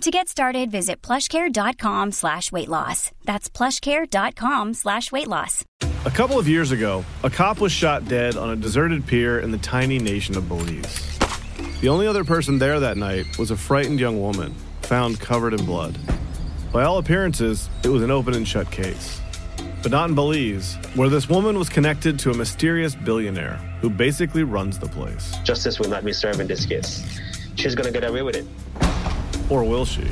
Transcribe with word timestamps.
To 0.00 0.10
get 0.10 0.28
started, 0.28 0.70
visit 0.70 1.00
plushcare.com 1.02 2.12
slash 2.12 2.50
weight 2.52 2.68
loss. 2.68 3.10
That's 3.24 3.48
plushcare.com 3.48 4.74
slash 4.74 5.10
weight 5.12 5.28
loss. 5.28 5.64
A 6.04 6.10
couple 6.10 6.38
of 6.38 6.46
years 6.48 6.72
ago, 6.72 7.04
a 7.22 7.30
cop 7.30 7.60
was 7.60 7.72
shot 7.72 8.06
dead 8.06 8.36
on 8.36 8.50
a 8.50 8.56
deserted 8.56 9.06
pier 9.06 9.38
in 9.40 9.50
the 9.50 9.58
tiny 9.58 9.98
nation 9.98 10.36
of 10.36 10.48
Belize. 10.48 11.18
The 11.80 11.88
only 11.88 12.06
other 12.06 12.24
person 12.24 12.58
there 12.58 12.80
that 12.80 12.96
night 12.96 13.38
was 13.38 13.50
a 13.50 13.56
frightened 13.56 14.00
young 14.00 14.20
woman, 14.20 14.54
found 14.82 15.20
covered 15.20 15.54
in 15.54 15.64
blood. 15.64 15.96
By 16.72 16.82
all 16.82 16.98
appearances, 16.98 17.70
it 17.84 17.88
was 17.88 18.02
an 18.02 18.10
open 18.10 18.34
and 18.34 18.46
shut 18.46 18.70
case. 18.70 19.20
But 19.82 19.92
not 19.92 20.08
in 20.08 20.14
Belize, 20.14 20.74
where 20.94 21.08
this 21.08 21.28
woman 21.28 21.56
was 21.56 21.68
connected 21.68 22.18
to 22.20 22.30
a 22.30 22.34
mysterious 22.34 22.94
billionaire 22.94 23.56
who 23.80 23.88
basically 23.88 24.42
runs 24.42 24.78
the 24.78 24.88
place. 24.88 25.34
Justice 25.44 25.78
will 25.78 25.88
not 25.88 26.04
be 26.04 26.12
served 26.12 26.40
in 26.40 26.46
this 26.46 26.66
case. 26.66 27.20
She's 27.54 27.74
gonna 27.74 27.92
get 27.92 28.04
away 28.04 28.22
with 28.22 28.34
it. 28.36 28.46
Or 29.50 29.64
will 29.64 29.84
she? 29.84 30.04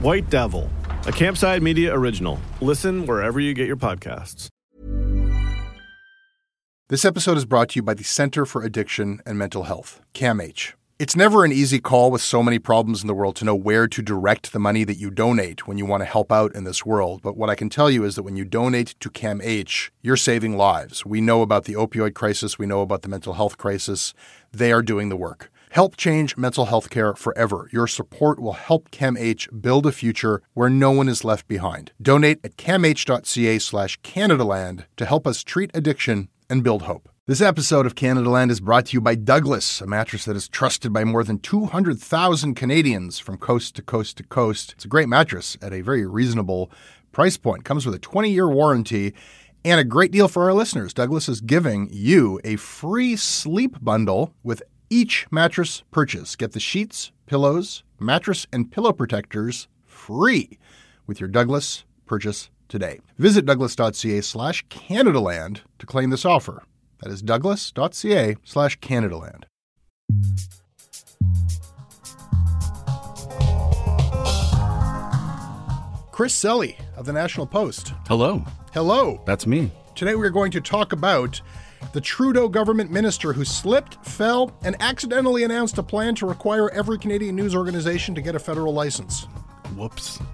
White 0.00 0.28
Devil, 0.30 0.70
a 1.06 1.12
Campside 1.12 1.62
Media 1.62 1.94
original. 1.94 2.38
Listen 2.60 3.06
wherever 3.06 3.40
you 3.40 3.54
get 3.54 3.66
your 3.66 3.76
podcasts. 3.76 4.48
This 6.88 7.06
episode 7.06 7.38
is 7.38 7.46
brought 7.46 7.70
to 7.70 7.76
you 7.76 7.82
by 7.82 7.94
the 7.94 8.04
Center 8.04 8.44
for 8.44 8.62
Addiction 8.62 9.22
and 9.24 9.38
Mental 9.38 9.62
Health, 9.62 10.02
CAMH. 10.12 10.74
It's 10.96 11.16
never 11.16 11.44
an 11.44 11.50
easy 11.50 11.80
call 11.80 12.12
with 12.12 12.20
so 12.20 12.42
many 12.42 12.60
problems 12.60 13.00
in 13.02 13.08
the 13.08 13.14
world 13.14 13.34
to 13.36 13.44
know 13.44 13.54
where 13.54 13.88
to 13.88 14.02
direct 14.02 14.52
the 14.52 14.60
money 14.60 14.84
that 14.84 14.96
you 14.96 15.10
donate 15.10 15.66
when 15.66 15.76
you 15.76 15.86
want 15.86 16.02
to 16.02 16.04
help 16.04 16.30
out 16.30 16.54
in 16.54 16.64
this 16.64 16.86
world. 16.86 17.20
But 17.22 17.36
what 17.36 17.50
I 17.50 17.56
can 17.56 17.68
tell 17.68 17.90
you 17.90 18.04
is 18.04 18.14
that 18.14 18.22
when 18.22 18.36
you 18.36 18.44
donate 18.44 18.94
to 19.00 19.10
CAMH, 19.10 19.90
you're 20.02 20.16
saving 20.16 20.56
lives. 20.56 21.04
We 21.04 21.20
know 21.20 21.42
about 21.42 21.64
the 21.64 21.72
opioid 21.72 22.14
crisis, 22.14 22.58
we 22.58 22.66
know 22.66 22.82
about 22.82 23.02
the 23.02 23.08
mental 23.08 23.32
health 23.32 23.58
crisis. 23.58 24.14
They 24.52 24.70
are 24.70 24.82
doing 24.82 25.08
the 25.08 25.16
work. 25.16 25.50
Help 25.74 25.96
change 25.96 26.36
mental 26.36 26.66
health 26.66 26.88
care 26.88 27.16
forever. 27.16 27.68
Your 27.72 27.88
support 27.88 28.38
will 28.38 28.52
help 28.52 28.92
CAMH 28.92 29.60
build 29.60 29.86
a 29.86 29.90
future 29.90 30.40
where 30.52 30.70
no 30.70 30.92
one 30.92 31.08
is 31.08 31.24
left 31.24 31.48
behind. 31.48 31.90
Donate 32.00 32.38
at 32.44 32.56
camh.ca 32.56 33.58
slash 33.58 34.00
Canadaland 34.02 34.84
to 34.96 35.04
help 35.04 35.26
us 35.26 35.42
treat 35.42 35.72
addiction 35.74 36.28
and 36.48 36.62
build 36.62 36.82
hope. 36.82 37.08
This 37.26 37.40
episode 37.40 37.86
of 37.86 37.96
Canadaland 37.96 38.52
is 38.52 38.60
brought 38.60 38.86
to 38.86 38.92
you 38.92 39.00
by 39.00 39.16
Douglas, 39.16 39.80
a 39.80 39.86
mattress 39.88 40.26
that 40.26 40.36
is 40.36 40.46
trusted 40.46 40.92
by 40.92 41.02
more 41.02 41.24
than 41.24 41.40
200,000 41.40 42.54
Canadians 42.54 43.18
from 43.18 43.36
coast 43.36 43.74
to 43.74 43.82
coast 43.82 44.18
to 44.18 44.22
coast. 44.22 44.74
It's 44.74 44.84
a 44.84 44.88
great 44.88 45.08
mattress 45.08 45.58
at 45.60 45.72
a 45.72 45.80
very 45.80 46.06
reasonable 46.06 46.70
price 47.10 47.36
point. 47.36 47.64
Comes 47.64 47.84
with 47.84 47.96
a 47.96 47.98
20-year 47.98 48.48
warranty 48.48 49.12
and 49.64 49.80
a 49.80 49.84
great 49.84 50.12
deal 50.12 50.28
for 50.28 50.44
our 50.44 50.52
listeners. 50.52 50.94
Douglas 50.94 51.28
is 51.28 51.40
giving 51.40 51.88
you 51.90 52.38
a 52.44 52.54
free 52.56 53.16
sleep 53.16 53.82
bundle 53.82 54.34
with 54.44 54.62
each 54.94 55.26
mattress 55.30 55.82
purchase. 55.90 56.36
Get 56.36 56.52
the 56.52 56.60
sheets, 56.60 57.10
pillows, 57.26 57.82
mattress, 57.98 58.46
and 58.52 58.70
pillow 58.70 58.92
protectors 58.92 59.66
free 59.84 60.58
with 61.06 61.18
your 61.18 61.28
Douglas 61.28 61.84
purchase 62.06 62.48
today. 62.68 63.00
Visit 63.18 63.44
douglas.ca 63.44 64.20
slash 64.20 64.64
Canadaland 64.68 65.62
to 65.80 65.86
claim 65.86 66.10
this 66.10 66.24
offer. 66.24 66.62
That 67.02 67.10
is 67.10 67.22
douglas.ca 67.22 68.36
slash 68.44 68.78
Canadaland. 68.78 69.44
Chris 76.12 76.40
Selly 76.40 76.76
of 76.96 77.06
the 77.06 77.12
National 77.12 77.46
Post. 77.46 77.92
Hello, 78.06 78.44
Hello. 78.72 79.20
that's 79.26 79.48
me. 79.48 79.72
Today 79.96 80.14
we're 80.14 80.30
going 80.30 80.52
to 80.52 80.60
talk 80.60 80.92
about 80.92 81.40
the 81.92 82.00
Trudeau 82.00 82.48
government 82.48 82.90
minister 82.90 83.32
who 83.32 83.44
slipped, 83.44 84.04
fell, 84.06 84.56
and 84.62 84.76
accidentally 84.80 85.44
announced 85.44 85.78
a 85.78 85.82
plan 85.82 86.14
to 86.16 86.26
require 86.26 86.70
every 86.70 86.98
Canadian 86.98 87.36
news 87.36 87.54
organization 87.54 88.14
to 88.14 88.20
get 88.22 88.34
a 88.34 88.38
federal 88.38 88.72
license. 88.72 89.24
Whoops. 89.76 90.20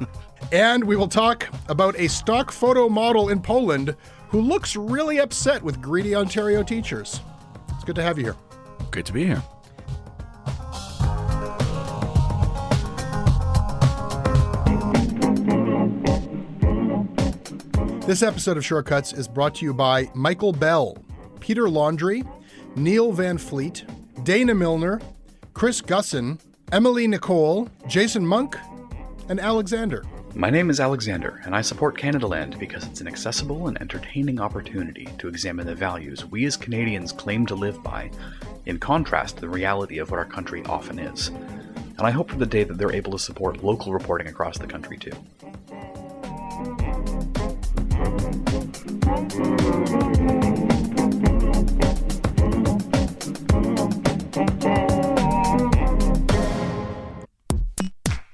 And 0.52 0.82
we 0.82 0.96
will 0.96 1.06
talk 1.06 1.48
about 1.68 1.96
a 1.96 2.08
stock 2.08 2.50
photo 2.50 2.88
model 2.88 3.28
in 3.28 3.40
Poland 3.40 3.94
who 4.30 4.40
looks 4.40 4.74
really 4.74 5.20
upset 5.20 5.62
with 5.62 5.80
greedy 5.80 6.14
Ontario 6.14 6.64
teachers. 6.64 7.20
It's 7.74 7.84
good 7.84 7.94
to 7.96 8.02
have 8.02 8.18
you 8.18 8.24
here. 8.24 8.36
Great 8.90 9.06
to 9.06 9.12
be 9.12 9.26
here. 9.26 9.42
This 18.06 18.24
episode 18.24 18.56
of 18.56 18.66
Shortcuts 18.66 19.12
is 19.12 19.28
brought 19.28 19.54
to 19.56 19.64
you 19.64 19.72
by 19.72 20.10
Michael 20.14 20.52
Bell, 20.52 20.96
Peter 21.40 21.68
Laundry, 21.68 22.24
Neil 22.76 23.12
Van 23.12 23.38
Fleet, 23.38 23.84
Dana 24.22 24.54
Milner, 24.54 25.00
Chris 25.54 25.80
Gusson, 25.80 26.38
Emily 26.70 27.06
Nicole, 27.08 27.68
Jason 27.88 28.24
Monk, 28.24 28.56
and 29.28 29.40
Alexander. 29.40 30.04
My 30.34 30.48
name 30.48 30.70
is 30.70 30.78
Alexander, 30.78 31.40
and 31.44 31.56
I 31.56 31.60
support 31.60 31.98
Canadaland 31.98 32.58
because 32.58 32.86
it's 32.86 33.00
an 33.00 33.08
accessible 33.08 33.66
and 33.66 33.80
entertaining 33.80 34.40
opportunity 34.40 35.08
to 35.18 35.26
examine 35.26 35.66
the 35.66 35.74
values 35.74 36.24
we 36.24 36.44
as 36.44 36.56
Canadians 36.56 37.10
claim 37.10 37.46
to 37.46 37.56
live 37.56 37.82
by, 37.82 38.10
in 38.66 38.78
contrast 38.78 39.36
to 39.36 39.40
the 39.40 39.48
reality 39.48 39.98
of 39.98 40.10
what 40.10 40.18
our 40.18 40.24
country 40.24 40.62
often 40.66 41.00
is. 41.00 41.28
And 41.28 42.02
I 42.06 42.12
hope 42.12 42.30
for 42.30 42.38
the 42.38 42.46
day 42.46 42.62
that 42.62 42.78
they're 42.78 42.92
able 42.92 43.12
to 43.12 43.18
support 43.18 43.64
local 43.64 43.92
reporting 43.92 44.28
across 44.28 44.56
the 44.56 44.68
country 44.68 44.96
too. 44.96 45.12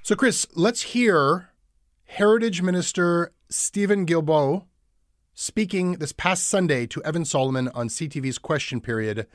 So, 0.06 0.14
Chris, 0.14 0.46
let's 0.54 0.82
hear 0.82 1.48
Heritage 2.04 2.62
Minister 2.62 3.32
Stephen 3.50 4.06
Guilbeault 4.06 4.64
speaking 5.34 5.94
this 5.94 6.12
past 6.12 6.46
Sunday 6.46 6.86
to 6.86 7.02
Evan 7.02 7.24
Solomon 7.24 7.66
on 7.74 7.88
CTV's 7.88 8.38
question 8.38 8.80
period 8.80 9.26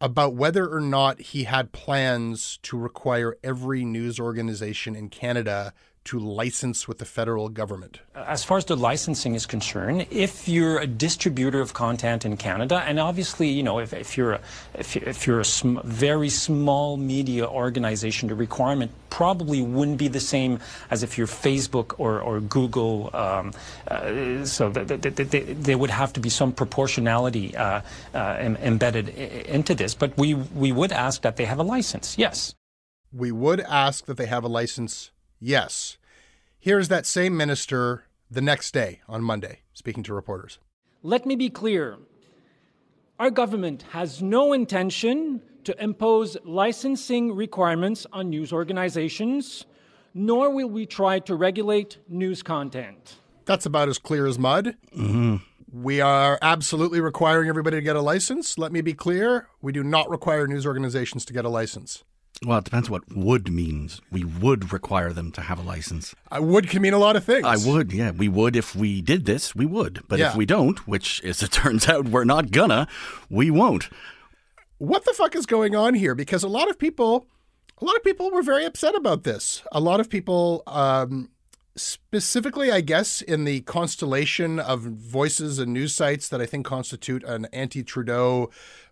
about 0.00 0.36
whether 0.36 0.66
or 0.66 0.80
not 0.80 1.20
he 1.20 1.44
had 1.44 1.72
plans 1.72 2.58
to 2.62 2.78
require 2.78 3.36
every 3.44 3.84
news 3.84 4.18
organization 4.18 4.96
in 4.96 5.10
Canada 5.10 5.74
to 6.04 6.18
license 6.18 6.86
with 6.86 6.98
the 6.98 7.04
federal 7.04 7.48
government. 7.48 8.00
As 8.14 8.44
far 8.44 8.58
as 8.58 8.66
the 8.66 8.76
licensing 8.76 9.34
is 9.34 9.46
concerned, 9.46 10.06
if 10.10 10.46
you're 10.46 10.78
a 10.78 10.86
distributor 10.86 11.60
of 11.60 11.72
content 11.72 12.24
in 12.26 12.36
Canada, 12.36 12.82
and 12.86 13.00
obviously, 13.00 13.48
you 13.48 13.62
know, 13.62 13.78
if, 13.78 13.92
if 13.94 14.16
you're 14.16 14.32
a, 14.32 14.40
if, 14.74 14.96
if 14.96 15.26
you're 15.26 15.40
a 15.40 15.44
sm- 15.44 15.78
very 15.84 16.28
small 16.28 16.96
media 16.98 17.46
organization, 17.46 18.28
the 18.28 18.34
requirement 18.34 18.90
probably 19.08 19.62
wouldn't 19.62 19.96
be 19.96 20.08
the 20.08 20.20
same 20.20 20.58
as 20.90 21.02
if 21.02 21.16
you're 21.16 21.26
Facebook 21.26 21.94
or, 21.98 22.20
or 22.20 22.40
Google. 22.40 23.08
Um, 23.14 23.52
uh, 23.88 24.44
so 24.44 24.70
th- 24.72 24.88
th- 24.88 25.00
th- 25.16 25.30
th- 25.30 25.56
there 25.60 25.78
would 25.78 25.90
have 25.90 26.12
to 26.14 26.20
be 26.20 26.28
some 26.28 26.52
proportionality 26.52 27.56
uh, 27.56 27.80
uh, 28.14 28.18
em- 28.38 28.56
embedded 28.56 29.08
i- 29.08 29.48
into 29.48 29.74
this. 29.74 29.94
But 29.94 30.16
we, 30.18 30.34
we 30.34 30.70
would 30.72 30.92
ask 30.92 31.22
that 31.22 31.36
they 31.36 31.44
have 31.46 31.58
a 31.58 31.62
license, 31.62 32.18
yes. 32.18 32.54
We 33.12 33.30
would 33.30 33.60
ask 33.60 34.06
that 34.06 34.16
they 34.16 34.26
have 34.26 34.42
a 34.42 34.48
license, 34.48 35.12
yes. 35.44 35.96
Here's 36.58 36.88
that 36.88 37.06
same 37.06 37.36
minister 37.36 38.04
the 38.30 38.40
next 38.40 38.72
day 38.72 39.00
on 39.08 39.22
Monday 39.22 39.60
speaking 39.72 40.02
to 40.04 40.14
reporters. 40.14 40.58
Let 41.02 41.26
me 41.26 41.36
be 41.36 41.50
clear. 41.50 41.98
Our 43.18 43.30
government 43.30 43.84
has 43.90 44.22
no 44.22 44.52
intention 44.52 45.42
to 45.64 45.82
impose 45.82 46.36
licensing 46.44 47.34
requirements 47.34 48.06
on 48.12 48.30
news 48.30 48.52
organizations, 48.52 49.66
nor 50.14 50.50
will 50.50 50.68
we 50.68 50.86
try 50.86 51.18
to 51.20 51.34
regulate 51.34 51.98
news 52.08 52.42
content. 52.42 53.16
That's 53.44 53.66
about 53.66 53.88
as 53.88 53.98
clear 53.98 54.26
as 54.26 54.38
mud. 54.38 54.76
Mm-hmm. 54.96 55.36
We 55.72 56.00
are 56.00 56.38
absolutely 56.40 57.00
requiring 57.00 57.48
everybody 57.48 57.76
to 57.78 57.82
get 57.82 57.96
a 57.96 58.00
license. 58.00 58.56
Let 58.58 58.72
me 58.72 58.80
be 58.80 58.94
clear 58.94 59.48
we 59.60 59.72
do 59.72 59.82
not 59.82 60.08
require 60.08 60.46
news 60.46 60.66
organizations 60.66 61.24
to 61.26 61.32
get 61.32 61.44
a 61.44 61.48
license. 61.48 62.04
Well, 62.44 62.58
it 62.58 62.64
depends 62.64 62.90
what 62.90 63.02
would 63.14 63.50
means. 63.50 64.00
We 64.10 64.24
would 64.24 64.72
require 64.72 65.12
them 65.12 65.32
to 65.32 65.40
have 65.40 65.58
a 65.58 65.62
license. 65.62 66.14
I 66.30 66.40
would 66.40 66.68
can 66.68 66.82
mean 66.82 66.92
a 66.92 66.98
lot 66.98 67.16
of 67.16 67.24
things. 67.24 67.46
I 67.46 67.56
would, 67.56 67.92
yeah. 67.92 68.10
We 68.10 68.28
would 68.28 68.54
if 68.56 68.74
we 68.76 69.00
did 69.00 69.24
this, 69.24 69.54
we 69.54 69.64
would. 69.66 70.02
But 70.08 70.18
Yeah. 70.18 70.30
if 70.30 70.36
we 70.36 70.44
don't, 70.46 70.86
which 70.86 71.22
as 71.24 71.42
it 71.42 71.50
turns 71.62 71.88
out 71.88 72.08
we're 72.08 72.24
not 72.24 72.50
gonna, 72.50 72.86
we 73.30 73.50
won't. 73.50 73.88
What 74.78 75.04
the 75.04 75.12
fuck 75.14 75.34
is 75.36 75.46
going 75.46 75.74
on 75.74 75.94
here? 75.94 76.14
Because 76.14 76.42
a 76.42 76.48
lot 76.48 76.68
of 76.68 76.78
people, 76.78 77.26
a 77.80 77.84
lot 77.84 77.96
of 77.96 78.04
people 78.04 78.30
were 78.30 78.42
very 78.42 78.64
upset 78.64 78.94
about 78.94 79.22
this. 79.22 79.62
A 79.72 79.80
lot 79.80 80.00
of 80.00 80.10
people 80.10 80.62
um, 80.66 81.30
specifically, 81.76 82.70
I 82.70 82.80
guess, 82.80 83.20
in 83.20 83.44
the 83.44 83.60
constellation 83.62 84.58
of 84.60 84.82
voices 84.82 85.58
and 85.58 85.72
news 85.72 85.94
sites 85.94 86.28
that 86.28 86.40
I 86.40 86.46
think 86.46 86.64
constitute 86.66 87.24
an 87.24 87.46
anti 87.52 87.82
Trudeau 87.82 88.50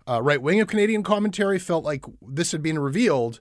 uh, 0.09 0.21
right 0.23 0.43
wing 0.43 0.61
of 0.61 0.69
Canadian 0.69 1.03
commentary, 1.03 1.59
felt 1.59 1.85
like 1.85 2.05
this 2.21 2.53
had 2.53 2.63
been 2.63 2.79
revealed 2.79 3.41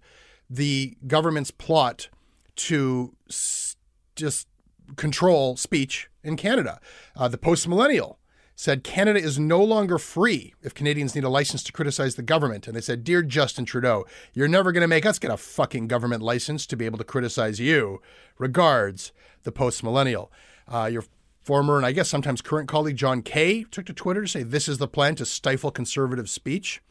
the 0.50 0.98
government's 1.08 1.52
plot 1.52 2.10
to 2.56 3.16
s- 3.30 3.76
just 4.16 4.48
control 4.96 5.56
speech 5.56 6.10
in 6.24 6.36
Canada. 6.36 6.80
Uh, 7.16 7.28
the 7.28 7.38
post 7.38 7.68
millennial 7.68 8.20
said 8.62 8.84
Canada 8.84 9.20
is 9.20 9.40
no 9.40 9.64
longer 9.64 9.98
free 9.98 10.54
if 10.62 10.76
Canadians 10.76 11.16
need 11.16 11.24
a 11.24 11.30
license 11.30 11.64
to 11.64 11.72
criticize 11.72 12.14
the 12.14 12.22
government. 12.22 12.68
And 12.68 12.76
they 12.76 12.82
said, 12.82 13.04
Dear 13.04 13.24
Justin 13.24 13.66
Trudeau, 13.66 14.06
you're 14.36 14.48
never 14.48 14.72
going 14.72 14.84
to 14.84 14.88
make 14.88 15.04
us 15.04 15.18
get 15.18 15.32
a 15.32 15.38
fucking 15.38 15.88
government 15.88 16.22
license 16.22 16.68
to 16.68 16.78
be 16.78 16.86
able 16.86 17.00
to 17.00 17.04
criticize 17.04 17.60
you. 17.60 18.04
Regards, 18.38 19.14
the 19.42 19.52
post 19.52 19.82
millennial. 19.82 20.32
Uh, 20.68 20.88
your 20.92 21.04
former 21.42 21.76
and 21.76 21.88
I 21.88 21.92
guess 21.92 22.08
sometimes 22.08 22.40
current 22.44 22.70
colleague 22.70 22.98
John 22.98 23.24
Kay 23.24 23.64
took 23.64 23.88
to 23.88 23.94
Twitter 23.94 24.22
to 24.22 24.28
say 24.28 24.44
this 24.44 24.68
is 24.68 24.78
the 24.78 24.88
plan 24.88 25.16
to 25.16 25.26
stifle 25.26 25.72
conservative 25.72 26.30
speech, 26.30 26.84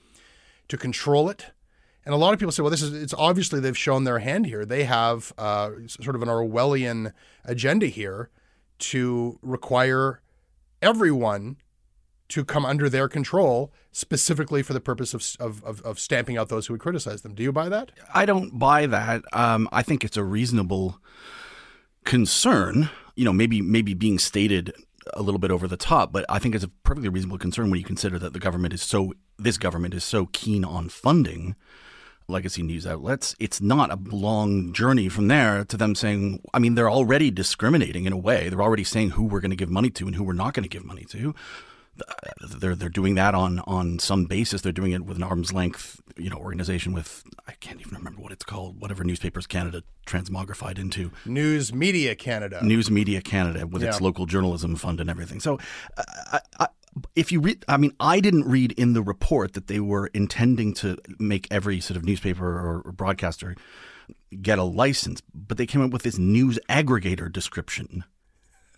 to 0.66 0.76
control 0.76 1.30
it. 1.30 1.52
And 2.04 2.12
a 2.12 2.18
lot 2.18 2.32
of 2.34 2.40
people 2.40 2.50
say, 2.50 2.64
well, 2.64 2.70
this 2.72 2.82
is, 2.82 3.00
it's 3.00 3.14
obviously 3.16 3.60
they've 3.60 3.78
shown 3.78 4.02
their 4.02 4.18
hand 4.18 4.46
here. 4.46 4.64
They 4.64 4.82
have 4.84 5.32
uh, 5.38 5.70
sort 5.86 6.16
of 6.16 6.22
an 6.22 6.28
Orwellian 6.28 7.12
agenda 7.44 7.86
here 7.86 8.28
to 8.80 9.38
require 9.40 10.20
everyone 10.82 11.56
to 12.28 12.44
come 12.44 12.64
under 12.64 12.88
their 12.88 13.08
control 13.08 13.72
specifically 13.92 14.62
for 14.62 14.72
the 14.72 14.80
purpose 14.80 15.14
of, 15.14 15.24
of, 15.40 15.64
of, 15.64 15.80
of 15.82 15.98
stamping 15.98 16.38
out 16.38 16.48
those 16.48 16.66
who 16.66 16.74
would 16.74 16.80
criticize 16.80 17.22
them. 17.22 17.34
Do 17.34 17.42
you 17.42 17.52
buy 17.52 17.68
that? 17.68 17.90
I 18.14 18.24
don't 18.24 18.58
buy 18.58 18.86
that. 18.86 19.22
Um, 19.32 19.68
I 19.72 19.82
think 19.82 20.04
it's 20.04 20.16
a 20.16 20.22
reasonable 20.24 21.00
concern. 22.04 22.88
You 23.16 23.24
know, 23.24 23.32
maybe 23.32 23.60
maybe 23.60 23.94
being 23.94 24.18
stated 24.18 24.72
a 25.14 25.22
little 25.22 25.40
bit 25.40 25.50
over 25.50 25.66
the 25.66 25.76
top, 25.76 26.12
but 26.12 26.24
I 26.28 26.38
think 26.38 26.54
it's 26.54 26.64
a 26.64 26.68
perfectly 26.68 27.08
reasonable 27.08 27.38
concern 27.38 27.70
when 27.70 27.80
you 27.80 27.84
consider 27.84 28.18
that 28.20 28.32
the 28.32 28.38
government 28.38 28.72
is 28.72 28.82
so 28.82 29.12
this 29.38 29.58
government 29.58 29.94
is 29.94 30.04
so 30.04 30.28
keen 30.32 30.64
on 30.64 30.88
funding 30.88 31.56
legacy 32.30 32.62
news 32.62 32.86
outlets. 32.86 33.36
It's 33.38 33.60
not 33.60 33.90
a 33.90 33.98
long 34.14 34.72
journey 34.72 35.08
from 35.08 35.28
there 35.28 35.64
to 35.64 35.76
them 35.76 35.94
saying, 35.94 36.42
I 36.54 36.58
mean, 36.58 36.74
they're 36.74 36.90
already 36.90 37.30
discriminating 37.30 38.04
in 38.04 38.12
a 38.12 38.16
way. 38.16 38.48
They're 38.48 38.62
already 38.62 38.84
saying 38.84 39.10
who 39.10 39.24
we're 39.24 39.40
going 39.40 39.50
to 39.50 39.56
give 39.56 39.70
money 39.70 39.90
to 39.90 40.06
and 40.06 40.16
who 40.16 40.24
we're 40.24 40.32
not 40.32 40.54
going 40.54 40.64
to 40.64 40.68
give 40.68 40.84
money 40.84 41.04
to. 41.10 41.34
They're 42.58 42.74
they're 42.74 42.88
doing 42.88 43.14
that 43.16 43.34
on 43.34 43.58
on 43.60 43.98
some 43.98 44.24
basis. 44.24 44.62
They're 44.62 44.72
doing 44.72 44.92
it 44.92 45.04
with 45.04 45.18
an 45.18 45.22
arm's 45.22 45.52
length, 45.52 46.00
you 46.16 46.30
know, 46.30 46.36
organization 46.36 46.94
with 46.94 47.24
I 47.46 47.52
can't 47.52 47.80
even 47.80 47.94
remember 47.94 48.22
what 48.22 48.32
it's 48.32 48.44
called. 48.44 48.80
Whatever 48.80 49.04
Newspapers 49.04 49.46
Canada 49.46 49.82
transmogrified 50.06 50.78
into 50.78 51.10
News 51.26 51.74
Media 51.74 52.14
Canada. 52.14 52.64
News 52.64 52.90
Media 52.90 53.20
Canada 53.20 53.66
with 53.66 53.82
its 53.82 54.00
local 54.00 54.24
journalism 54.24 54.76
fund 54.76 55.00
and 55.00 55.10
everything. 55.10 55.40
So, 55.40 55.58
uh, 55.96 56.02
I, 56.32 56.40
I, 56.58 56.68
if 57.14 57.32
you 57.32 57.40
read, 57.40 57.64
I 57.68 57.76
mean, 57.76 57.94
I 58.00 58.20
didn't 58.20 58.44
read 58.44 58.72
in 58.72 58.92
the 58.92 59.02
report 59.02 59.54
that 59.54 59.66
they 59.66 59.80
were 59.80 60.08
intending 60.08 60.74
to 60.74 60.96
make 61.18 61.46
every 61.50 61.80
sort 61.80 61.96
of 61.96 62.04
newspaper 62.04 62.46
or, 62.46 62.82
or 62.84 62.92
broadcaster 62.92 63.56
get 64.42 64.58
a 64.58 64.64
license, 64.64 65.22
but 65.34 65.58
they 65.58 65.66
came 65.66 65.82
up 65.82 65.90
with 65.90 66.02
this 66.02 66.18
news 66.18 66.58
aggregator 66.68 67.30
description. 67.30 68.04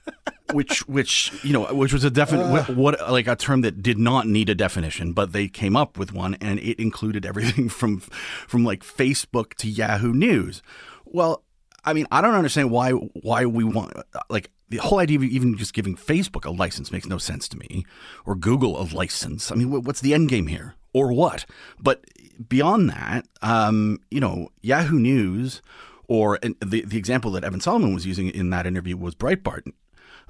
which, 0.52 0.86
which 0.88 1.32
you 1.44 1.52
know, 1.52 1.72
which 1.72 1.92
was 1.92 2.02
a 2.02 2.10
definite 2.10 2.74
what 2.74 3.00
like 3.10 3.28
a 3.28 3.36
term 3.36 3.60
that 3.60 3.82
did 3.82 3.98
not 3.98 4.26
need 4.26 4.48
a 4.48 4.54
definition, 4.54 5.12
but 5.12 5.32
they 5.32 5.46
came 5.46 5.76
up 5.76 5.96
with 5.96 6.12
one, 6.12 6.34
and 6.40 6.58
it 6.58 6.80
included 6.80 7.24
everything 7.24 7.68
from 7.70 8.00
from 8.00 8.64
like 8.64 8.82
Facebook 8.82 9.54
to 9.54 9.68
Yahoo 9.68 10.12
News. 10.12 10.60
Well, 11.04 11.44
I 11.84 11.92
mean, 11.92 12.06
I 12.10 12.20
don't 12.20 12.34
understand 12.34 12.70
why 12.70 12.90
why 12.92 13.44
we 13.46 13.64
want 13.64 13.92
like 14.30 14.50
the 14.68 14.76
whole 14.78 14.98
idea 15.00 15.18
of 15.18 15.24
even 15.24 15.56
just 15.56 15.74
giving 15.74 15.96
Facebook 15.96 16.44
a 16.44 16.50
license 16.50 16.90
makes 16.92 17.06
no 17.06 17.18
sense 17.18 17.48
to 17.48 17.58
me, 17.58 17.84
or 18.24 18.34
Google 18.34 18.80
a 18.80 18.84
license. 18.94 19.50
I 19.52 19.54
mean, 19.56 19.70
what's 19.82 20.00
the 20.00 20.14
end 20.14 20.28
game 20.28 20.46
here, 20.46 20.74
or 20.92 21.12
what? 21.12 21.44
But 21.80 22.04
beyond 22.48 22.88
that, 22.90 23.26
um, 23.42 23.98
you 24.10 24.20
know, 24.20 24.48
Yahoo 24.62 24.98
News, 24.98 25.60
or 26.08 26.38
and 26.42 26.54
the 26.64 26.82
the 26.82 26.96
example 26.98 27.30
that 27.32 27.44
Evan 27.44 27.60
Solomon 27.60 27.92
was 27.94 28.06
using 28.06 28.28
in 28.28 28.50
that 28.50 28.66
interview 28.66 28.96
was 28.96 29.14
Breitbart. 29.14 29.70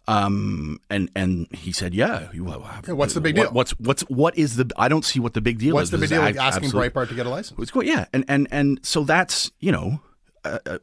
Um 0.09 0.81
and 0.91 1.09
and 1.15 1.47
he 1.55 1.71
said, 1.71 1.95
yeah. 1.95 2.27
well, 2.37 2.69
Yeah, 2.89 2.95
what's 2.95 3.15
the 3.15 3.21
big 3.21 3.37
what- 3.39 3.45
deal? 3.45 3.53
What's 3.53 3.71
what's 3.79 4.03
what 4.09 4.37
is 4.37 4.57
the? 4.57 4.69
I 4.77 4.89
don't 4.89 5.05
see 5.05 5.21
what 5.21 5.35
the 5.35 5.41
big 5.41 5.59
deal 5.59 5.75
What's 5.75 5.91
is. 5.91 5.93
What's 5.93 6.11
the 6.11 6.17
big 6.17 6.21
deal 6.21 6.25
with 6.25 6.39
asking 6.39 6.71
Breitbart 6.71 7.09
to 7.11 7.15
get 7.15 7.27
a 7.27 7.31
license? 7.31 7.61
it's 7.61 7.71
cool, 7.71 7.85
yeah, 7.85 8.07
and 8.13 8.25
and 8.27 8.49
and 8.51 8.81
so 8.83 9.05
that's 9.05 9.53
you 9.61 9.71
know, 9.71 10.01
uh, 10.45 10.59
uh, 10.67 10.79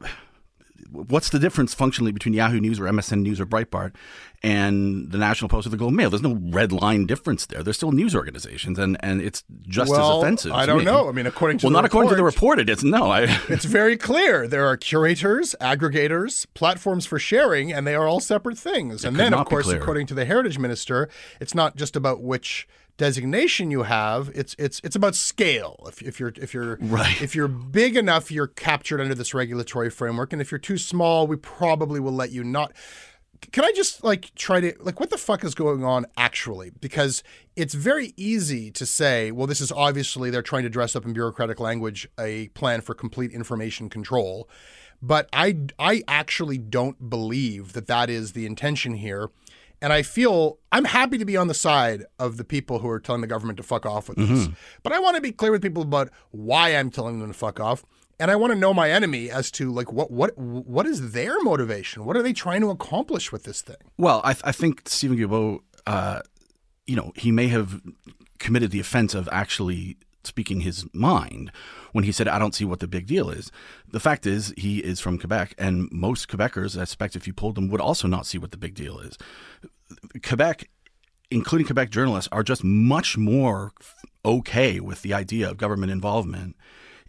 what's 0.92 1.30
the 1.30 1.38
difference 1.38 1.74
functionally 1.74 2.12
between 2.12 2.34
Yahoo 2.34 2.60
News 2.60 2.78
or 2.80 2.84
MSN 2.84 3.22
News 3.22 3.40
or 3.40 3.46
Breitbart 3.46 3.94
and 4.42 5.10
the 5.10 5.18
National 5.18 5.48
Post 5.48 5.66
or 5.66 5.70
the 5.70 5.76
Globe 5.76 5.92
Mail? 5.92 6.10
There's 6.10 6.22
no 6.22 6.38
red 6.50 6.72
line 6.72 7.06
difference 7.06 7.46
there. 7.46 7.62
They're 7.62 7.72
still 7.74 7.92
news 7.92 8.14
organizations, 8.14 8.78
and 8.78 8.96
and 9.00 9.20
it's 9.20 9.44
just 9.62 9.90
Well, 9.90 10.18
as 10.18 10.22
offensive. 10.22 10.52
I 10.52 10.66
don't 10.66 10.84
know. 10.84 11.08
I 11.08 11.12
mean, 11.12 11.26
according 11.26 11.58
to 11.58 11.66
well, 11.66 11.70
the 11.70 11.78
not 11.78 11.84
according 11.84 12.10
to 12.10 12.16
the 12.16 12.24
report- 12.24 12.58
report, 12.58 12.58
it 12.60 12.70
is 12.70 12.84
no. 12.84 13.10
I, 13.10 13.22
It's 13.48 13.64
very 13.64 13.96
clear. 13.96 14.46
There 14.48 14.66
are 14.66 14.76
curators, 14.76 15.54
aggregators, 15.60 16.46
platforms 16.54 17.06
for 17.06 17.18
sharing, 17.18 17.72
and 17.72 17.86
they 17.86 17.94
are 17.94 18.06
all 18.06 18.20
separate 18.20 18.58
things. 18.58 19.04
and 19.04 19.16
then, 19.16 19.34
of 19.34 19.46
course, 19.46 19.68
according 19.68 20.06
to 20.08 20.14
the 20.14 20.24
heritage 20.24 20.58
minister, 20.58 21.08
it's 21.40 21.54
not 21.54 21.76
just 21.76 21.96
about 21.96 22.22
which 22.22 22.66
designation 23.00 23.70
you 23.70 23.84
have. 23.84 24.30
It's 24.34 24.54
it's 24.58 24.78
it's 24.84 24.94
about 24.94 25.14
scale. 25.14 25.86
If, 25.88 26.02
if 26.02 26.20
you're 26.20 26.34
if 26.36 26.52
you're 26.52 26.76
Right. 26.82 27.22
if 27.22 27.34
you're 27.34 27.48
big 27.48 27.96
enough, 27.96 28.30
you're 28.30 28.46
captured 28.46 29.00
under 29.00 29.14
this 29.14 29.32
regulatory 29.32 29.88
framework, 29.88 30.34
and 30.34 30.42
if 30.42 30.52
you're 30.52 30.58
too 30.58 30.76
small, 30.76 31.26
we 31.26 31.36
probably 31.36 31.98
will 31.98 32.12
let 32.12 32.30
you 32.30 32.44
not. 32.44 32.72
Can 33.52 33.64
I 33.64 33.72
just 33.74 34.04
like 34.04 34.34
try 34.34 34.60
to 34.60 34.74
like 34.80 35.00
what 35.00 35.08
the 35.08 35.16
fuck 35.16 35.44
is 35.44 35.54
going 35.54 35.82
on 35.82 36.04
actually? 36.18 36.72
Because 36.78 37.22
it's 37.56 37.72
very 37.72 38.12
easy 38.18 38.70
to 38.72 38.84
say, 38.84 39.30
well, 39.32 39.46
this 39.46 39.62
is 39.62 39.72
obviously 39.72 40.28
they're 40.28 40.42
trying 40.42 40.64
to 40.64 40.68
dress 40.68 40.94
up 40.94 41.06
in 41.06 41.14
bureaucratic 41.14 41.58
language 41.58 42.06
a 42.18 42.48
plan 42.48 42.82
for 42.82 42.94
complete 42.94 43.32
information 43.32 43.88
control, 43.88 44.46
but 45.00 45.26
I 45.32 45.56
I 45.78 46.02
actually 46.06 46.58
don't 46.58 47.08
believe 47.08 47.72
that 47.72 47.86
that 47.86 48.10
is 48.10 48.32
the 48.32 48.44
intention 48.44 48.92
here. 48.92 49.30
And 49.82 49.92
I 49.92 50.02
feel 50.02 50.58
I'm 50.72 50.84
happy 50.84 51.16
to 51.18 51.24
be 51.24 51.36
on 51.36 51.48
the 51.48 51.54
side 51.54 52.04
of 52.18 52.36
the 52.36 52.44
people 52.44 52.80
who 52.80 52.88
are 52.88 53.00
telling 53.00 53.22
the 53.22 53.26
government 53.26 53.56
to 53.56 53.62
fuck 53.62 53.86
off 53.86 54.08
with 54.08 54.18
this. 54.18 54.48
But 54.82 54.92
I 54.92 54.98
want 54.98 55.16
to 55.16 55.22
be 55.22 55.32
clear 55.32 55.50
with 55.52 55.62
people 55.62 55.82
about 55.82 56.10
why 56.32 56.76
I'm 56.76 56.90
telling 56.90 57.18
them 57.20 57.28
to 57.32 57.38
fuck 57.38 57.58
off. 57.60 57.84
And 58.18 58.30
I 58.30 58.36
want 58.36 58.52
to 58.52 58.58
know 58.58 58.74
my 58.74 58.90
enemy 58.90 59.30
as 59.30 59.50
to 59.52 59.72
like 59.72 59.90
what 59.90 60.10
what 60.10 60.36
what 60.36 60.84
is 60.84 61.12
their 61.12 61.42
motivation? 61.42 62.04
What 62.04 62.16
are 62.18 62.22
they 62.22 62.34
trying 62.34 62.60
to 62.60 62.68
accomplish 62.68 63.32
with 63.32 63.44
this 63.44 63.62
thing? 63.62 63.78
Well, 63.96 64.20
I, 64.22 64.34
th- 64.34 64.42
I 64.44 64.52
think 64.52 64.82
Stephen 64.86 65.16
Guilbeault, 65.16 65.60
uh, 65.86 66.20
you 66.86 66.96
know, 66.96 67.12
he 67.16 67.32
may 67.32 67.48
have 67.48 67.80
committed 68.38 68.72
the 68.72 68.80
offense 68.80 69.14
of 69.14 69.26
actually 69.32 69.96
speaking 70.24 70.60
his 70.60 70.86
mind 70.92 71.50
when 71.92 72.04
he 72.04 72.12
said, 72.12 72.28
I 72.28 72.38
don't 72.38 72.54
see 72.54 72.64
what 72.64 72.80
the 72.80 72.86
big 72.88 73.06
deal 73.06 73.30
is. 73.30 73.50
The 73.90 74.00
fact 74.00 74.26
is, 74.26 74.52
he 74.56 74.78
is 74.78 75.00
from 75.00 75.18
Quebec, 75.18 75.54
and 75.58 75.88
most 75.90 76.28
Quebecers, 76.28 76.76
I 76.76 76.84
suspect 76.84 77.16
if 77.16 77.26
you 77.26 77.32
polled 77.32 77.54
them, 77.56 77.68
would 77.68 77.80
also 77.80 78.06
not 78.08 78.26
see 78.26 78.38
what 78.38 78.50
the 78.50 78.56
big 78.58 78.74
deal 78.74 78.98
is. 78.98 79.16
Quebec, 80.22 80.68
including 81.30 81.66
Quebec 81.66 81.90
journalists, 81.90 82.28
are 82.32 82.42
just 82.42 82.62
much 82.64 83.16
more 83.16 83.72
okay 84.24 84.80
with 84.80 85.02
the 85.02 85.14
idea 85.14 85.48
of 85.50 85.56
government 85.56 85.90
involvement 85.92 86.56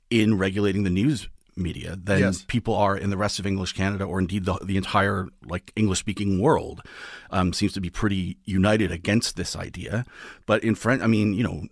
in 0.10 0.38
regulating 0.38 0.84
the 0.84 0.90
news 0.90 1.28
media 1.58 1.98
than 2.02 2.20
Yes. 2.20 2.46
people 2.48 2.74
are 2.76 2.98
in 2.98 3.10
the 3.10 3.18
rest 3.18 3.38
of 3.38 3.46
English 3.46 3.74
Canada 3.74 4.06
or 4.06 4.20
indeed 4.20 4.46
the, 4.46 4.54
the 4.64 4.78
entire 4.78 5.28
like 5.46 5.72
English 5.76 6.00
speaking 6.00 6.40
world 6.40 6.82
um, 7.30 7.52
seems 7.52 7.74
to 7.74 7.82
be 7.82 7.90
pretty 7.90 8.38
united 8.46 8.90
against 8.92 9.36
this 9.36 9.56
idea. 9.56 10.06
But 10.46 10.64
in 10.64 10.76
French, 10.76 11.02
I 11.04 11.08
mean, 11.08 11.34
you 11.34 11.44
know, 11.44 11.64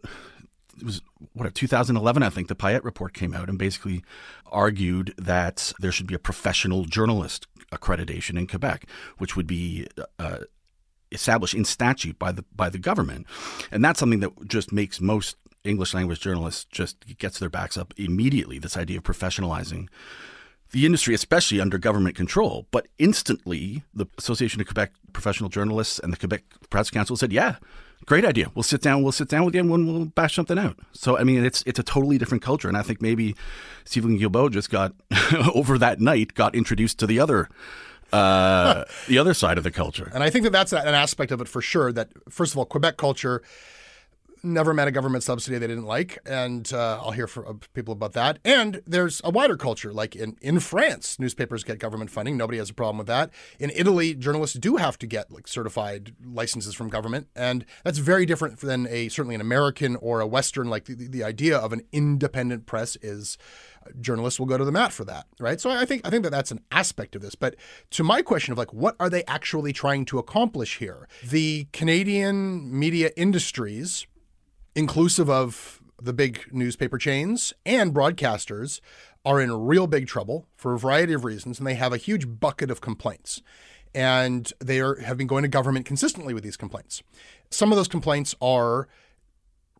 it 0.79 0.86
was 0.86 1.01
what 1.33 1.53
2011 1.53 2.24
I 2.24 2.29
think 2.29 2.48
the 2.48 2.55
Payette 2.55 2.83
report 2.83 3.13
came 3.13 3.33
out 3.33 3.50
and 3.50 3.57
basically 3.57 4.03
argued 4.48 5.13
that 5.17 5.74
there 5.79 5.91
should 5.91 6.07
be 6.07 6.15
a 6.15 6.19
professional 6.19 6.86
journalist 6.86 7.48
accreditation 7.71 8.38
in 8.38 8.48
Quebec, 8.48 8.86
which 9.17 9.36
would 9.36 9.48
be 9.48 9.88
uh, 10.17 10.39
established 11.12 11.53
in 11.53 11.65
statute 11.65 12.17
by 12.17 12.31
the 12.31 12.43
by 12.55 12.69
the 12.69 12.79
government, 12.79 13.27
and 13.71 13.83
that's 13.83 14.00
something 14.00 14.19
that 14.19 14.48
just 14.48 14.71
makes 14.71 15.01
most 15.01 15.36
English 15.63 15.93
language 15.93 16.21
journalists 16.21 16.65
just 16.65 17.17
gets 17.17 17.39
their 17.39 17.50
backs 17.50 17.77
up 17.77 17.93
immediately. 17.98 18.59
This 18.59 18.77
idea 18.77 18.98
of 18.98 19.03
professionalizing 19.03 19.89
the 20.71 20.86
industry, 20.86 21.15
especially 21.15 21.59
under 21.59 21.77
government 21.77 22.15
control. 22.15 22.67
But 22.71 22.88
instantly, 22.98 23.83
the 23.93 24.05
Association 24.17 24.62
of 24.62 24.67
Quebec 24.67 24.91
Professional 25.13 25.50
Journalists 25.50 26.00
and 26.00 26.13
the 26.13 26.17
Quebec 26.17 26.43
Press 26.69 26.89
Council 26.89 27.17
said, 27.17 27.33
"Yeah, 27.33 27.57
great 28.06 28.25
idea. 28.25 28.51
We'll 28.56 28.63
sit 28.63 28.82
down. 28.82 29.03
We'll 29.03 29.12
sit 29.12 29.29
down 29.29 29.46
with 29.46 29.56
you 29.56 29.62
and 29.62 29.70
we'll, 29.70 29.84
we'll 29.84 30.06
bash 30.06 30.36
something 30.36 30.58
out." 30.58 30.77
So, 30.91 31.18
I 31.18 31.24
mean, 31.24 31.44
it's 31.44 31.63
it's 31.65 31.79
a 31.79 31.84
totally 31.84 32.18
different 32.18 32.44
culture, 32.44 32.68
and 32.68 32.77
I 32.77 32.82
think 32.82 33.01
maybe 33.01 33.36
Stephen 33.86 34.20
Guilbeault 34.20 34.51
just 34.51 34.70
got 34.70 34.94
over 35.53 35.77
that 35.77 36.00
night 36.00 36.34
got 36.34 36.56
introduced 36.56 37.00
to 37.00 37.08
the 37.08 37.20
other. 37.20 37.50
Uh, 38.12 38.86
the 39.08 39.20
other 39.20 39.34
side 39.34 39.58
of 39.58 39.63
the 39.63 39.72
culture. 39.72 40.10
And 40.13 40.24
I 40.24 40.32
think 40.32 40.44
that 40.44 40.51
that's 40.51 40.74
an 40.74 40.96
aspect 40.96 41.32
of 41.32 41.41
it 41.41 41.48
for 41.48 41.62
sure. 41.62 41.91
That 41.91 42.10
first 42.29 42.53
of 42.53 42.58
all, 42.58 42.65
Quebec 42.65 42.98
culture, 42.98 43.44
never 44.43 44.74
met 44.74 44.88
a 44.88 44.91
government 44.91 45.24
subsidy 45.24 45.58
they 45.58 45.67
didn't 45.67 45.86
like, 45.86 46.19
and 46.25 46.72
uh, 46.74 47.00
I'll 47.01 47.12
hear 47.12 47.27
from 47.27 47.60
people 47.74 47.91
about 47.91 48.13
that. 48.13 48.39
And 48.43 48.81
there's 48.86 49.22
a 49.24 49.29
wider 49.29 49.58
culture, 49.58 49.93
like 49.93 50.15
in 50.15 50.38
in 50.41 50.60
France, 50.60 51.19
newspapers 51.19 51.63
get 51.63 51.79
government 51.79 52.12
funding. 52.12 52.38
Nobody 52.38 52.58
has 52.58 52.69
a 52.69 52.74
problem 52.74 52.98
with 52.98 53.08
that. 53.08 53.31
In 53.60 53.72
Italy, 53.75 54.13
journalists 54.13 54.58
do 54.58 54.77
have 54.77 54.98
to 55.00 55.08
get 55.08 55.31
like 55.31 55.48
certified 55.48 56.13
licenses 56.24 56.75
from 56.75 56.89
government, 56.89 57.27
and 57.36 57.65
that's 57.84 57.98
very 57.98 58.25
different 58.25 58.60
than 58.60 58.88
a 58.88 59.10
certainly 59.10 59.36
an 59.36 59.41
American 59.41 59.96
or 59.98 60.22
a 60.22 60.27
Western. 60.27 60.69
Like 60.69 60.86
the, 60.86 60.96
the 60.96 61.24
idea 61.24 61.58
of 61.58 61.74
an 61.74 61.81
independent 61.91 62.65
press 62.65 62.98
is 63.01 63.38
journalists 64.00 64.39
will 64.39 64.48
go 64.48 64.58
to 64.58 64.65
the 64.65 64.72
mat 64.72 64.91
for 64.91 65.05
that, 65.05 65.25
right? 65.39 65.60
So 65.60 65.69
I 65.69 65.86
think 65.86 66.05
I 66.05 66.10
think 66.10 66.24
that 66.24 66.31
that's 66.31 66.51
an 66.51 66.62
aspect 66.72 67.15
of 67.15 67.22
this. 67.22 67.36
But 67.36 67.55
to 67.91 68.03
my 68.03 68.22
question 68.22 68.51
of 68.51 68.58
like, 68.58 68.74
what 68.74 68.96
are 69.00 69.10
they 69.10 69.24
actually 69.25 69.74
trying 69.74 70.05
to 70.05 70.19
accomplish 70.19 70.77
here? 70.77 71.08
The 71.24 71.67
Canadian 71.72 72.77
media 72.77 73.12
industries, 73.15 74.05
inclusive 74.76 75.30
of 75.30 75.82
the 76.02 76.14
big 76.14 76.48
newspaper 76.52 76.98
chains 76.98 77.54
and 77.66 77.94
broadcasters, 77.94 78.80
are 79.26 79.42
in 79.42 79.52
real 79.52 79.88
big 79.88 80.08
trouble 80.08 80.48
for 80.56 80.74
a 80.74 80.80
variety 80.80 81.14
of 81.14 81.26
reasons, 81.26 81.60
and 81.60 81.68
they 81.68 81.76
have 81.76 81.94
a 81.94 81.98
huge 81.98 82.40
bucket 82.40 82.72
of 82.72 82.82
complaints. 82.82 83.42
And 83.94 84.52
they 84.60 84.80
are, 84.80 84.96
have 85.02 85.18
been 85.18 85.28
going 85.28 85.44
to 85.44 85.50
government 85.50 85.86
consistently 85.86 86.34
with 86.34 86.44
these 86.44 86.58
complaints. 86.58 87.02
Some 87.50 87.72
of 87.72 87.76
those 87.76 87.88
complaints 87.88 88.36
are 88.42 88.88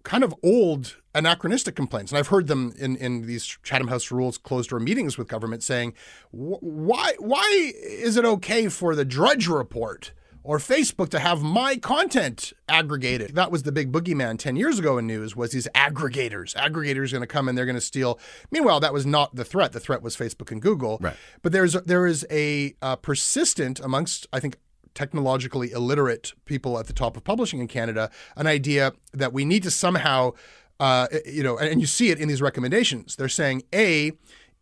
kind 0.04 0.24
of 0.24 0.34
old 0.44 0.98
anachronistic 1.14 1.76
complaints. 1.76 2.12
And 2.12 2.18
I've 2.18 2.28
heard 2.28 2.48
them 2.48 2.74
in, 2.78 2.96
in 2.96 3.28
these 3.28 3.46
Chatham 3.64 3.88
House 3.88 4.12
rules 4.12 4.38
closed 4.38 4.72
door 4.72 4.80
meetings 4.80 5.18
with 5.18 5.28
government 5.28 5.64
saying, 5.64 5.94
why, 6.32 7.14
why 7.20 7.74
is 7.84 8.18
it 8.18 8.26
okay 8.26 8.68
for 8.70 8.96
the 8.96 9.06
Drudge 9.06 9.48
Report 9.48 10.12
or 10.50 10.58
Facebook 10.58 11.10
to 11.10 11.20
have 11.20 11.44
my 11.44 11.78
content 11.78 12.54
aggregated? 12.68 13.36
That 13.36 13.52
was 13.52 13.62
the 13.62 13.72
big 13.72 13.92
boogeyman 13.92 14.40
10 14.40 14.56
years 14.56 14.80
ago 14.80 14.98
in 14.98 15.06
news 15.06 15.36
was 15.36 15.52
these 15.52 15.68
aggregators. 15.76 16.56
Aggregators 16.56 17.10
are 17.10 17.18
going 17.18 17.22
to 17.22 17.28
come 17.28 17.48
and 17.48 17.56
they're 17.56 17.68
going 17.68 17.76
to 17.76 17.82
steal. 17.82 18.20
Meanwhile, 18.50 18.80
that 18.80 18.92
was 18.92 19.06
not 19.06 19.36
the 19.36 19.46
threat. 19.46 19.74
The 19.74 19.80
threat 19.80 20.02
was 20.02 20.18
Facebook 20.18 20.52
and 20.52 20.60
Google. 20.60 20.98
Right. 21.02 21.16
But 21.44 21.52
there's 21.52 21.74
there 21.74 22.08
is 22.08 22.26
a 22.32 22.74
uh, 22.82 22.96
persistent 22.96 23.80
amongst, 23.80 24.26
I 24.34 24.40
think, 24.40 24.58
technologically 24.96 25.72
illiterate 25.72 26.34
people 26.46 26.80
at 26.80 26.88
the 26.88 26.94
top 26.94 27.16
of 27.16 27.24
publishing 27.24 27.60
in 27.60 27.68
Canada 27.68 28.10
an 28.36 28.48
idea 28.48 28.94
that 29.14 29.32
we 29.32 29.46
need 29.46 29.62
to 29.62 29.70
somehow, 29.70 30.32
uh, 30.80 31.06
you 31.28 31.44
know, 31.44 31.60
and 31.60 31.80
you 31.80 31.86
see 31.86 32.10
it 32.10 32.20
in 32.20 32.28
these 32.28 32.42
recommendations. 32.42 33.16
They're 33.18 33.30
saying, 33.30 33.62
A, 33.72 34.14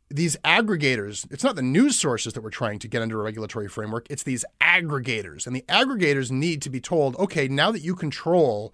these 0.10 0.38
aggregators, 0.38 1.30
it's 1.32 1.44
not 1.44 1.56
the 1.56 1.62
news 1.62 2.00
sources 2.00 2.34
that 2.34 2.42
we're 2.42 2.50
trying 2.50 2.80
to 2.80 2.88
get 2.88 3.02
under 3.02 3.20
a 3.20 3.24
regulatory 3.24 3.68
framework, 3.68 4.08
it's 4.10 4.24
these 4.24 4.46
aggregators. 4.62 5.46
And 5.46 5.56
the 5.56 5.66
aggregators 5.68 6.32
need 6.32 6.62
to 6.62 6.70
be 6.70 6.80
told, 6.80 7.16
okay, 7.18 7.48
now 7.48 7.72
that 7.72 7.82
you 7.82 7.96
control 7.96 8.74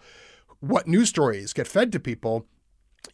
what 0.59 0.87
news 0.87 1.09
stories 1.09 1.53
get 1.53 1.67
fed 1.67 1.91
to 1.91 1.99
people, 1.99 2.45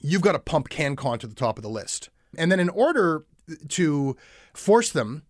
you've 0.02 0.22
got 0.22 0.34
to 0.34 0.40
pump 0.40 0.70
CanCon 0.70 1.20
to 1.20 1.28
the 1.28 1.36
top 1.36 1.58
of 1.58 1.64
the 1.64 1.70
list. 1.70 2.10
And 2.38 2.52
then 2.52 2.60
in 2.60 2.70
order 2.70 3.26
to 3.70 4.16
force 4.54 4.92
them 4.92 5.24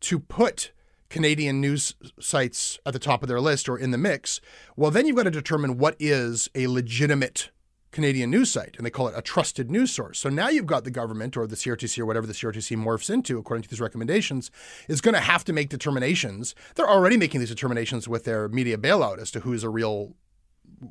to 0.00 0.18
put 0.18 0.72
Canadian 1.08 1.60
news 1.60 1.94
sites 2.18 2.78
at 2.86 2.92
the 2.92 2.98
top 2.98 3.22
of 3.22 3.28
their 3.28 3.40
list 3.40 3.68
or 3.68 3.78
in 3.78 3.90
the 3.90 3.98
mix, 3.98 4.40
well, 4.76 4.90
then 4.90 5.06
you've 5.06 5.16
got 5.16 5.24
to 5.24 5.30
determine 5.30 5.78
what 5.78 5.96
is 5.98 6.48
a 6.54 6.66
legitimate 6.66 7.50
Canadian 7.96 8.30
news 8.30 8.50
site, 8.50 8.74
and 8.76 8.84
they 8.84 8.90
call 8.90 9.08
it 9.08 9.14
a 9.16 9.22
trusted 9.22 9.70
news 9.70 9.90
source. 9.90 10.18
So 10.18 10.28
now 10.28 10.50
you've 10.50 10.66
got 10.66 10.84
the 10.84 10.90
government 10.90 11.34
or 11.34 11.46
the 11.46 11.56
CRTC 11.56 11.98
or 11.98 12.04
whatever 12.04 12.26
the 12.26 12.34
CRTC 12.34 12.76
morphs 12.76 13.08
into, 13.08 13.38
according 13.38 13.62
to 13.62 13.70
these 13.70 13.80
recommendations, 13.80 14.50
is 14.86 15.00
going 15.00 15.14
to 15.14 15.20
have 15.20 15.44
to 15.44 15.54
make 15.54 15.70
determinations. 15.70 16.54
They're 16.74 16.90
already 16.90 17.16
making 17.16 17.40
these 17.40 17.48
determinations 17.48 18.06
with 18.06 18.24
their 18.24 18.50
media 18.50 18.76
bailout 18.76 19.18
as 19.18 19.30
to 19.30 19.40
who's 19.40 19.64
a 19.64 19.70
real 19.70 20.12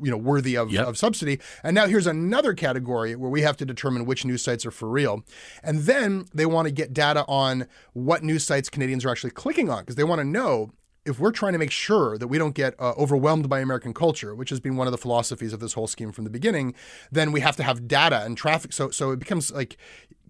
you 0.01 0.09
know 0.09 0.17
worthy 0.17 0.57
of, 0.57 0.71
yep. 0.71 0.87
of 0.87 0.97
subsidy 0.97 1.39
and 1.61 1.75
now 1.75 1.85
here's 1.85 2.07
another 2.07 2.55
category 2.55 3.15
where 3.15 3.29
we 3.29 3.41
have 3.41 3.55
to 3.55 3.65
determine 3.65 4.05
which 4.05 4.25
news 4.25 4.41
sites 4.41 4.65
are 4.65 4.71
for 4.71 4.89
real 4.89 5.23
and 5.61 5.81
then 5.81 6.25
they 6.33 6.45
want 6.45 6.65
to 6.65 6.71
get 6.71 6.91
data 6.91 7.23
on 7.27 7.67
what 7.93 8.23
news 8.23 8.43
sites 8.43 8.67
canadians 8.67 9.05
are 9.05 9.11
actually 9.11 9.29
clicking 9.29 9.69
on 9.69 9.81
because 9.81 9.95
they 9.95 10.03
want 10.03 10.19
to 10.19 10.25
know 10.25 10.71
if 11.05 11.19
we're 11.19 11.31
trying 11.31 11.53
to 11.53 11.59
make 11.59 11.71
sure 11.71 12.17
that 12.17 12.27
we 12.27 12.37
don't 12.37 12.55
get 12.55 12.73
uh, 12.79 12.93
overwhelmed 12.97 13.47
by 13.47 13.59
American 13.59 13.93
culture, 13.93 14.33
which 14.33 14.49
has 14.49 14.59
been 14.59 14.75
one 14.75 14.87
of 14.87 14.91
the 14.91 14.97
philosophies 14.97 15.53
of 15.53 15.59
this 15.59 15.73
whole 15.73 15.87
scheme 15.87 16.11
from 16.11 16.23
the 16.23 16.29
beginning, 16.29 16.73
then 17.11 17.31
we 17.31 17.41
have 17.41 17.55
to 17.57 17.63
have 17.63 17.87
data 17.87 18.23
and 18.23 18.35
traffic. 18.37 18.73
So, 18.73 18.89
so 18.89 19.11
it 19.11 19.19
becomes 19.19 19.51
like, 19.51 19.77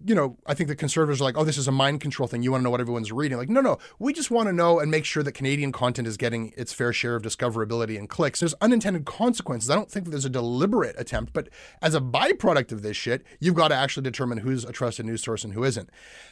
you 0.04 0.14
know, 0.14 0.36
I 0.46 0.52
think 0.52 0.68
the 0.68 0.76
conservatives 0.76 1.22
are 1.22 1.24
like, 1.24 1.38
oh, 1.38 1.44
this 1.44 1.56
is 1.56 1.66
a 1.66 1.72
mind 1.72 2.02
control 2.02 2.28
thing. 2.28 2.42
You 2.42 2.52
want 2.52 2.60
to 2.60 2.64
know 2.64 2.70
what 2.70 2.82
everyone's 2.82 3.10
reading? 3.10 3.38
Like, 3.38 3.48
no, 3.48 3.62
no, 3.62 3.78
we 3.98 4.12
just 4.12 4.30
want 4.30 4.48
to 4.48 4.52
know 4.52 4.78
and 4.78 4.90
make 4.90 5.06
sure 5.06 5.22
that 5.22 5.32
Canadian 5.32 5.72
content 5.72 6.06
is 6.06 6.18
getting 6.18 6.52
its 6.56 6.74
fair 6.74 6.92
share 6.92 7.16
of 7.16 7.22
discoverability 7.22 7.98
and 7.98 8.08
clicks. 8.08 8.40
There's 8.40 8.54
unintended 8.60 9.06
consequences. 9.06 9.70
I 9.70 9.74
don't 9.74 9.90
think 9.90 10.08
there's 10.08 10.26
a 10.26 10.30
deliberate 10.30 10.96
attempt, 10.98 11.32
but 11.32 11.48
as 11.80 11.94
a 11.94 12.00
byproduct 12.00 12.72
of 12.72 12.82
this 12.82 12.98
shit, 12.98 13.24
you've 13.40 13.54
got 13.54 13.68
to 13.68 13.74
actually 13.74 14.04
determine 14.04 14.38
who's 14.38 14.64
a 14.64 14.72
trusted 14.72 15.06
news 15.06 15.22
source 15.22 15.42
and 15.42 15.54
who 15.54 15.64
isn't. 15.64 15.88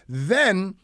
Then 0.06 0.74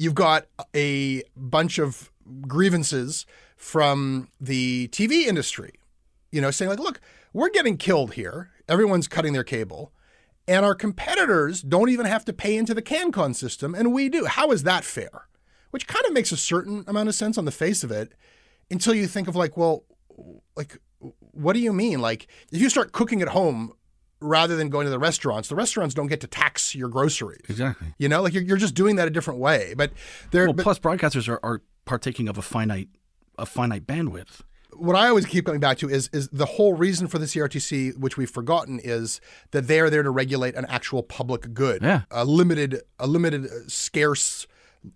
you've 0.00 0.14
got 0.14 0.46
a 0.74 1.22
bunch 1.36 1.78
of 1.78 2.10
grievances 2.48 3.26
from 3.54 4.30
the 4.40 4.88
TV 4.88 5.26
industry, 5.26 5.72
you 6.32 6.40
know, 6.40 6.50
saying 6.50 6.70
like, 6.70 6.78
look, 6.78 7.02
we're 7.34 7.50
getting 7.50 7.76
killed 7.76 8.14
here. 8.14 8.48
Everyone's 8.66 9.06
cutting 9.06 9.34
their 9.34 9.44
cable. 9.44 9.92
And 10.48 10.64
our 10.64 10.74
competitors 10.74 11.60
don't 11.60 11.90
even 11.90 12.06
have 12.06 12.24
to 12.24 12.32
pay 12.32 12.56
into 12.56 12.72
the 12.72 12.80
CanCon 12.80 13.34
system, 13.36 13.74
and 13.74 13.92
we 13.92 14.08
do. 14.08 14.24
How 14.24 14.52
is 14.52 14.62
that 14.62 14.84
fair? 14.84 15.28
Which 15.70 15.86
kind 15.86 16.06
of 16.06 16.14
makes 16.14 16.32
a 16.32 16.36
certain 16.38 16.82
amount 16.88 17.10
of 17.10 17.14
sense 17.14 17.36
on 17.36 17.44
the 17.44 17.52
face 17.52 17.84
of 17.84 17.90
it 17.90 18.14
until 18.70 18.94
you 18.94 19.06
think 19.06 19.28
of 19.28 19.36
like, 19.36 19.58
well, 19.58 19.84
like, 20.56 20.78
what 20.98 21.52
do 21.52 21.58
you 21.58 21.74
mean? 21.74 22.00
Like, 22.00 22.26
if 22.50 22.58
you 22.62 22.70
start 22.70 22.92
cooking 22.92 23.20
at 23.20 23.28
home 23.28 23.74
rather 24.20 24.56
than 24.56 24.68
going 24.68 24.84
to 24.84 24.90
the 24.90 24.98
restaurants. 24.98 25.48
The 25.48 25.54
restaurants 25.54 25.94
don't 25.94 26.08
get 26.08 26.20
to 26.20 26.26
tax 26.26 26.74
your 26.74 26.88
groceries. 26.88 27.42
Exactly. 27.48 27.88
You 27.98 28.08
know, 28.08 28.22
like 28.22 28.34
you're, 28.34 28.42
you're 28.42 28.56
just 28.56 28.74
doing 28.74 28.96
that 28.96 29.08
a 29.08 29.10
different 29.10 29.40
way. 29.40 29.74
But 29.76 29.92
there. 30.30 30.46
Well, 30.46 30.54
but, 30.54 30.62
plus 30.62 30.78
broadcasters 30.78 31.28
are, 31.28 31.40
are 31.42 31.62
partaking 31.84 32.28
of 32.28 32.38
a 32.38 32.42
finite 32.42 32.88
a 33.38 33.46
finite 33.46 33.86
bandwidth. 33.86 34.42
What 34.72 34.94
I 34.94 35.08
always 35.08 35.26
keep 35.26 35.46
coming 35.46 35.60
back 35.60 35.78
to 35.78 35.88
is 35.88 36.08
is 36.12 36.28
the 36.28 36.46
whole 36.46 36.74
reason 36.74 37.08
for 37.08 37.18
the 37.18 37.26
CRTC, 37.26 37.96
which 37.98 38.16
we've 38.16 38.30
forgotten, 38.30 38.80
is 38.82 39.20
that 39.50 39.66
they 39.66 39.80
are 39.80 39.90
there 39.90 40.02
to 40.02 40.10
regulate 40.10 40.54
an 40.54 40.64
actual 40.66 41.02
public 41.02 41.52
good, 41.52 41.82
yeah. 41.82 42.02
a 42.10 42.24
limited, 42.24 42.80
a 42.98 43.06
limited, 43.06 43.46
uh, 43.46 43.66
scarce 43.66 44.46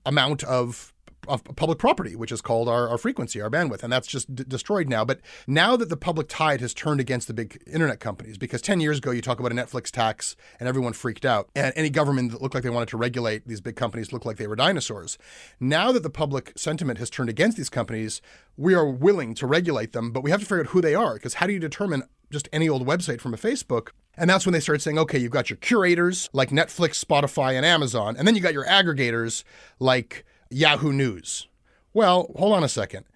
amount 0.06 0.44
of 0.44 0.93
of 1.28 1.44
public 1.56 1.78
property, 1.78 2.16
which 2.16 2.32
is 2.32 2.40
called 2.40 2.68
our, 2.68 2.88
our 2.88 2.98
frequency, 2.98 3.40
our 3.40 3.50
bandwidth, 3.50 3.82
and 3.82 3.92
that's 3.92 4.06
just 4.06 4.34
d- 4.34 4.44
destroyed 4.46 4.88
now. 4.88 5.04
But 5.04 5.20
now 5.46 5.76
that 5.76 5.88
the 5.88 5.96
public 5.96 6.28
tide 6.28 6.60
has 6.60 6.74
turned 6.74 7.00
against 7.00 7.28
the 7.28 7.34
big 7.34 7.62
internet 7.66 8.00
companies, 8.00 8.38
because 8.38 8.62
10 8.62 8.80
years 8.80 8.98
ago 8.98 9.10
you 9.10 9.20
talk 9.20 9.40
about 9.40 9.52
a 9.52 9.54
Netflix 9.54 9.90
tax 9.90 10.36
and 10.58 10.68
everyone 10.68 10.92
freaked 10.92 11.24
out, 11.24 11.48
and 11.54 11.72
any 11.76 11.90
government 11.90 12.32
that 12.32 12.42
looked 12.42 12.54
like 12.54 12.64
they 12.64 12.70
wanted 12.70 12.88
to 12.88 12.96
regulate 12.96 13.46
these 13.46 13.60
big 13.60 13.76
companies 13.76 14.12
looked 14.12 14.26
like 14.26 14.36
they 14.36 14.46
were 14.46 14.56
dinosaurs. 14.56 15.18
Now 15.60 15.92
that 15.92 16.02
the 16.02 16.10
public 16.10 16.52
sentiment 16.56 16.98
has 16.98 17.10
turned 17.10 17.30
against 17.30 17.56
these 17.56 17.70
companies, 17.70 18.20
we 18.56 18.74
are 18.74 18.88
willing 18.88 19.34
to 19.34 19.46
regulate 19.46 19.92
them, 19.92 20.12
but 20.12 20.22
we 20.22 20.30
have 20.30 20.40
to 20.40 20.46
figure 20.46 20.60
out 20.60 20.68
who 20.68 20.80
they 20.80 20.94
are, 20.94 21.14
because 21.14 21.34
how 21.34 21.46
do 21.46 21.52
you 21.52 21.58
determine 21.58 22.02
just 22.30 22.48
any 22.52 22.68
old 22.68 22.86
website 22.86 23.20
from 23.20 23.34
a 23.34 23.36
Facebook? 23.36 23.90
And 24.16 24.30
that's 24.30 24.46
when 24.46 24.52
they 24.52 24.60
started 24.60 24.80
saying, 24.80 24.98
okay, 24.98 25.18
you've 25.18 25.32
got 25.32 25.50
your 25.50 25.56
curators 25.56 26.30
like 26.32 26.50
Netflix, 26.50 27.04
Spotify, 27.04 27.54
and 27.54 27.66
Amazon, 27.66 28.16
and 28.16 28.26
then 28.26 28.34
you 28.34 28.40
got 28.40 28.52
your 28.52 28.66
aggregators 28.66 29.44
like 29.78 30.24
Yahoo 30.50 30.92
News. 30.92 31.48
Well, 31.92 32.30
hold 32.36 32.52
on 32.54 32.64
a 32.64 32.68
second. 32.68 33.06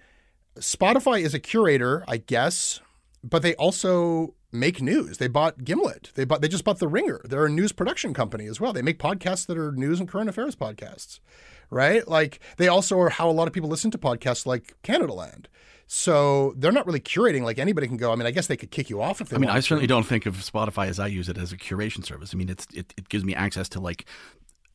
Spotify 0.59 1.21
is 1.21 1.35
a 1.35 1.39
curator, 1.39 2.05
I 2.09 2.19
guess, 2.19 2.81
but 3.23 3.43
they 3.43 3.55
also 3.55 4.35
make 4.53 4.81
news. 4.81 5.19
They 5.19 5.29
bought 5.29 5.65
Gimlet. 5.65 6.11
They 6.15 6.25
bought 6.25 6.41
they 6.41 6.49
just 6.49 6.65
bought 6.65 6.79
The 6.79 6.89
Ringer. 6.89 7.21
They're 7.25 7.47
a 7.47 7.51
news 7.51 7.73
production 7.73 8.15
company 8.15 8.47
as 8.47 8.61
well. 8.61 8.73
They 8.73 8.83
make 8.83 8.99
podcasts 8.99 9.47
that 9.47 9.59
are 9.59 9.73
news 9.73 10.01
and 10.01 10.09
current 10.09 10.29
affairs 10.29 10.57
podcasts. 10.57 11.21
Right? 11.71 12.07
Like 12.09 12.41
they 12.57 12.69
also 12.69 12.99
are 12.99 13.11
how 13.11 13.29
a 13.29 13.33
lot 13.33 13.47
of 13.47 13.53
people 13.53 13.69
listen 13.69 13.91
to 13.91 13.99
podcasts 13.99 14.47
like 14.47 14.75
Canadaland. 14.83 15.47
So 15.87 16.55
they're 16.57 16.73
not 16.73 16.87
really 16.87 17.01
curating 17.01 17.43
like 17.43 17.59
anybody 17.59 17.87
can 17.87 17.97
go. 17.97 18.13
I 18.13 18.17
mean, 18.17 18.27
I 18.27 18.31
guess 18.31 18.47
they 18.47 18.57
could 18.57 18.71
kick 18.71 18.91
you 18.91 19.01
off 19.01 19.21
if 19.21 19.29
they 19.31 19.37
I 19.37 19.39
mean, 19.39 19.51
I 19.51 19.61
certainly 19.61 19.87
to. 19.87 19.95
don't 19.95 20.07
think 20.07 20.27
of 20.27 20.37
Spotify 20.37 20.89
as 20.89 20.99
I 20.99 21.07
use 21.07 21.29
it 21.29 21.39
as 21.39 21.53
a 21.53 21.57
curation 21.57 22.05
service. 22.05 22.33
I 22.35 22.37
mean, 22.37 22.49
it's 22.49 22.67
it, 22.75 22.93
it 22.97 23.09
gives 23.09 23.25
me 23.25 23.35
access 23.35 23.69
to 23.71 23.81
like 23.81 24.07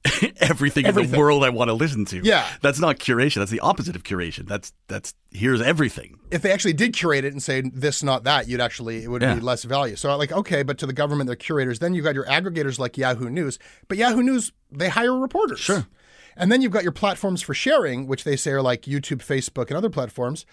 everything, 0.06 0.34
everything, 0.42 0.86
in 0.86 1.12
the 1.12 1.18
world 1.18 1.44
I 1.44 1.50
want 1.50 1.70
to 1.70 1.74
listen 1.74 2.06
to. 2.06 2.22
Yeah, 2.24 2.48
that's 2.62 2.80
not 2.80 3.00
curation. 3.00 3.36
That's 3.36 3.52
the 3.52 3.60
opposite 3.60 3.96
of 3.96 4.04
curation. 4.04 4.48
That's 4.48 4.74
that's 4.88 5.14
here's 5.32 5.62
everything. 5.62 6.20
If 6.32 6.42
they 6.42 6.52
actually 6.52 6.74
did 6.74 6.94
curate 6.94 7.26
it 7.26 7.34
and 7.34 7.42
say 7.42 7.62
this, 7.62 8.04
not 8.04 8.24
that, 8.26 8.48
you'd 8.48 8.62
actually 8.62 9.04
it 9.04 9.08
would 9.08 9.22
yeah. 9.22 9.36
be 9.36 9.42
less 9.42 9.64
value. 9.64 9.96
So 9.96 10.16
like, 10.18 10.32
okay, 10.32 10.64
but 10.64 10.78
to 10.80 10.86
the 10.86 10.94
government, 10.94 11.28
they're 11.28 11.36
curators. 11.36 11.80
Then 11.80 11.94
you've 11.94 12.06
got 12.06 12.16
your 12.16 12.26
aggregators 12.26 12.80
like 12.80 12.98
Yahoo 12.98 13.30
News, 13.30 13.60
but 13.88 13.98
Yahoo 13.98 14.24
News 14.24 14.52
they 14.72 14.90
hire 14.90 15.18
reporters. 15.18 15.60
Sure. 15.60 15.88
And 16.36 16.52
then 16.52 16.62
you've 16.62 16.72
got 16.72 16.84
your 16.84 16.92
platforms 16.92 17.42
for 17.42 17.54
sharing, 17.54 18.08
which 18.08 18.24
they 18.24 18.36
say 18.36 18.52
are 18.52 18.62
like 18.62 18.84
YouTube, 18.84 19.20
Facebook, 19.20 19.68
and 19.68 19.78
other 19.78 19.90
platforms. 19.90 20.46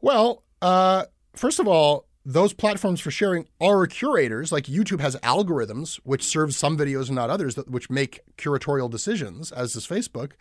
Well, 0.00 0.42
uh, 0.62 1.04
first 1.34 1.60
of 1.60 1.68
all, 1.68 2.05
those 2.26 2.52
platforms 2.52 3.00
for 3.00 3.12
sharing 3.12 3.46
are 3.60 3.86
curators. 3.86 4.50
Like 4.50 4.64
YouTube 4.64 5.00
has 5.00 5.14
algorithms 5.16 6.00
which 6.02 6.24
serve 6.24 6.54
some 6.54 6.76
videos 6.76 7.06
and 7.06 7.14
not 7.14 7.30
others, 7.30 7.54
that, 7.54 7.70
which 7.70 7.88
make 7.88 8.20
curatorial 8.36 8.90
decisions, 8.90 9.52
as 9.52 9.74
does 9.74 9.86
Facebook. 9.86 10.32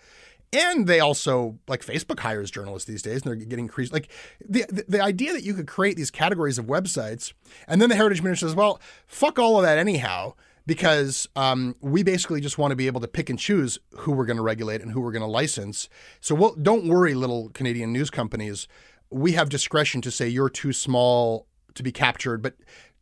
And 0.51 0.87
they 0.87 0.99
also 0.99 1.59
like 1.67 1.85
Facebook 1.85 2.19
hires 2.19 2.49
journalists 2.49 2.87
these 2.87 3.03
days, 3.03 3.21
and 3.21 3.23
they're 3.23 3.35
getting 3.35 3.65
increased. 3.65 3.93
Like 3.93 4.09
the, 4.43 4.65
the 4.69 4.85
the 4.87 5.01
idea 5.01 5.33
that 5.33 5.43
you 5.43 5.53
could 5.53 5.67
create 5.67 5.95
these 5.95 6.11
categories 6.11 6.57
of 6.57 6.65
websites, 6.65 7.33
and 7.67 7.79
then 7.79 7.89
the 7.89 7.95
heritage 7.95 8.23
minister 8.23 8.47
says, 8.47 8.55
"Well, 8.55 8.81
fuck 9.05 9.37
all 9.37 9.57
of 9.57 9.63
that 9.63 9.77
anyhow." 9.77 10.33
because 10.67 11.29
um, 11.35 11.75
we 11.79 12.01
basically 12.01 12.41
just 12.41 12.57
want 12.57 12.71
to 12.71 12.75
be 12.75 12.87
able 12.87 12.99
to 12.99 13.07
pick 13.07 13.29
and 13.29 13.37
choose 13.37 13.77
who 13.97 14.11
we're 14.11 14.25
going 14.25 14.37
to 14.37 14.41
regulate 14.41 14.81
and 14.81 14.91
who 14.91 14.99
we're 14.99 15.11
going 15.11 15.21
to 15.21 15.27
license. 15.27 15.89
So 16.21 16.33
we'll, 16.33 16.55
don't 16.55 16.87
worry, 16.87 17.13
little 17.13 17.49
Canadian 17.49 17.93
news 17.93 18.09
companies. 18.09 18.67
We 19.11 19.33
have 19.33 19.49
discretion 19.49 20.01
to 20.01 20.09
say 20.09 20.27
you're 20.27 20.49
too 20.49 20.73
small 20.73 21.45
to 21.75 21.83
be 21.83 21.91
captured, 21.91 22.41
but 22.41 22.55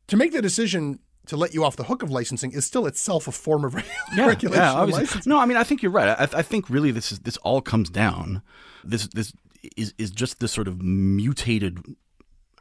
to 0.08 0.18
make 0.18 0.32
the 0.34 0.42
decision 0.42 1.00
to 1.28 1.38
let 1.38 1.54
you 1.54 1.64
off 1.64 1.78
the 1.78 1.86
hook 1.86 2.04
of 2.04 2.12
licensing 2.12 2.52
is 2.52 2.66
still 2.66 2.86
itself 2.86 3.28
a 3.28 3.32
form 3.32 3.64
of 3.64 3.74
yeah, 4.16 4.28
regulation. 4.28 4.62
Yeah, 4.62 4.74
obviously. 4.74 5.22
No, 5.26 5.40
I 5.40 5.46
mean, 5.46 5.58
I 5.58 5.64
think 5.64 5.82
you're 5.82 5.92
right. 5.92 6.10
I, 6.10 6.40
I 6.40 6.42
think 6.42 6.70
really 6.70 6.92
this 6.92 7.12
is 7.12 7.20
this 7.20 7.38
all 7.38 7.62
comes 7.62 7.90
down. 7.90 8.42
This 8.84 9.08
this 9.08 9.34
is 9.78 9.94
is 9.98 10.12
just 10.12 10.40
this 10.40 10.52
sort 10.52 10.68
of 10.68 10.82
mutated, 10.82 11.80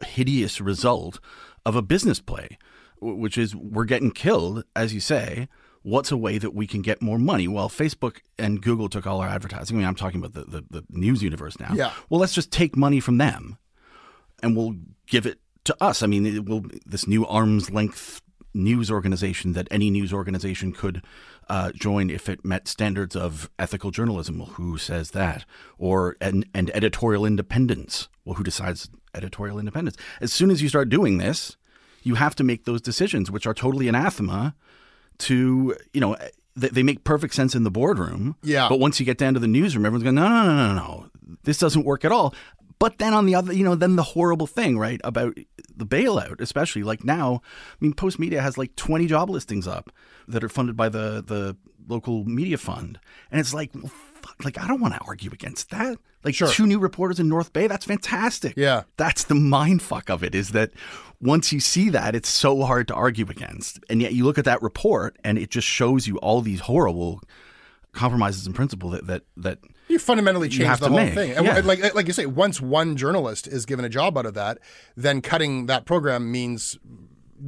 hideous 0.06 0.60
result 0.60 1.18
of 1.66 1.74
a 1.74 1.82
business 1.82 2.20
play 2.20 2.58
which 3.02 3.36
is 3.36 3.54
we're 3.54 3.84
getting 3.84 4.10
killed, 4.10 4.64
as 4.76 4.94
you 4.94 5.00
say. 5.00 5.48
What's 5.82 6.12
a 6.12 6.16
way 6.16 6.38
that 6.38 6.54
we 6.54 6.68
can 6.68 6.80
get 6.80 7.02
more 7.02 7.18
money? 7.18 7.48
Well, 7.48 7.68
Facebook 7.68 8.18
and 8.38 8.62
Google 8.62 8.88
took 8.88 9.04
all 9.06 9.20
our 9.20 9.28
advertising. 9.28 9.76
I 9.76 9.78
mean, 9.78 9.88
I'm 9.88 9.96
talking 9.96 10.24
about 10.24 10.34
the, 10.34 10.44
the, 10.44 10.64
the 10.70 10.84
news 10.90 11.22
universe 11.22 11.58
now. 11.58 11.72
Yeah. 11.74 11.92
Well, 12.08 12.20
let's 12.20 12.34
just 12.34 12.52
take 12.52 12.76
money 12.76 13.00
from 13.00 13.18
them 13.18 13.58
and 14.42 14.56
we'll 14.56 14.76
give 15.08 15.26
it 15.26 15.40
to 15.64 15.76
us. 15.80 16.02
I 16.02 16.06
mean, 16.06 16.26
it 16.26 16.46
will 16.46 16.64
this 16.86 17.06
new 17.06 17.26
arm's 17.26 17.70
length 17.70 18.20
news 18.54 18.90
organization 18.90 19.52
that 19.54 19.68
any 19.70 19.90
news 19.90 20.12
organization 20.12 20.72
could 20.72 21.02
uh, 21.48 21.72
join 21.72 22.10
if 22.10 22.28
it 22.28 22.44
met 22.44 22.68
standards 22.68 23.16
of 23.16 23.50
ethical 23.58 23.90
journalism. 23.90 24.38
Well, 24.38 24.48
who 24.48 24.78
says 24.78 25.12
that? 25.12 25.44
Or 25.78 26.16
and, 26.20 26.46
and 26.54 26.70
editorial 26.74 27.24
independence. 27.24 28.08
Well, 28.24 28.34
who 28.34 28.44
decides 28.44 28.88
editorial 29.14 29.58
independence? 29.58 29.96
As 30.20 30.32
soon 30.32 30.50
as 30.50 30.62
you 30.62 30.68
start 30.68 30.88
doing 30.88 31.18
this, 31.18 31.56
you 32.02 32.16
have 32.16 32.34
to 32.36 32.44
make 32.44 32.64
those 32.64 32.80
decisions, 32.80 33.30
which 33.30 33.46
are 33.46 33.54
totally 33.54 33.88
anathema 33.88 34.54
to, 35.18 35.76
you 35.92 36.00
know, 36.00 36.16
they 36.54 36.82
make 36.82 37.04
perfect 37.04 37.34
sense 37.34 37.54
in 37.54 37.64
the 37.64 37.70
boardroom. 37.70 38.36
Yeah. 38.42 38.68
But 38.68 38.78
once 38.78 39.00
you 39.00 39.06
get 39.06 39.16
down 39.18 39.34
to 39.34 39.40
the 39.40 39.46
newsroom, 39.46 39.86
everyone's 39.86 40.04
going, 40.04 40.16
no, 40.16 40.28
no, 40.28 40.44
no, 40.44 40.68
no, 40.68 40.74
no. 40.74 41.06
This 41.44 41.58
doesn't 41.58 41.84
work 41.84 42.04
at 42.04 42.12
all. 42.12 42.34
But 42.82 42.98
then 42.98 43.14
on 43.14 43.26
the 43.26 43.36
other, 43.36 43.52
you 43.52 43.62
know, 43.62 43.76
then 43.76 43.94
the 43.94 44.02
horrible 44.02 44.48
thing, 44.48 44.76
right, 44.76 45.00
about 45.04 45.38
the 45.76 45.86
bailout, 45.86 46.40
especially 46.40 46.82
like 46.82 47.04
now, 47.04 47.40
I 47.44 47.76
mean, 47.78 47.92
Postmedia 47.92 48.40
has 48.40 48.58
like 48.58 48.74
20 48.74 49.06
job 49.06 49.30
listings 49.30 49.68
up 49.68 49.92
that 50.26 50.42
are 50.42 50.48
funded 50.48 50.76
by 50.76 50.88
the 50.88 51.22
the 51.24 51.56
local 51.86 52.24
media 52.24 52.58
fund. 52.58 52.98
And 53.30 53.38
it's 53.40 53.54
like, 53.54 53.70
well, 53.72 53.86
fuck, 53.86 54.44
like 54.44 54.58
I 54.58 54.66
don't 54.66 54.80
want 54.80 54.94
to 54.94 55.00
argue 55.06 55.30
against 55.32 55.70
that. 55.70 55.96
Like 56.24 56.34
Sure. 56.34 56.48
two 56.48 56.66
new 56.66 56.80
reporters 56.80 57.20
in 57.20 57.28
North 57.28 57.52
Bay, 57.52 57.68
that's 57.68 57.84
fantastic. 57.84 58.54
Yeah. 58.56 58.82
That's 58.96 59.22
the 59.22 59.36
mind 59.36 59.80
fuck 59.80 60.10
of 60.10 60.24
it 60.24 60.34
is 60.34 60.50
that 60.50 60.72
once 61.20 61.52
you 61.52 61.60
see 61.60 61.88
that, 61.90 62.16
it's 62.16 62.28
so 62.28 62.62
hard 62.62 62.88
to 62.88 62.94
argue 62.94 63.26
against. 63.28 63.78
And 63.90 64.02
yet 64.02 64.12
you 64.12 64.24
look 64.24 64.38
at 64.38 64.44
that 64.44 64.60
report 64.60 65.16
and 65.22 65.38
it 65.38 65.50
just 65.50 65.68
shows 65.68 66.08
you 66.08 66.16
all 66.16 66.40
these 66.40 66.62
horrible 66.62 67.20
compromises 67.92 68.46
in 68.46 68.52
principle 68.52 68.90
that 68.90 69.06
that, 69.06 69.22
that 69.36 69.58
You 69.88 69.98
fundamentally 69.98 70.48
You 70.48 70.58
change 70.58 70.66
have 70.68 70.80
the 70.80 70.88
whole 70.88 70.96
make. 70.98 71.14
thing. 71.14 71.32
And 71.32 71.46
Yeah. 71.46 71.60
like 71.64 71.94
like 71.94 72.06
you 72.06 72.12
say, 72.12 72.26
once 72.26 72.60
one 72.60 72.96
journalist 72.96 73.46
is 73.46 73.66
given 73.66 73.84
a 73.84 73.88
job 73.88 74.16
out 74.18 74.26
of 74.26 74.34
that, 74.34 74.58
then 74.96 75.20
cutting 75.20 75.66
that 75.66 75.84
program 75.84 76.30
means 76.32 76.78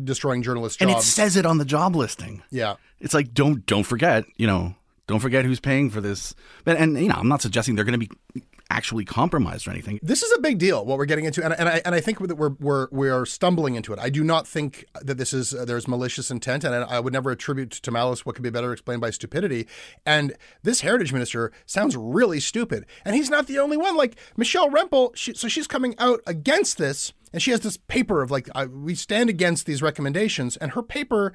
destroying 0.02 0.42
journalists' 0.42 0.80
and 0.80 0.90
it 0.90 1.00
says 1.02 1.36
it 1.36 1.46
on 1.46 1.58
the 1.58 1.64
job 1.64 1.94
listing. 1.96 2.42
yeah. 2.50 2.74
It's 3.00 3.14
like 3.14 3.34
don't 3.34 3.64
don't 3.66 3.84
forget, 3.84 4.24
you 4.36 4.46
know, 4.46 4.74
don't 5.06 5.20
forget 5.20 5.44
who's 5.44 5.60
paying 5.60 5.90
for 5.90 6.00
this. 6.00 6.34
But 6.64 6.76
and 6.78 6.98
you 6.98 7.08
know, 7.08 7.16
I'm 7.16 7.28
not 7.28 7.42
suggesting 7.42 7.74
they're 7.74 7.84
going 7.84 8.00
to 8.00 8.06
be 8.06 8.42
actually 8.74 9.04
compromised 9.04 9.68
or 9.68 9.70
anything. 9.70 10.00
This 10.02 10.22
is 10.22 10.32
a 10.36 10.40
big 10.40 10.58
deal. 10.58 10.84
What 10.84 10.98
we're 10.98 11.04
getting 11.04 11.26
into, 11.26 11.44
and, 11.44 11.54
and 11.54 11.68
I 11.68 11.80
and 11.84 11.94
I 11.94 12.00
think 12.00 12.18
that 12.26 12.34
we're 12.34 12.54
we're 12.58 12.88
we 12.90 13.08
are 13.08 13.24
stumbling 13.24 13.76
into 13.76 13.92
it. 13.92 14.00
I 14.00 14.10
do 14.10 14.24
not 14.24 14.48
think 14.48 14.84
that 15.00 15.16
this 15.16 15.32
is 15.32 15.54
uh, 15.54 15.64
there's 15.64 15.86
malicious 15.86 16.30
intent, 16.30 16.64
and 16.64 16.74
I 16.74 16.98
would 16.98 17.12
never 17.12 17.30
attribute 17.30 17.70
to 17.70 17.90
malice 17.92 18.26
what 18.26 18.34
could 18.34 18.42
be 18.42 18.50
better 18.50 18.72
explained 18.72 19.00
by 19.00 19.10
stupidity. 19.10 19.68
And 20.04 20.34
this 20.64 20.80
heritage 20.80 21.12
minister 21.12 21.52
sounds 21.66 21.96
really 21.96 22.40
stupid, 22.40 22.84
and 23.04 23.14
he's 23.14 23.30
not 23.30 23.46
the 23.46 23.60
only 23.60 23.76
one. 23.76 23.96
Like 23.96 24.16
Michelle 24.36 24.70
Rempel, 24.70 25.14
she, 25.14 25.34
so 25.34 25.46
she's 25.46 25.68
coming 25.68 25.94
out 25.98 26.20
against 26.26 26.76
this, 26.76 27.12
and 27.32 27.40
she 27.40 27.52
has 27.52 27.60
this 27.60 27.76
paper 27.76 28.22
of 28.22 28.32
like 28.32 28.48
I, 28.56 28.66
we 28.66 28.96
stand 28.96 29.30
against 29.30 29.66
these 29.66 29.82
recommendations, 29.82 30.56
and 30.56 30.72
her 30.72 30.82
paper 30.82 31.32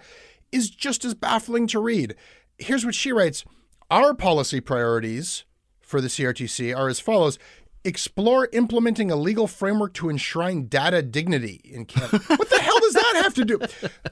is 0.51 0.69
just 0.69 1.05
as 1.05 1.13
baffling 1.13 1.67
to 1.67 1.79
read. 1.79 2.16
Here's 2.57 2.85
what 2.85 2.96
she 2.96 3.13
writes: 3.13 3.46
Our 3.90 4.13
policy 4.13 4.59
priorities 4.59 5.46
for 5.89 6.01
the 6.01 6.07
CRTC 6.07 6.77
are 6.77 6.87
as 6.87 6.99
follows. 6.99 7.39
Explore 7.85 8.50
implementing 8.51 9.09
a 9.09 9.15
legal 9.15 9.48
framework 9.48 9.94
to 9.94 10.09
enshrine 10.09 10.65
data 10.68 11.01
dignity 11.01 11.61
in 11.63 11.85
Canada. 11.85 12.20
What 12.27 12.50
the 12.50 12.59
hell 12.59 12.77
does 12.81 12.94
that 12.94 13.22
have 13.24 13.33
to 13.35 13.46
do? 13.46 13.59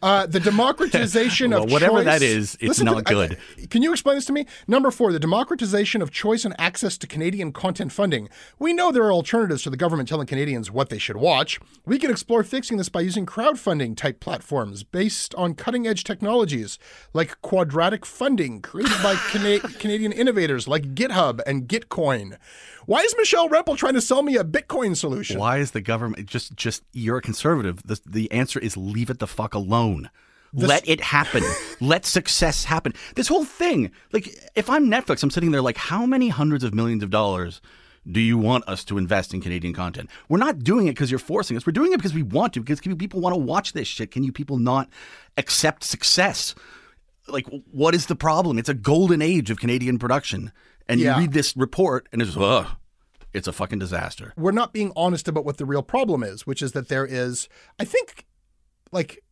Uh, 0.02 0.26
the 0.26 0.40
democratization 0.40 1.52
Well, 1.52 1.66
of 1.66 1.72
whatever 1.72 1.98
choice. 1.98 2.06
that 2.06 2.22
is, 2.22 2.54
it's 2.62 2.64
Listen 2.64 2.86
not 2.86 2.96
me. 2.96 3.04
I- 3.06 3.12
good. 3.28 3.38
can 3.70 3.82
you 3.82 3.92
explain 3.92 4.16
this 4.16 4.26
to 4.28 4.32
me? 4.34 4.46
Number 4.70 4.90
four, 4.90 5.12
the 5.12 5.20
democratization 5.20 6.02
of 6.02 6.12
choice 6.12 6.46
and 6.46 6.56
access 6.58 6.98
to 7.00 7.08
Canadian 7.08 7.52
content 7.52 7.92
funding. 7.92 8.30
We 8.58 8.72
know 8.72 8.90
there 8.94 9.04
are 9.04 9.12
alternatives 9.12 9.64
to 9.64 9.70
the 9.70 9.76
government 9.78 10.08
telling 10.08 10.28
Canadians 10.28 10.72
what 10.72 10.88
they 10.88 10.98
should 10.98 11.18
watch. 11.18 11.60
We 11.86 12.00
can 12.00 12.10
explore 12.10 12.44
fixing 12.44 12.78
this 12.78 12.88
by 12.88 13.02
using 13.02 13.26
crowdfunding 13.26 13.98
type 13.98 14.22
platforms 14.22 14.84
based 14.84 15.36
on 15.36 15.56
cutting 15.56 15.86
edge 15.86 16.06
technologies 16.06 16.80
like 17.14 17.42
quadratic 17.42 18.06
funding 18.06 18.62
created 18.62 18.96
by 19.04 19.16
Cana- 19.30 19.60
Canadian 19.80 20.14
innovators 20.14 20.70
like 20.70 20.96
GitHub 20.96 21.42
and 21.46 21.68
Gitcoin. 21.68 22.38
Why 22.86 23.02
is 23.02 23.14
Michelle 23.18 23.50
Trying 23.76 23.94
to 23.96 24.02
sell 24.02 24.24
me 24.24 24.38
a 24.38 24.44
Bitcoin 24.44 24.96
solution? 24.96 25.40
Why 25.40 25.58
is 25.58 25.72
the 25.72 25.82
government 25.82 26.26
just 26.28 26.56
just 26.56 26.84
you're 26.94 27.18
a 27.18 27.22
conservative? 27.22 27.82
The 27.84 28.00
the 28.06 28.32
answer 28.32 28.60
is 28.60 28.78
leave 28.78 29.10
it 29.10 29.20
the 29.20 29.28
fuck 29.28 29.54
alone. 29.54 30.10
Let 30.54 30.88
it 30.88 31.02
happen. 31.02 31.44
Let 31.82 32.06
success 32.06 32.64
happen. 32.64 32.94
This 33.16 33.28
whole 33.28 33.44
thing, 33.46 33.92
like 34.14 34.30
if 34.56 34.70
I'm 34.70 34.90
Netflix, 34.90 35.22
I'm 35.22 35.30
sitting 35.30 35.52
there 35.52 35.62
like, 35.62 35.78
how 35.78 36.06
many 36.06 36.30
hundreds 36.30 36.64
of 36.64 36.74
millions 36.74 37.04
of 37.04 37.10
dollars 37.10 37.62
do 38.10 38.22
you 38.22 38.38
want 38.38 38.66
us 38.68 38.86
to 38.86 38.98
invest 38.98 39.34
in 39.34 39.42
Canadian 39.42 39.74
content? 39.74 40.10
We're 40.30 40.38
not 40.38 40.60
doing 40.60 40.88
it 40.88 40.92
because 40.92 41.12
you're 41.12 41.20
forcing 41.20 41.58
us. 41.58 41.66
We're 41.66 41.74
doing 41.74 41.92
it 41.92 41.98
because 41.98 42.14
we 42.14 42.24
want 42.24 42.54
to. 42.54 42.62
Because 42.62 42.80
can 42.80 42.92
you 42.92 42.96
people 42.96 43.20
want 43.20 43.34
to 43.36 43.40
watch 43.40 43.74
this 43.74 43.88
shit. 43.88 44.12
Can 44.12 44.24
you 44.24 44.32
people 44.32 44.58
not 44.58 44.90
accept 45.36 45.84
success? 45.84 46.56
Like, 47.28 47.46
what 47.72 47.94
is 47.94 48.06
the 48.06 48.16
problem? 48.16 48.58
It's 48.58 48.70
a 48.70 48.74
golden 48.74 49.22
age 49.22 49.50
of 49.52 49.60
Canadian 49.60 50.00
production, 50.00 50.54
and 50.88 51.02
Yeah. 51.02 51.16
you 51.16 51.24
read 51.24 51.34
this 51.34 51.58
report, 51.58 52.08
and 52.14 52.22
it's 52.22 52.38
ugh, 52.38 52.68
it's 53.38 53.48
a 53.48 53.54
fucking 53.54 53.80
disaster. 53.80 54.34
we're 54.36 54.52
not 54.52 54.74
being 54.74 54.92
honest 54.96 55.28
about 55.28 55.46
what 55.46 55.58
the 55.58 55.66
real 55.66 55.84
problem 55.84 56.24
is, 56.24 56.46
which 56.46 56.62
is 56.62 56.74
that 56.74 56.90
there 56.90 57.06
is, 57.06 57.48
I 57.80 57.86
think, 57.86 58.26
like 58.92 59.24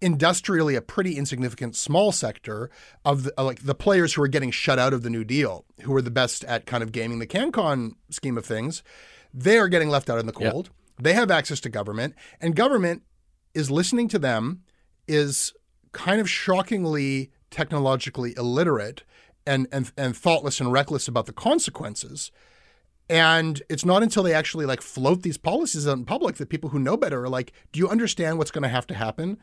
industrially 0.00 0.74
a 0.74 0.80
pretty 0.80 1.16
insignificant 1.16 1.76
small 1.76 2.12
sector 2.12 2.70
of 3.04 3.24
the, 3.24 3.34
uh, 3.38 3.44
like 3.44 3.62
the 3.62 3.74
players 3.74 4.14
who 4.14 4.22
are 4.22 4.28
getting 4.28 4.50
shut 4.50 4.78
out 4.78 4.92
of 4.92 5.02
the 5.02 5.10
New 5.10 5.24
Deal, 5.24 5.64
who 5.82 5.94
are 5.94 6.02
the 6.02 6.10
best 6.10 6.44
at 6.44 6.66
kind 6.66 6.82
of 6.82 6.92
gaming 6.92 7.18
the 7.18 7.26
CanCon 7.26 7.92
scheme 8.10 8.38
of 8.38 8.46
things. 8.46 8.82
They 9.32 9.58
are 9.58 9.68
getting 9.68 9.90
left 9.90 10.08
out 10.08 10.18
in 10.18 10.26
the 10.26 10.32
cold. 10.32 10.70
They 10.98 11.12
have 11.14 11.30
access 11.30 11.60
to 11.60 11.68
government, 11.68 12.14
and 12.40 12.54
government 12.54 13.02
is 13.54 13.70
listening 13.70 14.08
to 14.08 14.18
them, 14.18 14.62
is 15.08 15.52
kind 15.92 16.20
of 16.20 16.28
shockingly 16.28 17.30
technologically 17.50 18.34
illiterate 18.36 19.02
and, 19.46 19.66
and, 19.72 19.90
and 19.96 20.16
thoughtless 20.16 20.60
and 20.60 20.72
reckless 20.72 21.08
about 21.08 21.26
the 21.26 21.32
consequences. 21.32 22.30
And 23.10 23.60
it's 23.68 23.84
not 23.84 24.04
until 24.04 24.22
they 24.22 24.32
actually 24.32 24.66
like 24.66 24.80
float 24.80 25.22
these 25.22 25.36
policies 25.36 25.88
out 25.88 25.98
in 25.98 26.04
public 26.04 26.36
that 26.36 26.48
people 26.48 26.70
who 26.70 26.78
know 26.78 26.96
better 26.96 27.24
are 27.24 27.28
like, 27.28 27.52
do 27.72 27.80
you 27.80 27.88
understand 27.88 28.38
what's 28.38 28.52
going 28.52 28.62
to 28.62 28.68
have 28.68 28.86
to 28.86 28.94
happen? 28.94 29.36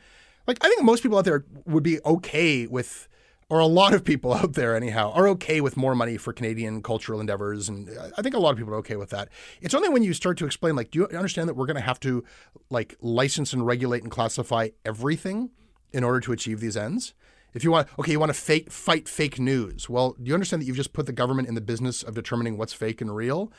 Like, 0.48 0.64
I 0.64 0.70
think 0.70 0.84
most 0.84 1.04
people 1.04 1.18
out 1.18 1.26
there 1.26 1.44
would 1.66 1.84
be 1.84 2.00
okay 2.06 2.66
with, 2.66 3.10
or 3.50 3.60
a 3.60 3.66
lot 3.66 3.94
of 3.94 4.06
people 4.06 4.34
out 4.34 4.54
there 4.54 4.74
anyhow, 4.74 5.12
are 5.12 5.28
okay 5.28 5.60
with 5.60 5.76
more 5.76 5.96
money 5.96 6.16
for 6.16 6.32
Canadian 6.32 6.82
cultural 6.82 7.20
endeavors. 7.20 7.68
And 7.68 7.90
I 8.18 8.22
think 8.22 8.36
a 8.36 8.40
lot 8.40 8.52
of 8.52 8.58
people 8.58 8.74
are 8.74 8.78
okay 8.78 8.96
with 8.96 9.10
that. 9.10 9.28
It's 9.60 9.74
only 9.74 9.90
when 9.90 10.02
you 10.02 10.14
start 10.14 10.38
to 10.38 10.46
explain, 10.46 10.78
like, 10.78 10.92
do 10.92 11.00
you 11.00 11.18
understand 11.18 11.50
that 11.50 11.56
we're 11.56 11.66
going 11.66 11.76
to 11.76 11.82
have 11.82 12.00
to 12.00 12.24
like 12.70 12.96
license 13.02 13.52
and 13.52 13.66
regulate 13.66 14.02
and 14.02 14.10
classify 14.10 14.70
everything 14.86 15.50
in 15.92 16.06
order 16.06 16.22
to 16.22 16.32
achieve 16.32 16.62
these 16.62 16.78
ends? 16.78 17.14
If 17.58 17.64
you 17.66 17.72
want, 17.72 17.90
okay, 18.00 18.12
you 18.14 18.20
want 18.20 18.30
to 18.30 18.40
fake, 18.40 18.72
fight 18.72 19.10
fake 19.10 19.40
news. 19.40 19.90
Well, 19.90 20.16
do 20.22 20.30
you 20.30 20.34
understand 20.34 20.62
that 20.62 20.66
you've 20.66 20.78
just 20.78 20.94
put 20.94 21.06
the 21.08 21.12
government 21.12 21.50
in 21.50 21.56
the 21.56 21.62
business 21.62 22.04
of 22.04 22.16
determining 22.16 22.58
what's 22.58 22.72
fake 22.74 23.02
and 23.02 23.14
real? 23.14 23.52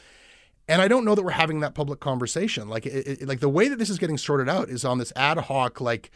And 0.68 0.80
I 0.80 0.88
don't 0.88 1.04
know 1.04 1.14
that 1.14 1.22
we're 1.22 1.30
having 1.32 1.60
that 1.60 1.74
public 1.74 1.98
conversation. 2.00 2.68
Like, 2.68 2.86
it, 2.86 3.22
it- 3.22 3.28
like 3.28 3.40
the 3.40 3.48
way 3.48 3.68
that 3.68 3.78
this 3.78 3.90
is 3.90 3.98
getting 3.98 4.16
sorted 4.18 4.48
out 4.48 4.68
is 4.70 4.84
on 4.84 4.98
this 4.98 5.12
ad 5.16 5.36
hoc, 5.38 5.80
like, 5.80 6.10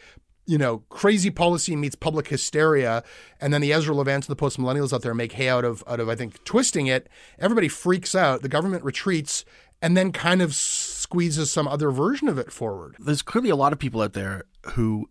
you 0.45 0.57
know, 0.57 0.79
crazy 0.89 1.29
policy 1.29 1.75
meets 1.75 1.95
public 1.95 2.27
hysteria, 2.27 3.03
and 3.39 3.53
then 3.53 3.61
the 3.61 3.71
Ezra 3.71 3.95
Levants 3.95 4.27
and 4.27 4.31
the 4.35 4.39
post 4.39 4.59
millennials 4.59 4.91
out 4.93 5.01
there 5.01 5.13
make 5.13 5.33
hay 5.33 5.47
out 5.49 5.63
of 5.63 5.83
out 5.87 5.99
of 6.01 6.09
I 6.09 6.15
think 6.15 6.43
twisting 6.43 6.87
it. 6.87 7.07
Everybody 7.39 7.67
freaks 7.69 8.13
out. 8.13 8.41
The 8.41 8.49
government 8.49 8.83
retreats, 8.83 9.45
and 9.81 9.95
then 9.95 10.11
kind 10.11 10.41
of 10.41 10.53
squeezes 10.53 11.49
some 11.49 11.67
other 11.67 11.91
version 11.91 12.27
of 12.27 12.37
it 12.37 12.51
forward. 12.51 12.95
there's 12.99 13.21
clearly 13.21 13.49
a 13.49 13.55
lot 13.55 13.71
of 13.73 13.79
people 13.79 14.01
out 14.01 14.13
there 14.13 14.43
who 14.73 15.09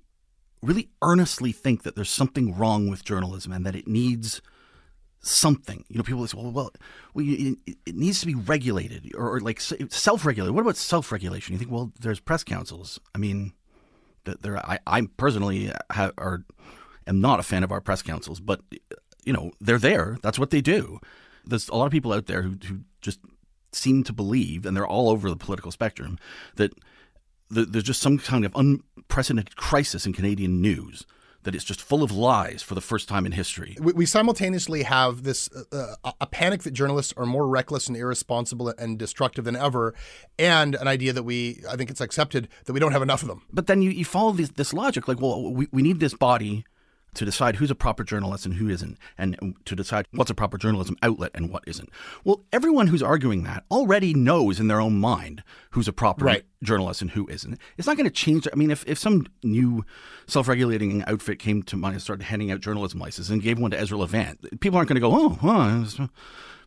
really 0.62 0.90
earnestly 1.03 1.53
think 1.53 1.83
that 1.83 1.96
there's 1.96 2.11
something 2.11 2.57
wrong 2.57 2.88
with 2.88 3.05
journalism 3.05 3.53
and 3.53 3.66
that 3.66 3.75
it 3.75 3.88
needs 3.88 4.40
something. 5.20 5.85
You 5.88 5.98
know, 5.98 6.03
people 6.03 6.27
say, 6.27 6.37
well, 6.37 6.51
well, 6.53 6.72
well 7.14 7.25
it, 7.27 7.59
it 7.87 7.94
needs 7.94 8.20
to 8.20 8.27
be 8.27 8.35
regulated 8.35 9.12
or, 9.14 9.37
or 9.37 9.40
like 9.40 9.61
self-regulated. 9.61 10.55
What 10.55 10.62
about 10.62 10.77
self-regulation? 10.77 11.53
You 11.53 11.59
think, 11.59 11.70
well, 11.70 11.92
there's 12.01 12.20
press 12.20 12.44
councils. 12.44 13.01
I 13.14 13.18
mean, 13.18 13.53
there. 14.25 14.59
I, 14.59 14.79
I 14.87 15.03
personally 15.16 15.72
have, 15.90 16.12
are 16.16 16.44
am 17.07 17.20
not 17.20 17.40
a 17.40 17.42
fan 17.42 17.64
of 17.64 17.72
our 17.72 17.81
press 17.81 18.03
councils, 18.03 18.40
but 18.40 18.61
you 19.25 19.33
know, 19.33 19.53
they're 19.61 19.79
there. 19.79 20.18
That's 20.22 20.38
what 20.38 20.51
they 20.51 20.61
do. 20.61 21.01
There's 21.44 21.68
a 21.68 21.75
lot 21.75 21.87
of 21.87 21.92
people 21.92 22.12
out 22.12 22.27
there 22.27 22.42
who, 22.42 22.57
who 22.66 22.81
just 23.01 23.20
seem 23.72 24.05
to 24.05 24.12
believe, 24.12 24.64
and 24.66 24.77
they're 24.77 24.87
all 24.87 25.09
over 25.09 25.29
the 25.29 25.37
political 25.37 25.70
spectrum, 25.70 26.18
that 26.57 26.72
there's 27.52 27.84
just 27.84 28.00
some 28.00 28.18
kind 28.18 28.44
of 28.44 28.54
unprecedented 28.54 29.56
crisis 29.56 30.06
in 30.06 30.12
Canadian 30.12 30.60
news 30.60 31.06
that 31.44 31.54
it's 31.54 31.64
just 31.64 31.82
full 31.82 32.02
of 32.02 32.12
lies 32.12 32.62
for 32.62 32.74
the 32.74 32.80
first 32.80 33.08
time 33.08 33.26
in 33.26 33.32
history. 33.32 33.76
We, 33.80 33.92
we 33.92 34.06
simultaneously 34.06 34.84
have 34.84 35.24
this 35.24 35.50
uh, 35.72 35.94
uh, 36.04 36.12
a 36.20 36.26
panic 36.26 36.62
that 36.62 36.70
journalists 36.70 37.12
are 37.16 37.26
more 37.26 37.48
reckless 37.48 37.88
and 37.88 37.96
irresponsible 37.96 38.68
and 38.78 38.98
destructive 38.98 39.44
than 39.44 39.56
ever, 39.56 39.94
and 40.38 40.74
an 40.76 40.88
idea 40.88 41.12
that 41.12 41.24
we 41.24 41.62
I 41.68 41.76
think 41.76 41.90
it's 41.90 42.00
accepted 42.00 42.48
that 42.64 42.72
we 42.72 42.80
don't 42.80 42.92
have 42.92 43.02
enough 43.02 43.22
of 43.22 43.28
them. 43.28 43.42
But 43.52 43.66
then 43.66 43.82
you, 43.82 43.90
you 43.90 44.04
follow 44.04 44.32
this, 44.32 44.50
this 44.50 44.72
logic 44.72 45.08
like, 45.08 45.20
well, 45.20 45.52
we, 45.52 45.66
we 45.72 45.82
need 45.82 46.00
this 46.00 46.14
body 46.14 46.64
to 47.14 47.25
decide 47.25 47.57
who's 47.57 47.70
a 47.70 47.75
proper 47.75 48.05
journalist 48.05 48.46
and 48.46 48.55
who 48.55 48.68
isn't, 48.68 48.96
and 49.18 49.55
to 49.66 49.77
decide 49.77 50.07
what's 50.12 50.31
a 50.31 50.35
proper 50.35 50.57
journalism 50.57 50.96
outlet 51.03 51.31
and 51.35 51.51
what 51.51 51.62
isn't. 51.66 51.90
Well, 52.25 52.42
everyone 52.53 52.87
who's 52.87 53.03
arguing 53.03 53.42
that 53.42 53.64
already 53.70 54.14
knows 54.14 54.59
in 54.59 54.68
their 54.68 54.81
own 54.81 54.98
mind 54.98 55.42
who's 55.70 55.88
a 55.88 55.92
proper 55.92 56.25
right. 56.25 56.44
journalist 56.62 57.03
and 57.03 57.11
who 57.11 57.29
isn't. 57.29 57.59
It's 57.77 57.87
not 57.87 57.96
going 57.96 58.09
to 58.09 58.11
change. 58.11 58.48
I 58.51 58.57
mean, 58.57 58.70
if, 58.70 58.85
if 58.87 58.98
some 58.98 59.27
new 59.42 59.85
self 60.27 60.48
regulating 60.48 61.05
outfit 61.05 61.38
came 61.38 61.62
to 61.64 61.77
mind 61.77 61.94
and 61.94 62.03
started 62.03 62.25
handing 62.25 62.51
out 62.51 62.61
journalism 62.61 62.98
licenses 62.98 63.31
and 63.31 63.42
gave 63.42 63.59
one 63.59 63.72
to 63.72 63.79
Ezra 63.79 63.98
Levant, 63.98 64.61
people 64.61 64.79
aren't 64.79 64.88
going 64.88 64.96
to 64.96 65.01
go, 65.01 65.14
oh, 65.14 65.29
huh, 65.40 66.09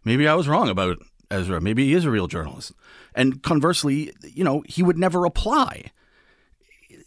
maybe 0.03 0.27
I 0.27 0.35
was 0.35 0.47
wrong 0.47 0.69
about 0.69 0.99
Ezra. 1.31 1.59
Maybe 1.59 1.85
he 1.85 1.93
is 1.93 2.05
a 2.05 2.11
real 2.11 2.27
journalist. 2.27 2.71
And 3.15 3.41
conversely, 3.41 4.13
you 4.23 4.43
know, 4.43 4.63
he 4.67 4.83
would 4.83 4.97
never 4.97 5.25
apply 5.25 5.91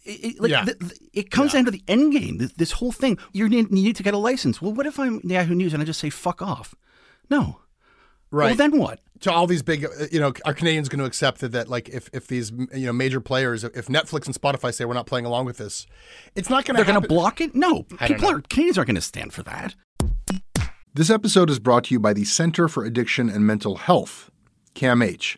it, 0.09 0.41
like, 0.41 0.51
yeah. 0.51 0.65
the, 0.65 0.97
it 1.13 1.31
comes 1.31 1.53
yeah. 1.53 1.59
down 1.59 1.65
to 1.65 1.71
the 1.71 1.83
end 1.87 2.13
game. 2.13 2.37
This, 2.37 2.53
this 2.53 2.71
whole 2.73 2.91
thing. 2.91 3.17
You 3.31 3.47
need, 3.47 3.69
you 3.69 3.83
need 3.83 3.95
to 3.95 4.03
get 4.03 4.13
a 4.13 4.17
license. 4.17 4.61
Well, 4.61 4.73
what 4.73 4.85
if 4.85 4.99
I'm 4.99 5.21
Yahoo 5.23 5.55
News 5.55 5.73
and 5.73 5.81
I 5.81 5.85
just 5.85 5.99
say 5.99 6.09
fuck 6.09 6.41
off? 6.41 6.75
No. 7.29 7.61
Right. 8.31 8.47
Well, 8.47 8.55
then 8.55 8.79
what? 8.79 8.99
To 9.21 9.31
all 9.31 9.47
these 9.47 9.63
big, 9.63 9.85
uh, 9.85 9.89
you 10.11 10.19
know, 10.19 10.33
are 10.45 10.53
Canadians 10.53 10.87
going 10.87 10.99
to 10.99 11.05
accept 11.05 11.41
that, 11.41 11.51
that 11.51 11.67
like, 11.67 11.89
if, 11.89 12.09
if 12.13 12.27
these, 12.27 12.51
you 12.51 12.85
know, 12.85 12.93
major 12.93 13.19
players, 13.19 13.63
if 13.63 13.87
Netflix 13.87 14.27
and 14.27 14.35
Spotify 14.35 14.73
say 14.73 14.85
we're 14.85 14.93
not 14.93 15.07
playing 15.07 15.25
along 15.25 15.45
with 15.45 15.57
this, 15.57 15.87
it's 16.35 16.49
not 16.49 16.65
going 16.65 16.77
to 16.77 16.83
They're 16.83 16.93
going 16.93 17.01
to 17.01 17.07
block 17.07 17.41
it? 17.41 17.55
No. 17.55 17.83
People 18.05 18.29
are, 18.29 18.41
Canadians 18.41 18.77
aren't 18.77 18.87
going 18.87 18.95
to 18.95 19.01
stand 19.01 19.33
for 19.33 19.43
that. 19.43 19.75
This 20.93 21.09
episode 21.09 21.49
is 21.49 21.59
brought 21.59 21.85
to 21.85 21.93
you 21.93 21.99
by 21.99 22.13
the 22.13 22.25
Center 22.25 22.67
for 22.67 22.85
Addiction 22.85 23.29
and 23.29 23.45
Mental 23.45 23.77
Health, 23.77 24.31
CAMH. 24.73 25.37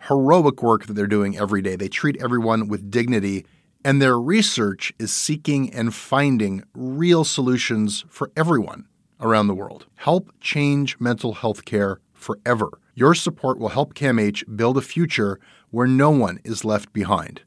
heroic 0.00 0.62
work 0.62 0.86
that 0.86 0.94
they're 0.94 1.06
doing 1.06 1.36
every 1.36 1.62
day. 1.62 1.76
They 1.76 1.88
treat 1.88 2.20
everyone 2.20 2.68
with 2.68 2.90
dignity, 2.90 3.46
and 3.84 4.00
their 4.00 4.18
research 4.18 4.92
is 4.98 5.12
seeking 5.12 5.72
and 5.72 5.94
finding 5.94 6.62
real 6.74 7.24
solutions 7.24 8.04
for 8.08 8.30
everyone 8.36 8.86
around 9.20 9.46
the 9.46 9.54
world. 9.54 9.86
Help 9.96 10.30
change 10.40 10.98
mental 11.00 11.34
health 11.34 11.64
care 11.64 12.00
forever. 12.12 12.78
Your 12.94 13.14
support 13.14 13.58
will 13.58 13.68
help 13.68 13.94
CAMH 13.94 14.56
build 14.56 14.76
a 14.76 14.82
future 14.82 15.38
where 15.70 15.86
no 15.86 16.10
one 16.10 16.40
is 16.44 16.64
left 16.64 16.92
behind. 16.92 17.42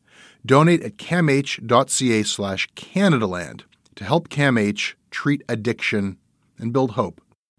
Donate 0.45 0.81
at 0.83 0.97
camh.ca 0.97 2.23
slash 2.23 2.69
Canadaland 2.75 3.63
to 3.95 4.03
help 4.03 4.29
CAMH 4.29 4.93
treat 5.11 5.43
addiction 5.49 6.17
and 6.57 6.73
build 6.73 6.91
hope. 6.91 7.21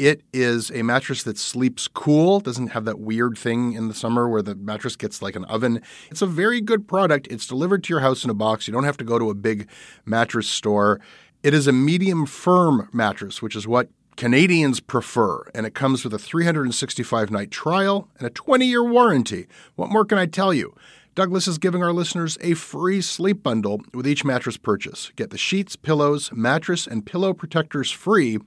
It 0.00 0.22
is 0.32 0.70
a 0.70 0.80
mattress 0.80 1.22
that 1.24 1.36
sleeps 1.36 1.86
cool, 1.86 2.40
doesn't 2.40 2.68
have 2.68 2.86
that 2.86 2.98
weird 2.98 3.36
thing 3.36 3.74
in 3.74 3.88
the 3.88 3.92
summer 3.92 4.26
where 4.30 4.40
the 4.40 4.54
mattress 4.54 4.96
gets 4.96 5.20
like 5.20 5.36
an 5.36 5.44
oven. 5.44 5.82
It's 6.10 6.22
a 6.22 6.26
very 6.26 6.62
good 6.62 6.88
product. 6.88 7.26
It's 7.30 7.46
delivered 7.46 7.84
to 7.84 7.92
your 7.92 8.00
house 8.00 8.24
in 8.24 8.30
a 8.30 8.34
box. 8.34 8.66
You 8.66 8.72
don't 8.72 8.84
have 8.84 8.96
to 8.96 9.04
go 9.04 9.18
to 9.18 9.28
a 9.28 9.34
big 9.34 9.68
mattress 10.06 10.48
store. 10.48 11.00
It 11.42 11.52
is 11.52 11.66
a 11.66 11.72
medium 11.72 12.24
firm 12.24 12.88
mattress, 12.94 13.42
which 13.42 13.54
is 13.54 13.68
what 13.68 13.90
Canadians 14.16 14.80
prefer, 14.80 15.42
and 15.54 15.66
it 15.66 15.74
comes 15.74 16.02
with 16.02 16.14
a 16.14 16.18
365 16.18 17.30
night 17.30 17.50
trial 17.50 18.08
and 18.16 18.26
a 18.26 18.30
20 18.30 18.64
year 18.64 18.82
warranty. 18.82 19.48
What 19.76 19.90
more 19.90 20.06
can 20.06 20.16
I 20.16 20.24
tell 20.24 20.54
you? 20.54 20.74
Douglas 21.16 21.48
is 21.48 21.58
giving 21.58 21.82
our 21.82 21.92
listeners 21.92 22.38
a 22.40 22.54
free 22.54 23.00
sleep 23.00 23.42
bundle 23.42 23.82
with 23.92 24.06
each 24.06 24.24
mattress 24.24 24.56
purchase. 24.56 25.10
Get 25.16 25.30
the 25.30 25.38
sheets, 25.38 25.74
pillows, 25.74 26.30
mattress, 26.32 26.86
and 26.86 27.04
pillow 27.04 27.34
protectors 27.34 27.90
free 27.90 28.38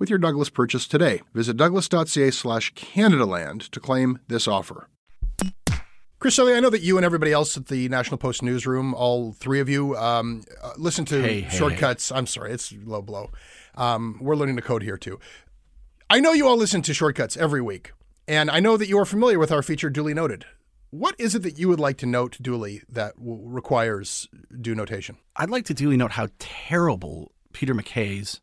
with 0.00 0.10
your 0.10 0.18
Douglas 0.18 0.50
purchase 0.50 0.88
today. 0.88 1.22
Visit 1.32 1.56
douglas.ca 1.56 2.30
slash 2.32 2.74
Canadaland 2.74 3.70
to 3.70 3.78
claim 3.78 4.18
this 4.26 4.48
offer. 4.48 4.88
Chris 6.18 6.36
Selly, 6.36 6.56
I 6.56 6.60
know 6.60 6.70
that 6.70 6.82
you 6.82 6.96
and 6.96 7.06
everybody 7.06 7.30
else 7.30 7.56
at 7.56 7.66
the 7.68 7.88
National 7.88 8.18
Post 8.18 8.42
newsroom, 8.42 8.94
all 8.94 9.32
three 9.32 9.60
of 9.60 9.68
you, 9.68 9.96
um, 9.96 10.42
uh, 10.60 10.72
listen 10.76 11.04
to 11.06 11.22
hey, 11.22 11.40
hey, 11.42 11.56
shortcuts. 11.56 12.08
Hey. 12.08 12.16
I'm 12.16 12.26
sorry, 12.26 12.50
it's 12.50 12.74
low 12.84 13.00
blow. 13.00 13.30
Um, 13.76 14.18
we're 14.20 14.34
learning 14.34 14.56
the 14.56 14.62
code 14.62 14.82
here 14.82 14.96
too. 14.96 15.20
I 16.10 16.18
know 16.18 16.32
you 16.32 16.48
all 16.48 16.56
listen 16.56 16.82
to 16.82 16.92
shortcuts 16.94 17.36
every 17.36 17.60
week, 17.60 17.92
and 18.26 18.50
I 18.50 18.58
know 18.58 18.76
that 18.76 18.88
you 18.88 18.98
are 18.98 19.04
familiar 19.04 19.38
with 19.38 19.52
our 19.52 19.62
feature, 19.62 19.90
Duly 19.90 20.14
Noted. 20.14 20.44
What 20.90 21.14
is 21.18 21.34
it 21.34 21.42
that 21.42 21.58
you 21.58 21.68
would 21.68 21.80
like 21.80 21.98
to 21.98 22.06
note 22.06 22.38
duly 22.40 22.82
that 22.88 23.16
w- 23.16 23.40
requires 23.44 24.28
due 24.60 24.74
notation? 24.74 25.16
I'd 25.36 25.50
like 25.50 25.66
to 25.66 25.74
duly 25.74 25.96
note 25.96 26.12
how 26.12 26.28
terrible 26.38 27.32
Peter 27.52 27.74
MacKay's 27.74 28.40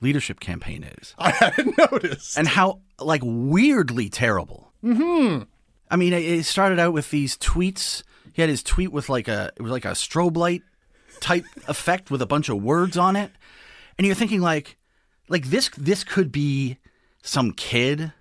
leadership 0.00 0.38
campaign 0.40 0.84
is. 0.84 1.14
I 1.18 1.30
hadn't 1.30 1.76
noticed. 1.76 2.38
And 2.38 2.46
how 2.46 2.80
like 3.00 3.22
weirdly 3.24 4.08
terrible. 4.08 4.72
Hmm. 4.82 5.42
I 5.90 5.96
mean, 5.96 6.12
it 6.12 6.44
started 6.44 6.78
out 6.78 6.92
with 6.92 7.10
these 7.10 7.36
tweets. 7.36 8.02
He 8.32 8.42
had 8.42 8.50
his 8.50 8.62
tweet 8.62 8.92
with 8.92 9.08
like 9.08 9.26
a 9.26 9.50
it 9.56 9.62
was 9.62 9.72
like 9.72 9.84
a 9.84 9.92
strobe 9.92 10.36
light 10.36 10.62
type 11.20 11.44
effect 11.68 12.10
with 12.10 12.22
a 12.22 12.26
bunch 12.26 12.48
of 12.48 12.62
words 12.62 12.96
on 12.96 13.16
it, 13.16 13.32
and 13.96 14.06
you're 14.06 14.14
thinking 14.14 14.40
like, 14.40 14.76
like 15.28 15.46
this 15.46 15.70
this 15.76 16.04
could 16.04 16.30
be 16.30 16.76
some 17.22 17.52
kid 17.52 18.12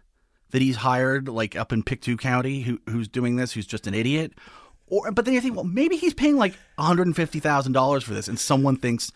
that 0.52 0.62
he's 0.62 0.78
hired 0.78 1.28
like 1.28 1.56
up 1.56 1.74
in 1.74 1.84
Pictou 1.84 2.18
County 2.18 2.62
who 2.62 2.80
who's 2.90 3.08
doing 3.08 3.36
this 3.36 3.54
who's 3.54 3.68
just 3.68 3.88
an 3.88 3.94
idiot. 3.94 4.34
Or, 4.90 5.12
but 5.12 5.26
then 5.26 5.34
you 5.34 5.42
think, 5.42 5.56
well, 5.56 5.66
maybe 5.66 5.98
he's 5.98 6.14
paying 6.14 6.38
like 6.38 6.58
$150,000 6.80 8.04
for 8.04 8.14
this, 8.14 8.30
and 8.30 8.40
someone 8.40 8.78
thinks 8.78 9.12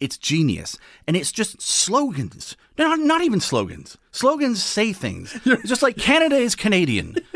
it's 0.00 0.18
genius. 0.18 0.76
And 1.06 1.16
it's 1.16 1.32
just 1.32 1.62
slogans. 1.62 2.56
Not, 2.76 2.98
not 3.00 3.22
even 3.22 3.40
slogans. 3.40 3.96
Slogans 4.12 4.62
say 4.62 4.92
things. 4.92 5.34
It's 5.46 5.68
just 5.68 5.82
like 5.82 5.96
Canada 5.96 6.36
is 6.36 6.54
Canadian. 6.54 7.16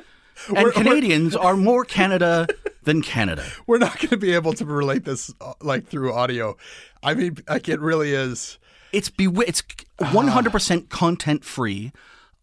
And 0.47 0.59
we're, 0.59 0.71
Canadians 0.71 1.37
we're, 1.37 1.43
are 1.47 1.57
more 1.57 1.85
Canada 1.85 2.47
than 2.85 3.03
Canada. 3.03 3.45
We're 3.67 3.79
not 3.79 3.97
going 3.97 4.11
to 4.11 4.17
be 4.17 4.35
able 4.35 4.53
to 4.53 4.65
relate 4.65 5.05
this 5.05 5.35
uh, 5.41 5.55
like 5.61 5.89
through 5.89 6.13
audio. 6.13 6.57
I 7.03 7.15
mean, 7.15 7.39
like 7.49 7.69
it 7.69 7.81
really 7.81 8.13
is. 8.13 8.57
It's 8.93 9.11
be 9.11 9.25
it's 9.25 9.63
100% 9.99 10.89
content 10.91 11.45
free, 11.45 11.93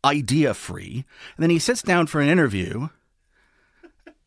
idea 0.05 0.53
free. 0.53 1.03
And 1.35 1.43
then 1.43 1.49
he 1.49 1.59
sits 1.59 1.81
down 1.81 2.07
for 2.07 2.21
an 2.21 2.29
interview, 2.29 2.87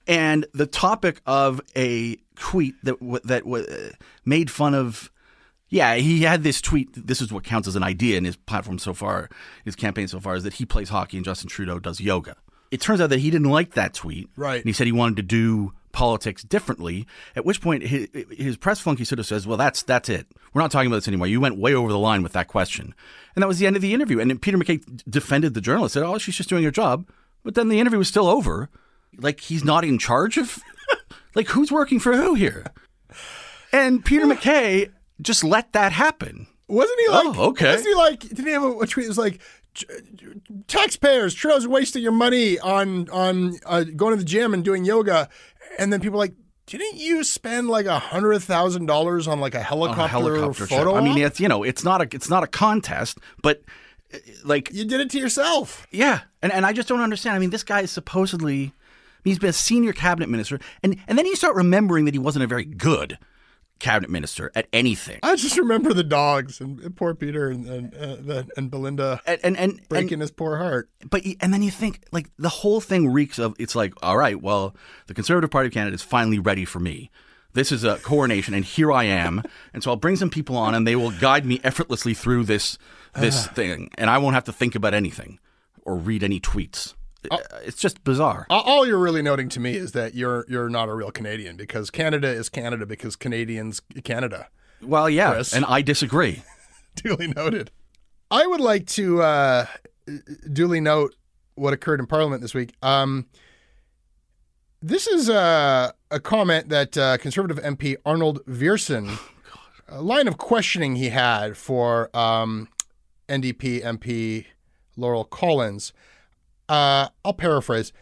and 0.07 0.45
the 0.53 0.67
topic 0.67 1.21
of 1.25 1.61
a 1.77 2.17
tweet 2.35 2.75
that 2.83 2.97
that 3.25 3.47
uh, 3.47 3.97
made 4.25 4.51
fun 4.51 4.75
of 4.75 5.11
yeah, 5.71 5.97
he 5.97 6.23
had 6.23 6.43
this 6.43 6.61
tweet. 6.61 6.89
This 6.95 7.21
is 7.21 7.33
what 7.33 7.45
counts 7.45 7.69
as 7.69 7.77
an 7.77 7.83
idea 7.83 8.17
in 8.17 8.25
his 8.25 8.37
platform 8.37 8.79
so 8.79 8.95
far, 8.95 9.29
his 9.65 9.77
campaign 9.77 10.09
so 10.09 10.19
far, 10.19 10.35
is 10.35 10.43
that 10.45 10.55
he 10.55 10.65
plays 10.65 10.89
hockey 10.89 11.19
and 11.19 11.25
Justin 11.25 11.49
Trudeau 11.49 11.79
does 11.79 12.01
yoga. 12.01 12.37
it 12.71 12.81
turns 12.81 13.01
out 13.01 13.11
that 13.11 13.21
he 13.21 13.31
didn't 13.31 13.51
like 13.51 13.75
that 13.75 13.95
tweet. 13.95 14.29
Right. 14.37 14.57
And 14.57 14.65
he 14.65 14.73
said 14.73 14.87
he 14.87 14.93
wanted 14.93 15.17
to 15.17 15.23
do 15.23 15.73
politics 15.99 16.45
differently. 16.45 17.09
At 17.35 17.45
which 17.45 17.61
point 17.61 17.83
his, 17.83 18.07
his 18.31 18.57
press 18.57 18.79
flunky 18.79 19.05
sort 19.05 19.19
of 19.19 19.27
says, 19.27 19.49
"Well, 19.49 19.57
that's 19.57 19.83
that's 19.83 20.09
it. 20.09 20.29
We're 20.55 20.63
not 20.63 20.71
talking 20.71 20.87
about 20.87 20.99
this 20.99 21.09
anymore. 21.09 21.27
You 21.27 21.41
went 21.41 21.59
way 21.59 21.75
over 21.75 21.91
the 21.91 21.99
line 21.99 22.23
with 22.23 22.33
that 22.35 22.47
question." 22.47 22.95
And 23.35 23.43
that 23.43 23.49
was 23.49 23.59
the 23.59 23.67
end 23.67 23.75
of 23.75 23.83
the 23.83 23.93
interview. 23.93 24.21
And 24.21 24.41
Peter 24.41 24.57
MacKay 24.57 24.79
defended 25.09 25.55
the 25.55 25.61
journalist, 25.61 25.95
said, 25.95 26.05
"Oh, 26.05 26.17
she's 26.17 26.37
just 26.37 26.49
doing 26.49 26.63
her 26.63 26.71
job." 26.71 27.09
But 27.43 27.57
then 27.57 27.69
the 27.69 27.81
interview 27.81 27.99
was 27.99 28.07
still 28.07 28.29
over. 28.29 28.69
Like 29.19 29.41
he's 29.41 29.65
not 29.65 29.85
in 29.85 29.99
charge 29.99 30.39
of 30.39 30.63
like 31.35 31.49
who's 31.49 31.73
working 31.73 31.99
for 31.99 32.17
who 32.17 32.35
here? 32.35 32.65
And 33.73 34.05
Peter 34.05 34.25
MacKay 34.25 34.91
just 35.21 35.43
let 35.43 35.73
that 35.73 35.91
happen. 35.91 36.47
Wasn't 36.69 37.01
he 37.01 37.09
like? 37.09 37.27
Oh, 37.27 37.49
okay. 37.49 37.71
Wasn't 37.73 37.89
he 37.89 37.95
like? 37.95 38.21
Didn't 38.21 38.47
he 38.47 38.53
have 38.53 38.63
a, 38.63 38.79
a 38.79 38.87
tweet? 38.87 39.07
It 39.07 39.09
was 39.09 39.19
like, 39.19 39.41
"J- 39.87 40.35
taxpayers, 40.67 41.35
Trudeau's 41.35 41.67
wasting 41.67 42.03
your 42.03 42.13
money 42.13 42.59
on 42.59 43.09
on 43.11 43.59
uh, 43.67 43.85
going 43.85 44.13
to 44.13 44.19
the 44.19 44.29
gym 44.29 44.55
and 44.55 44.65
doing 44.65 44.85
yoga, 44.85 45.29
and 45.79 45.93
then 45.93 46.01
people 46.01 46.17
are 46.17 46.25
like, 46.25 46.35
didn't 46.67 46.97
you 46.97 47.25
spend 47.25 47.69
like 47.69 47.87
a 47.87 47.99
hundred 47.99 48.39
thousand 48.41 48.87
dollars 48.87 49.27
on 49.27 49.41
like 49.41 49.55
a 49.55 49.63
helicopter, 49.63 50.03
a 50.03 50.07
helicopter 50.09 50.67
trip. 50.67 50.79
photo? 50.79 50.95
I 50.95 51.01
mean, 51.01 51.19
it's 51.19 51.41
you 51.41 51.49
know, 51.49 51.63
it's 51.63 51.85
not 51.85 52.03
a 52.03 52.09
it's 52.15 52.29
not 52.29 52.43
a 52.43 52.47
contest, 52.47 53.19
but 53.43 53.63
uh, 54.13 54.19
like 54.45 54.73
you 54.73 54.85
did 54.85 55.01
it 55.01 55.11
to 55.11 55.19
yourself. 55.19 55.87
yeah, 55.91 56.21
and 56.43 56.53
and 56.53 56.67
I 56.67 56.73
just 56.73 56.89
don't 56.89 57.01
understand. 57.01 57.37
I 57.37 57.39
mean, 57.39 57.51
this 57.51 57.65
guy 57.65 57.81
is 57.81 57.91
supposedly 57.91 58.73
he's 59.25 59.39
been 59.39 59.51
a 59.51 59.55
senior 59.55 59.93
cabinet 59.93 60.29
minister, 60.29 60.61
and 60.83 60.97
and 61.07 61.19
then 61.19 61.27
you 61.27 61.37
start 61.37 61.57
remembering 61.57 62.05
that 62.05 62.15
he 62.15 62.19
wasn't 62.19 62.45
a 62.45 62.49
very 62.49 62.65
good 62.65 63.19
cabinet 63.79 64.11
minister 64.11 64.51
at 64.55 64.67
anything. 64.73 65.21
I 65.23 65.37
just 65.37 65.57
remember 65.57 65.95
the 65.95 66.05
dogs 66.05 66.61
and, 66.61 66.81
and 66.81 66.97
poor 66.97 67.15
Peter 67.15 67.49
and 67.49 67.67
and, 67.67 68.31
uh, 68.31 68.43
and 68.57 68.71
Belinda 68.71 69.21
And 69.27 69.41
and 69.45 69.57
and, 69.57 69.89
breaking 69.89 70.15
and 70.15 70.23
his 70.23 70.31
poor 70.31 70.57
heart. 70.57 70.91
but 71.09 71.23
and 71.41 71.53
then 71.53 71.63
you 71.63 71.71
think 71.71 72.03
like 72.13 72.31
the 72.39 72.49
whole 72.49 72.81
thing 72.81 73.13
reeks 73.13 73.39
of 73.39 73.55
it's 73.59 73.75
like 73.75 73.93
all 74.03 74.17
right, 74.17 74.41
well, 74.41 74.75
the 75.07 75.15
Conservative 75.15 75.51
Party 75.51 75.69
of 75.69 75.73
Canada 75.73 75.95
is 75.95 76.03
finally 76.03 76.39
ready 76.39 76.65
for 76.65 76.81
me. 76.81 77.11
This 77.55 77.73
is 77.73 77.83
a 77.83 77.97
coronation, 77.97 78.53
and 78.55 78.65
here 78.65 78.93
I 78.93 79.05
am, 79.05 79.43
and 79.73 79.83
so 79.83 79.91
I'll 79.91 79.97
bring 79.97 80.17
some 80.17 80.31
people 80.31 80.57
on, 80.57 80.75
and 80.75 80.87
they 80.87 80.97
will 80.97 81.11
guide 81.11 81.47
me 81.47 81.61
effortlessly 81.65 82.15
through 82.15 82.45
this 82.45 82.79
this 83.15 83.47
thing, 83.49 83.91
and 83.99 84.09
I 84.11 84.19
won't 84.19 84.35
have 84.35 84.45
to 84.45 84.53
think 84.53 84.75
about 84.75 84.95
anything 84.95 85.41
or 85.83 85.97
read 85.97 86.23
any 86.23 86.39
tweets. 86.39 86.95
It's 87.65 87.81
just 87.81 88.05
bizarre. 88.05 88.47
All 88.49 88.87
you're 88.87 88.99
really 88.99 89.23
noting 89.23 89.49
to 89.51 89.61
me 89.61 89.75
is 89.75 89.93
that 89.93 90.15
you're 90.15 90.45
you're 90.49 90.69
not 90.69 90.89
a 90.89 90.95
real 90.95 91.11
Canadian 91.11 91.57
because 91.57 91.91
Canada 91.91 92.29
is 92.29 92.49
Canada 92.49 92.87
because 92.87 93.17
Canadians 93.17 93.81
Canada. 94.05 94.49
Well, 94.81 95.11
yeah, 95.11 95.33
Chris. 95.33 95.53
and 95.53 95.65
I 95.65 95.83
disagree. 95.83 96.43
duly 96.95 97.29
noted. 97.29 97.71
I 98.31 98.47
would 98.47 98.61
like 98.61 98.87
to 98.89 99.23
uh, 99.23 99.67
duly 100.53 100.81
note 100.81 101.15
what 101.55 101.73
occurred 101.73 102.01
in 102.01 102.07
Parliament 102.07 102.43
this 102.43 102.55
week. 102.55 102.75
Um, 102.83 103.27
this 104.81 105.07
is 105.07 105.29
uh, 105.29 105.93
a 106.11 106.21
comment 106.21 106.69
that 106.69 106.97
uh, 106.97 107.19
Conservative 107.19 107.63
MP 107.63 107.97
Arnold 108.05 108.45
Viersen, 108.47 109.19
a 109.89 110.03
line 110.03 110.29
of 110.29 110.39
questioning 110.39 110.97
he 110.97 111.09
had 111.09 111.57
for 111.57 112.15
um, 112.17 112.69
NDP 113.29 113.83
MP 113.83 114.47
Laurel 114.97 115.25
Collins. 115.25 115.93
Uh, 116.69 117.09
I'll 117.25 117.33
paraphrase. 117.33 117.93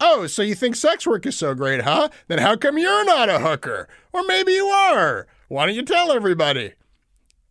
Oh, 0.00 0.26
so 0.26 0.42
you 0.42 0.54
think 0.54 0.74
sex 0.74 1.06
work 1.06 1.26
is 1.26 1.36
so 1.36 1.54
great, 1.54 1.82
huh? 1.82 2.08
Then 2.26 2.38
how 2.38 2.56
come 2.56 2.76
you're 2.76 3.04
not 3.04 3.28
a 3.28 3.38
hooker? 3.38 3.88
Or 4.12 4.22
maybe 4.24 4.52
you 4.52 4.66
are. 4.66 5.28
Why 5.48 5.66
don't 5.66 5.76
you 5.76 5.84
tell 5.84 6.10
everybody? 6.10 6.72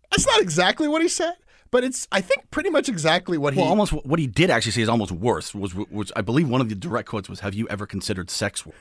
That's 0.09 0.27
not 0.27 0.41
exactly 0.41 0.87
what 0.89 1.01
he 1.01 1.07
said, 1.07 1.35
but 1.71 1.85
it's 1.85 2.07
I 2.11 2.19
think 2.19 2.51
pretty 2.51 2.69
much 2.69 2.89
exactly 2.89 3.37
what 3.37 3.53
he 3.53 3.61
Well, 3.61 3.69
almost 3.69 3.93
what 3.93 4.19
he 4.19 4.27
did 4.27 4.49
actually 4.49 4.73
say 4.73 4.81
is 4.81 4.89
almost 4.89 5.11
worse. 5.13 5.55
Was 5.55 5.73
which 5.73 6.11
I 6.15 6.21
believe 6.21 6.49
one 6.49 6.59
of 6.59 6.67
the 6.67 6.75
direct 6.75 7.07
quotes 7.07 7.29
was, 7.29 7.39
"Have 7.39 7.53
you 7.53 7.67
ever 7.69 7.85
considered 7.85 8.29
sex 8.29 8.65
work?" 8.65 8.75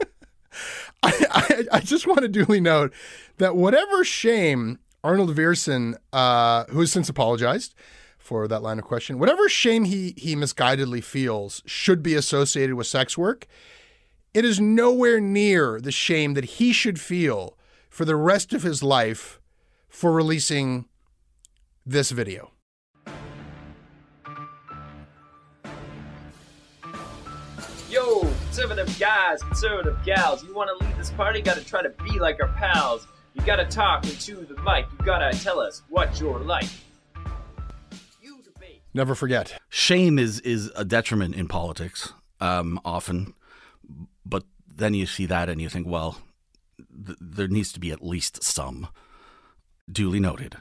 I, 1.02 1.26
I, 1.30 1.64
I 1.72 1.80
just 1.80 2.06
want 2.06 2.20
to 2.20 2.28
duly 2.28 2.60
note 2.60 2.94
that 3.36 3.56
whatever 3.56 4.04
shame 4.04 4.78
Arnold 5.04 5.34
Viersen, 5.34 5.96
uh, 6.12 6.64
who 6.70 6.80
has 6.80 6.92
since 6.92 7.08
apologized 7.08 7.74
for 8.22 8.46
that 8.46 8.62
line 8.62 8.78
of 8.78 8.84
question, 8.84 9.18
whatever 9.18 9.48
shame 9.48 9.84
he 9.84 10.14
he 10.16 10.36
misguidedly 10.36 11.02
feels 11.02 11.60
should 11.66 12.02
be 12.02 12.14
associated 12.14 12.76
with 12.76 12.86
sex 12.86 13.18
work, 13.18 13.46
it 14.32 14.44
is 14.44 14.60
nowhere 14.60 15.20
near 15.20 15.80
the 15.80 15.92
shame 15.92 16.34
that 16.34 16.44
he 16.44 16.72
should 16.72 17.00
feel 17.00 17.58
for 17.90 18.04
the 18.04 18.16
rest 18.16 18.52
of 18.52 18.62
his 18.62 18.82
life 18.82 19.40
for 19.88 20.12
releasing 20.12 20.86
this 21.84 22.12
video. 22.12 22.52
Yo, 27.90 28.20
conservative 28.20 28.98
guys, 28.98 29.42
conservative 29.42 29.98
gals, 30.04 30.42
you 30.44 30.54
want 30.54 30.70
to 30.78 30.86
lead 30.86 30.96
this 30.96 31.10
party? 31.10 31.42
Gotta 31.42 31.64
try 31.64 31.82
to 31.82 31.90
be 32.04 32.18
like 32.18 32.40
our 32.40 32.48
pals. 32.48 33.06
You 33.34 33.42
gotta 33.42 33.66
talk 33.66 34.04
into 34.04 34.46
the 34.46 34.54
mic. 34.62 34.86
You 34.92 35.04
gotta 35.04 35.36
tell 35.38 35.58
us 35.58 35.82
what 35.88 36.18
you're 36.20 36.38
like. 36.38 36.68
Never 38.94 39.14
forget. 39.14 39.58
Shame 39.68 40.18
is 40.18 40.40
is 40.40 40.70
a 40.76 40.84
detriment 40.84 41.34
in 41.34 41.48
politics, 41.48 42.12
um, 42.40 42.80
often. 42.84 43.34
But 44.24 44.44
then 44.66 44.94
you 44.94 45.06
see 45.06 45.26
that 45.26 45.48
and 45.48 45.60
you 45.60 45.68
think, 45.68 45.86
well, 45.86 46.18
th- 47.06 47.18
there 47.20 47.48
needs 47.48 47.72
to 47.72 47.80
be 47.80 47.90
at 47.90 48.04
least 48.04 48.42
some. 48.42 48.88
Duly 49.90 50.20
noted. 50.20 50.56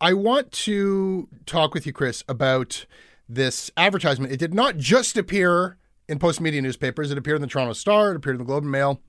I 0.00 0.12
want 0.12 0.50
to 0.52 1.28
talk 1.46 1.74
with 1.74 1.86
you, 1.86 1.92
Chris, 1.92 2.24
about 2.28 2.86
this 3.28 3.70
advertisement. 3.76 4.32
It 4.32 4.38
did 4.38 4.52
not 4.52 4.76
just 4.76 5.16
appear 5.16 5.78
in 6.08 6.18
post 6.18 6.40
media 6.40 6.60
newspapers, 6.60 7.10
it 7.10 7.18
appeared 7.18 7.36
in 7.36 7.42
the 7.42 7.48
Toronto 7.48 7.72
Star, 7.72 8.10
it 8.10 8.16
appeared 8.16 8.34
in 8.34 8.38
the 8.40 8.44
Globe 8.44 8.64
and 8.64 8.72
Mail. 8.72 9.00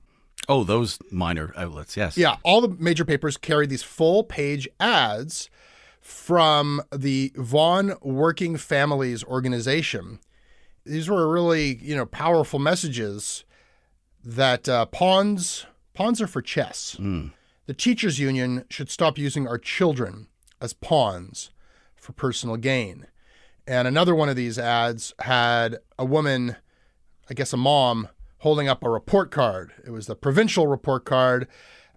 Oh, 0.47 0.63
those 0.63 0.99
minor 1.11 1.53
outlets, 1.57 1.97
yes. 1.97 2.17
Yeah, 2.17 2.37
all 2.43 2.61
the 2.61 2.69
major 2.79 3.05
papers 3.05 3.37
carried 3.37 3.69
these 3.69 3.83
full 3.83 4.23
page 4.23 4.67
ads 4.79 5.49
from 6.03 6.81
the 6.93 7.31
Vaughan 7.35 7.95
Working 8.01 8.57
Families 8.57 9.23
Organization. 9.23 10.19
These 10.85 11.09
were 11.09 11.31
really, 11.31 11.77
you 11.81 11.95
know, 11.95 12.05
powerful 12.05 12.59
messages 12.59 13.45
that 14.23 14.67
uh, 14.67 14.85
pawns 14.87 15.65
pawns 15.93 16.21
are 16.21 16.27
for 16.27 16.41
chess. 16.41 16.97
The 17.65 17.73
teachers 17.73 18.19
union 18.19 18.65
should 18.69 18.89
stop 18.89 19.17
using 19.17 19.47
our 19.47 19.57
children 19.57 20.27
as 20.59 20.73
pawns 20.73 21.51
for 21.95 22.11
personal 22.11 22.57
gain. 22.57 23.07
And 23.65 23.87
another 23.87 24.13
one 24.13 24.27
of 24.27 24.35
these 24.35 24.59
ads 24.59 25.13
had 25.19 25.77
a 25.97 26.03
woman, 26.03 26.57
I 27.29 27.33
guess 27.33 27.53
a 27.53 27.57
mom, 27.57 28.09
holding 28.39 28.67
up 28.67 28.83
a 28.83 28.89
report 28.89 29.31
card. 29.31 29.71
It 29.85 29.91
was 29.91 30.07
the 30.07 30.15
provincial 30.17 30.67
report 30.67 31.05
card 31.05 31.47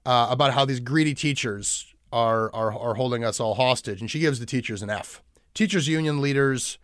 uh, 0.04 0.28
about 0.30 0.54
how 0.54 0.64
these 0.64 0.78
greedy 0.78 1.14
teachers 1.14 1.92
are, 2.16 2.54
are 2.54 2.72
are 2.72 2.94
holding 2.94 3.22
us 3.24 3.38
all 3.38 3.54
hostage, 3.54 4.00
and 4.00 4.10
she 4.10 4.20
gives 4.20 4.40
the 4.40 4.46
teachers 4.46 4.82
an 4.82 4.88
F. 4.88 5.22
Teachers 5.52 5.86
union 5.86 6.22
leaders 6.22 6.78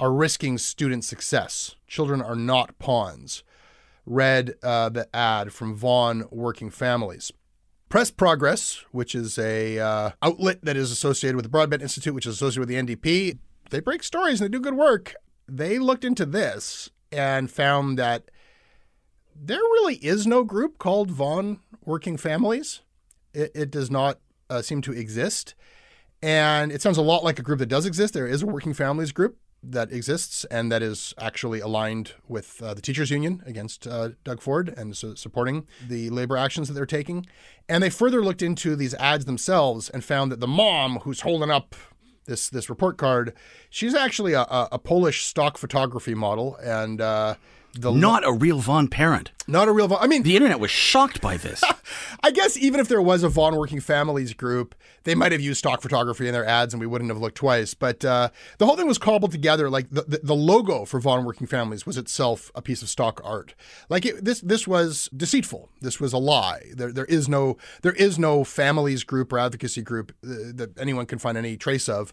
are 0.00 0.12
risking 0.12 0.58
student 0.58 1.04
success. 1.04 1.76
Children 1.86 2.20
are 2.20 2.34
not 2.34 2.76
pawns. 2.80 3.44
Read 4.04 4.54
uh, 4.62 4.88
the 4.88 5.08
ad 5.14 5.52
from 5.52 5.76
Vaughan 5.76 6.24
Working 6.32 6.70
Families. 6.70 7.30
Press 7.88 8.10
Progress, 8.10 8.84
which 8.90 9.14
is 9.14 9.38
a 9.38 9.78
uh, 9.78 10.10
outlet 10.20 10.64
that 10.64 10.76
is 10.76 10.90
associated 10.90 11.36
with 11.36 11.44
the 11.44 11.50
Broadbent 11.50 11.82
Institute, 11.82 12.14
which 12.14 12.26
is 12.26 12.34
associated 12.34 12.60
with 12.60 12.68
the 12.68 12.96
NDP, 12.96 13.38
they 13.70 13.80
break 13.80 14.02
stories 14.02 14.40
and 14.40 14.48
they 14.48 14.56
do 14.56 14.60
good 14.60 14.74
work. 14.74 15.14
They 15.46 15.78
looked 15.78 16.04
into 16.04 16.26
this 16.26 16.90
and 17.12 17.50
found 17.50 17.98
that 17.98 18.30
there 19.36 19.58
really 19.58 19.96
is 19.96 20.26
no 20.26 20.42
group 20.42 20.78
called 20.78 21.10
Vaughan 21.10 21.60
Working 21.84 22.16
Families. 22.16 22.80
It, 23.32 23.52
it 23.54 23.70
does 23.70 23.90
not 23.90 24.18
uh, 24.52 24.62
seem 24.62 24.82
to 24.82 24.92
exist. 24.92 25.54
And 26.22 26.70
it 26.70 26.82
sounds 26.82 26.98
a 26.98 27.02
lot 27.02 27.24
like 27.24 27.38
a 27.38 27.42
group 27.42 27.58
that 27.58 27.66
does 27.66 27.86
exist. 27.86 28.14
There 28.14 28.26
is 28.26 28.42
a 28.42 28.46
Working 28.46 28.74
Families 28.74 29.12
group 29.12 29.38
that 29.64 29.92
exists 29.92 30.44
and 30.46 30.70
that 30.72 30.82
is 30.82 31.14
actually 31.18 31.60
aligned 31.60 32.14
with 32.28 32.60
uh, 32.62 32.74
the 32.74 32.82
teachers 32.82 33.10
union 33.10 33.42
against 33.46 33.86
uh, 33.86 34.10
Doug 34.24 34.40
Ford 34.40 34.74
and 34.76 34.96
so 34.96 35.14
supporting 35.14 35.66
the 35.86 36.10
labor 36.10 36.36
actions 36.36 36.68
that 36.68 36.74
they're 36.74 36.86
taking. 36.86 37.26
And 37.68 37.82
they 37.82 37.90
further 37.90 38.24
looked 38.24 38.42
into 38.42 38.76
these 38.76 38.94
ads 38.94 39.24
themselves 39.24 39.88
and 39.88 40.04
found 40.04 40.32
that 40.32 40.40
the 40.40 40.48
mom 40.48 40.98
who's 41.00 41.20
holding 41.20 41.50
up 41.50 41.74
this 42.24 42.48
this 42.48 42.70
report 42.70 42.98
card, 42.98 43.34
she's 43.68 43.94
actually 43.94 44.32
a, 44.32 44.42
a, 44.48 44.78
Polish 44.78 45.24
stock 45.24 45.58
photography 45.58 46.14
model, 46.14 46.56
and 46.62 47.00
uh, 47.00 47.34
The 47.74 47.90
Not 47.90 48.26
a 48.26 48.32
real 48.32 48.58
Vaughan 48.58 48.88
parent. 48.88 49.32
not 49.48 49.66
a 49.66 49.72
real. 49.72 49.88
Vaughan. 49.88 50.04
I 50.04 50.06
mean, 50.06 50.22
The 50.22 50.36
internet 50.36 50.60
was 50.60 50.70
shocked 50.70 51.20
by 51.20 51.36
this. 51.36 51.62
I 52.22 52.30
guess 52.30 52.56
even 52.56 52.80
if 52.80 52.88
there 52.88 53.00
was 53.02 53.22
a 53.22 53.28
Vaughan 53.28 53.56
Working 53.56 53.80
Families 53.80 54.34
group, 54.34 54.74
they 55.04 55.14
might 55.14 55.32
have 55.32 55.40
used 55.40 55.58
stock 55.58 55.80
photography 55.80 56.28
in 56.28 56.32
their 56.34 56.44
ads, 56.44 56.74
and 56.74 56.80
we 56.80 56.86
wouldn't 56.86 57.10
have 57.10 57.18
looked 57.18 57.36
twice. 57.36 57.74
But 57.74 58.04
uh, 58.04 58.28
the 58.58 58.66
whole 58.66 58.76
thing 58.76 58.86
was 58.86 58.98
cobbled 58.98 59.32
together. 59.32 59.70
Like 59.70 59.88
the, 59.90 60.02
the, 60.02 60.20
the 60.22 60.34
logo 60.34 60.84
for 60.84 61.00
Vaughan 61.00 61.24
Working 61.24 61.46
Families 61.46 61.86
was 61.86 61.96
itself 61.96 62.52
a 62.54 62.60
piece 62.62 62.82
of 62.82 62.88
stock 62.88 63.20
art. 63.24 63.54
Like 63.88 64.04
it, 64.06 64.24
this, 64.24 64.40
this 64.42 64.68
was 64.68 65.08
deceitful. 65.16 65.70
This 65.80 65.98
was 65.98 66.12
a 66.12 66.18
lie. 66.18 66.62
There, 66.74 66.92
there 66.92 67.06
is 67.06 67.28
no, 67.28 67.56
there 67.80 67.94
is 67.94 68.18
no 68.18 68.44
families 68.44 69.02
group 69.02 69.32
or 69.32 69.38
advocacy 69.38 69.82
group 69.82 70.12
uh, 70.24 70.52
that 70.54 70.78
anyone 70.78 71.06
can 71.06 71.18
find 71.18 71.36
any 71.38 71.56
trace 71.56 71.88
of 71.88 72.12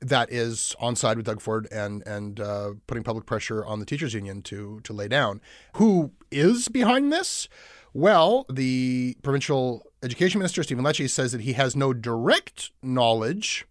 that 0.00 0.30
is 0.30 0.74
on 0.80 0.96
side 0.96 1.16
with 1.16 1.24
Doug 1.24 1.40
Ford 1.40 1.66
and 1.70 2.02
and 2.06 2.40
uh, 2.40 2.72
putting 2.86 3.04
public 3.04 3.26
pressure 3.26 3.64
on 3.64 3.78
the 3.78 3.86
teachers 3.86 4.12
union 4.12 4.42
to 4.42 4.80
to 4.82 4.92
lay 4.94 5.08
down. 5.08 5.40
Who 5.74 6.12
is 6.30 6.68
behind 6.68 7.12
this? 7.12 7.48
Well, 7.92 8.46
the 8.50 9.16
provincial 9.22 9.84
education 10.02 10.38
minister 10.38 10.62
Stephen 10.62 10.84
Lecce 10.84 11.08
says 11.10 11.32
that 11.32 11.42
he 11.42 11.52
has 11.52 11.76
no 11.76 11.92
direct 11.92 12.70
knowledge 12.82 13.66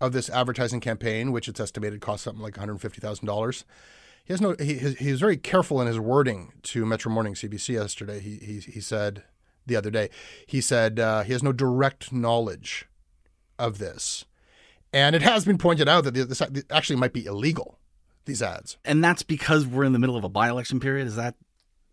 of 0.00 0.12
this 0.12 0.30
advertising 0.30 0.80
campaign, 0.80 1.32
which 1.32 1.48
it's 1.48 1.60
estimated 1.60 2.00
cost 2.00 2.24
something 2.24 2.42
like 2.42 2.56
one 2.56 2.68
hundred 2.68 2.80
fifty 2.80 3.00
thousand 3.00 3.26
dollars. 3.26 3.64
He 4.24 4.32
has 4.32 4.40
no. 4.40 4.56
He, 4.58 4.74
he 4.74 5.10
was 5.10 5.20
very 5.20 5.36
careful 5.36 5.80
in 5.80 5.86
his 5.86 5.98
wording 5.98 6.52
to 6.64 6.84
Metro 6.84 7.12
Morning 7.12 7.34
CBC 7.34 7.74
yesterday. 7.74 8.20
He 8.20 8.36
he, 8.36 8.60
he 8.60 8.80
said 8.80 9.24
the 9.66 9.76
other 9.76 9.90
day. 9.90 10.10
He 10.46 10.60
said 10.60 10.98
uh, 10.98 11.22
he 11.22 11.32
has 11.32 11.42
no 11.42 11.52
direct 11.52 12.12
knowledge 12.12 12.86
of 13.58 13.78
this. 13.78 14.24
And 14.92 15.14
it 15.14 15.22
has 15.22 15.44
been 15.44 15.58
pointed 15.58 15.88
out 15.88 16.04
that 16.04 16.14
this 16.14 16.42
actually 16.70 16.96
might 16.96 17.12
be 17.12 17.26
illegal, 17.26 17.75
these 18.26 18.42
ads. 18.42 18.76
and 18.84 19.02
that's 19.02 19.22
because 19.22 19.66
we're 19.66 19.84
in 19.84 19.92
the 19.92 19.98
middle 19.98 20.16
of 20.16 20.24
a 20.24 20.28
by 20.28 20.48
election 20.48 20.80
period. 20.80 21.06
Is 21.06 21.16
that 21.16 21.34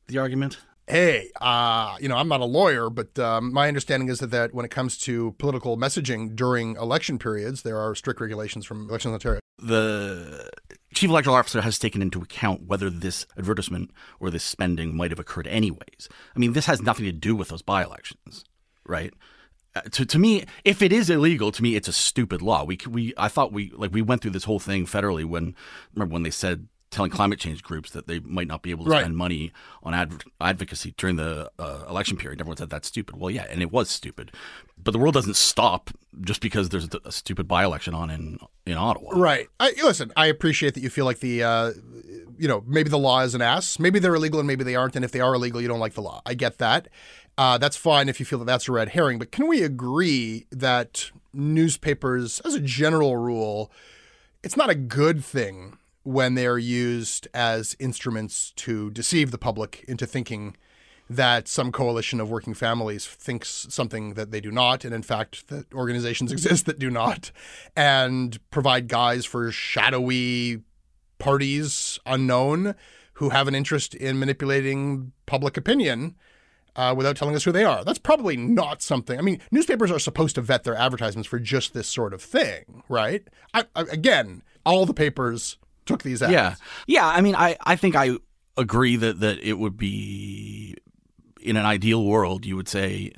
the 0.07 0.17
argument? 0.17 0.57
Hey, 0.87 1.31
uh, 1.39 1.95
you 2.01 2.09
know, 2.09 2.17
I'm 2.17 2.27
not 2.27 2.41
a 2.41 2.45
lawyer, 2.45 2.89
but 2.89 3.17
um, 3.17 3.53
my 3.53 3.69
understanding 3.69 4.09
is 4.09 4.19
that, 4.19 4.31
that 4.31 4.53
when 4.53 4.65
it 4.65 4.71
comes 4.71 4.97
to 4.99 5.31
political 5.37 5.77
messaging 5.77 6.35
during 6.35 6.75
election 6.75 7.17
periods, 7.17 7.61
there 7.61 7.77
are 7.77 7.95
strict 7.95 8.19
regulations 8.19 8.65
from 8.65 8.89
Elections 8.89 9.13
Ontario. 9.13 9.39
The 9.59 10.49
chief 10.93 11.09
electoral 11.09 11.37
officer 11.37 11.61
has 11.61 11.79
taken 11.79 12.01
into 12.01 12.21
account 12.21 12.67
whether 12.67 12.89
this 12.89 13.25
advertisement 13.37 13.91
or 14.19 14.29
this 14.29 14.43
spending 14.43 14.97
might 14.97 15.11
have 15.11 15.19
occurred 15.19 15.47
anyways. 15.47 16.09
I 16.35 16.39
mean, 16.39 16.51
this 16.51 16.65
has 16.65 16.81
nothing 16.81 17.05
to 17.05 17.13
do 17.13 17.33
with 17.33 17.47
those 17.47 17.61
by 17.61 17.83
elections, 17.83 18.43
right? 18.85 19.13
Uh, 19.75 19.81
to, 19.91 20.05
to 20.05 20.19
me, 20.19 20.45
if 20.63 20.81
it 20.81 20.93
is 20.93 21.09
illegal, 21.09 21.51
to 21.51 21.63
me, 21.63 21.75
it's 21.75 21.87
a 21.87 21.93
stupid 21.93 22.41
law. 22.41 22.63
We 22.63 22.77
we 22.87 23.13
I 23.17 23.27
thought 23.27 23.51
we 23.51 23.71
like 23.75 23.91
we 23.93 24.01
went 24.01 24.21
through 24.21 24.31
this 24.31 24.43
whole 24.43 24.59
thing 24.59 24.85
federally 24.85 25.25
when 25.25 25.55
remember 25.95 26.13
when 26.13 26.23
they 26.23 26.29
said 26.31 26.67
telling 26.91 27.09
climate 27.09 27.39
change 27.39 27.63
groups 27.63 27.89
that 27.89 28.05
they 28.05 28.19
might 28.19 28.47
not 28.47 28.61
be 28.61 28.69
able 28.69 28.85
to 28.85 28.91
Right. 28.91 28.99
spend 29.01 29.17
money 29.17 29.51
on 29.81 29.95
adv- 29.95 30.21
advocacy 30.39 30.93
during 30.95 31.15
the 31.15 31.49
uh, 31.57 31.85
election 31.89 32.17
period. 32.17 32.39
Everyone 32.39 32.55
said 32.57 32.69
that's 32.69 32.87
stupid. 32.87 33.17
Well, 33.17 33.31
yeah, 33.31 33.47
and 33.49 33.63
it 33.63 33.71
was 33.71 33.89
stupid. 33.89 34.31
But 34.77 34.91
the 34.91 34.99
world 34.99 35.15
doesn't 35.15 35.35
stop 35.35 35.89
just 36.21 36.39
because 36.39 36.69
there's 36.69 36.85
a, 36.93 36.99
a 37.05 37.11
stupid 37.11 37.47
by 37.47 37.63
election 37.63 37.95
on 37.95 38.11
in 38.11 38.37
in 38.67 38.77
Ottawa. 38.77 39.09
Right. 39.15 39.47
I, 39.59 39.73
listen, 39.83 40.11
I 40.15 40.27
appreciate 40.27 40.75
that 40.75 40.81
you 40.81 40.89
feel 40.91 41.05
like 41.05 41.19
the, 41.19 41.41
uh, 41.43 41.71
you 42.37 42.47
know, 42.47 42.63
maybe 42.67 42.89
the 42.89 42.97
law 42.99 43.21
is 43.21 43.33
an 43.33 43.41
ass. 43.41 43.79
Maybe 43.79 43.97
they're 43.99 44.13
illegal 44.15 44.39
and 44.39 44.45
maybe 44.47 44.63
they 44.63 44.75
aren't. 44.75 44.95
And 44.95 45.03
if 45.03 45.11
they 45.11 45.19
are 45.19 45.33
illegal, 45.33 45.59
you 45.61 45.67
don't 45.67 45.79
like 45.79 45.95
the 45.95 46.01
law. 46.01 46.21
I 46.27 46.33
get 46.35 46.59
that. 46.59 46.89
Uh, 47.37 47.57
that's 47.57 47.77
fine 47.77 48.09
if 48.09 48.19
you 48.19 48.25
feel 48.25 48.39
that 48.39 48.45
that's 48.45 48.67
a 48.67 48.71
red 48.71 48.89
herring. 48.89 49.17
But 49.19 49.31
can 49.31 49.47
we 49.47 49.63
agree 49.63 50.45
that 50.51 51.11
newspapers, 51.33 52.39
as 52.41 52.53
a 52.53 52.59
general 52.59 53.17
rule, 53.17 53.71
it's 54.43 54.57
not 54.57 54.69
a 54.69 54.75
good 54.75 55.23
thing 55.23 55.77
when 56.03 56.35
they're 56.35 56.57
used 56.57 57.27
as 57.33 57.75
instruments 57.79 58.51
to 58.57 58.91
deceive 58.91 59.31
the 59.31 59.37
public 59.37 59.83
into 59.87 60.05
thinking 60.05 60.55
that 61.09 61.47
some 61.47 61.71
coalition 61.71 62.19
of 62.19 62.29
working 62.29 62.53
families 62.53 63.05
thinks 63.05 63.67
something 63.69 64.13
that 64.13 64.31
they 64.31 64.41
do 64.41 64.51
not, 64.51 64.85
and 64.85 64.93
in 64.93 65.03
fact, 65.03 65.47
that 65.47 65.71
organizations 65.73 66.31
exist 66.31 66.65
that 66.65 66.79
do 66.79 66.89
not, 66.89 67.31
and 67.75 68.39
provide 68.51 68.87
guys 68.87 69.25
for 69.25 69.51
shadowy 69.51 70.61
parties 71.19 71.99
unknown 72.05 72.75
who 73.13 73.29
have 73.29 73.47
an 73.47 73.55
interest 73.55 73.95
in 73.95 74.19
manipulating 74.19 75.11
public 75.25 75.55
opinion 75.55 76.15
uh, 76.75 76.93
without 76.95 77.15
telling 77.15 77.35
us 77.35 77.43
who 77.43 77.51
they 77.51 77.63
are. 77.63 77.83
That's 77.83 77.99
probably 77.99 78.37
not 78.37 78.81
something. 78.81 79.17
I 79.17 79.21
mean, 79.21 79.39
newspapers 79.51 79.91
are 79.91 79.99
supposed 79.99 80.35
to 80.35 80.41
vet 80.41 80.63
their 80.63 80.75
advertisements 80.75 81.27
for 81.27 81.39
just 81.39 81.73
this 81.73 81.87
sort 81.87 82.13
of 82.13 82.21
thing, 82.21 82.83
right? 82.89 83.27
I, 83.53 83.65
I, 83.75 83.81
again, 83.81 84.43
all 84.65 84.85
the 84.85 84.93
papers 84.93 85.57
took 85.85 86.03
these 86.03 86.21
ads. 86.21 86.31
Yeah, 86.31 86.55
yeah. 86.87 87.07
I 87.07 87.21
mean, 87.21 87.35
I, 87.35 87.57
I 87.61 87.75
think 87.75 87.95
I 87.95 88.17
agree 88.57 88.95
that 88.95 89.19
that 89.19 89.39
it 89.39 89.53
would 89.53 89.77
be 89.77 90.75
in 91.41 91.57
an 91.57 91.65
ideal 91.65 92.05
world, 92.05 92.45
you 92.45 92.55
would 92.55 92.69
say, 92.69 93.11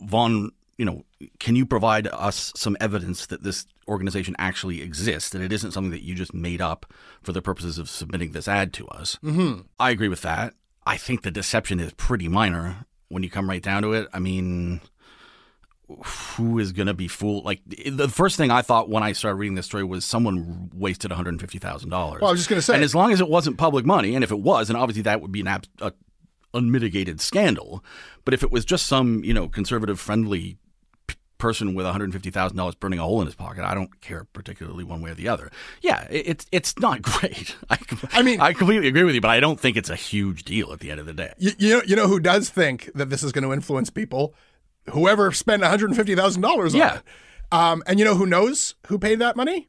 Vaughan, 0.00 0.50
you 0.78 0.84
know, 0.84 1.04
can 1.38 1.56
you 1.56 1.64
provide 1.64 2.08
us 2.08 2.52
some 2.56 2.76
evidence 2.80 3.26
that 3.26 3.42
this 3.42 3.66
organization 3.86 4.34
actually 4.38 4.82
exists, 4.82 5.30
that 5.30 5.42
it 5.42 5.52
isn't 5.52 5.72
something 5.72 5.90
that 5.90 6.02
you 6.02 6.14
just 6.14 6.34
made 6.34 6.60
up 6.60 6.92
for 7.22 7.32
the 7.32 7.42
purposes 7.42 7.78
of 7.78 7.88
submitting 7.88 8.32
this 8.32 8.48
ad 8.48 8.72
to 8.74 8.88
us? 8.88 9.18
Mm-hmm. 9.22 9.62
I 9.78 9.90
agree 9.90 10.08
with 10.08 10.22
that. 10.22 10.54
I 10.86 10.96
think 10.96 11.22
the 11.22 11.30
deception 11.30 11.80
is 11.80 11.92
pretty 11.92 12.28
minor 12.28 12.86
when 13.08 13.22
you 13.22 13.30
come 13.30 13.48
right 13.48 13.62
down 13.62 13.82
to 13.82 13.92
it. 13.92 14.08
I 14.12 14.18
mean, 14.18 14.80
who 16.36 16.58
is 16.58 16.72
going 16.72 16.86
to 16.86 16.94
be 16.94 17.08
fooled? 17.08 17.44
Like 17.44 17.60
the 17.66 18.08
first 18.08 18.36
thing 18.36 18.50
I 18.50 18.62
thought 18.62 18.88
when 18.88 19.02
I 19.02 19.12
started 19.12 19.36
reading 19.36 19.56
this 19.56 19.66
story 19.66 19.84
was 19.84 20.04
someone 20.04 20.70
wasted 20.72 21.10
one 21.10 21.16
hundred 21.16 21.40
fifty 21.40 21.58
thousand 21.58 21.90
dollars. 21.90 22.20
Well, 22.20 22.30
I 22.30 22.32
was 22.32 22.40
just 22.40 22.48
going 22.48 22.58
to 22.58 22.62
say, 22.62 22.74
And 22.74 22.84
as 22.84 22.94
long 22.94 23.12
as 23.12 23.20
it 23.20 23.28
wasn't 23.28 23.58
public 23.58 23.84
money, 23.84 24.14
and 24.14 24.22
if 24.24 24.30
it 24.30 24.38
was, 24.40 24.70
and 24.70 24.76
obviously 24.76 25.02
that 25.02 25.20
would 25.20 25.32
be 25.32 25.40
an 25.40 25.48
ab- 25.48 25.66
a 25.80 25.92
unmitigated 26.54 27.20
scandal. 27.20 27.84
But 28.24 28.34
if 28.34 28.42
it 28.42 28.50
was 28.50 28.64
just 28.64 28.86
some 28.86 29.24
you 29.24 29.34
know 29.34 29.48
conservative 29.48 29.98
friendly 30.00 30.58
person 31.40 31.74
with 31.74 31.84
one 31.86 31.92
hundred 31.92 32.12
fifty 32.12 32.30
thousand 32.30 32.56
dollars 32.56 32.74
burning 32.76 32.98
a 33.00 33.02
hole 33.02 33.20
in 33.20 33.26
his 33.26 33.34
pocket, 33.34 33.64
I 33.64 33.74
don't 33.74 34.00
care 34.00 34.24
particularly 34.32 34.84
one 34.84 35.00
way 35.02 35.10
or 35.10 35.14
the 35.14 35.26
other. 35.28 35.50
Yeah, 35.82 36.06
it's 36.10 36.46
it's 36.52 36.78
not 36.78 37.02
great. 37.02 37.56
I, 37.68 37.78
I 38.12 38.22
mean- 38.22 38.40
I 38.40 38.52
completely 38.52 38.86
agree 38.88 39.02
with 39.04 39.14
you, 39.14 39.20
but 39.20 39.30
I 39.30 39.40
don't 39.40 39.58
think 39.58 39.76
it's 39.76 39.90
a 39.90 39.96
huge 39.96 40.44
deal 40.44 40.72
at 40.72 40.78
the 40.80 40.90
end 40.90 41.00
of 41.00 41.06
the 41.06 41.12
day. 41.14 41.32
you, 41.38 41.50
you 41.58 41.70
know, 41.76 41.82
you 41.86 41.96
know 41.96 42.06
who 42.06 42.20
does 42.20 42.48
think 42.50 42.90
that 42.94 43.10
this 43.10 43.22
is 43.22 43.32
going 43.32 43.44
to 43.44 43.52
influence 43.52 43.90
people? 43.90 44.34
Whoever 44.90 45.32
spent 45.32 45.62
one 45.62 45.70
hundred 45.70 45.94
fifty 45.96 46.14
thousand 46.14 46.42
dollars 46.42 46.74
on 46.74 46.78
Yeah. 46.80 46.96
it. 46.98 47.02
Um, 47.52 47.82
and 47.86 47.98
you 47.98 48.04
know 48.04 48.14
who 48.14 48.26
knows 48.26 48.76
who 48.86 48.98
paid 48.98 49.18
that 49.18 49.34
money? 49.36 49.68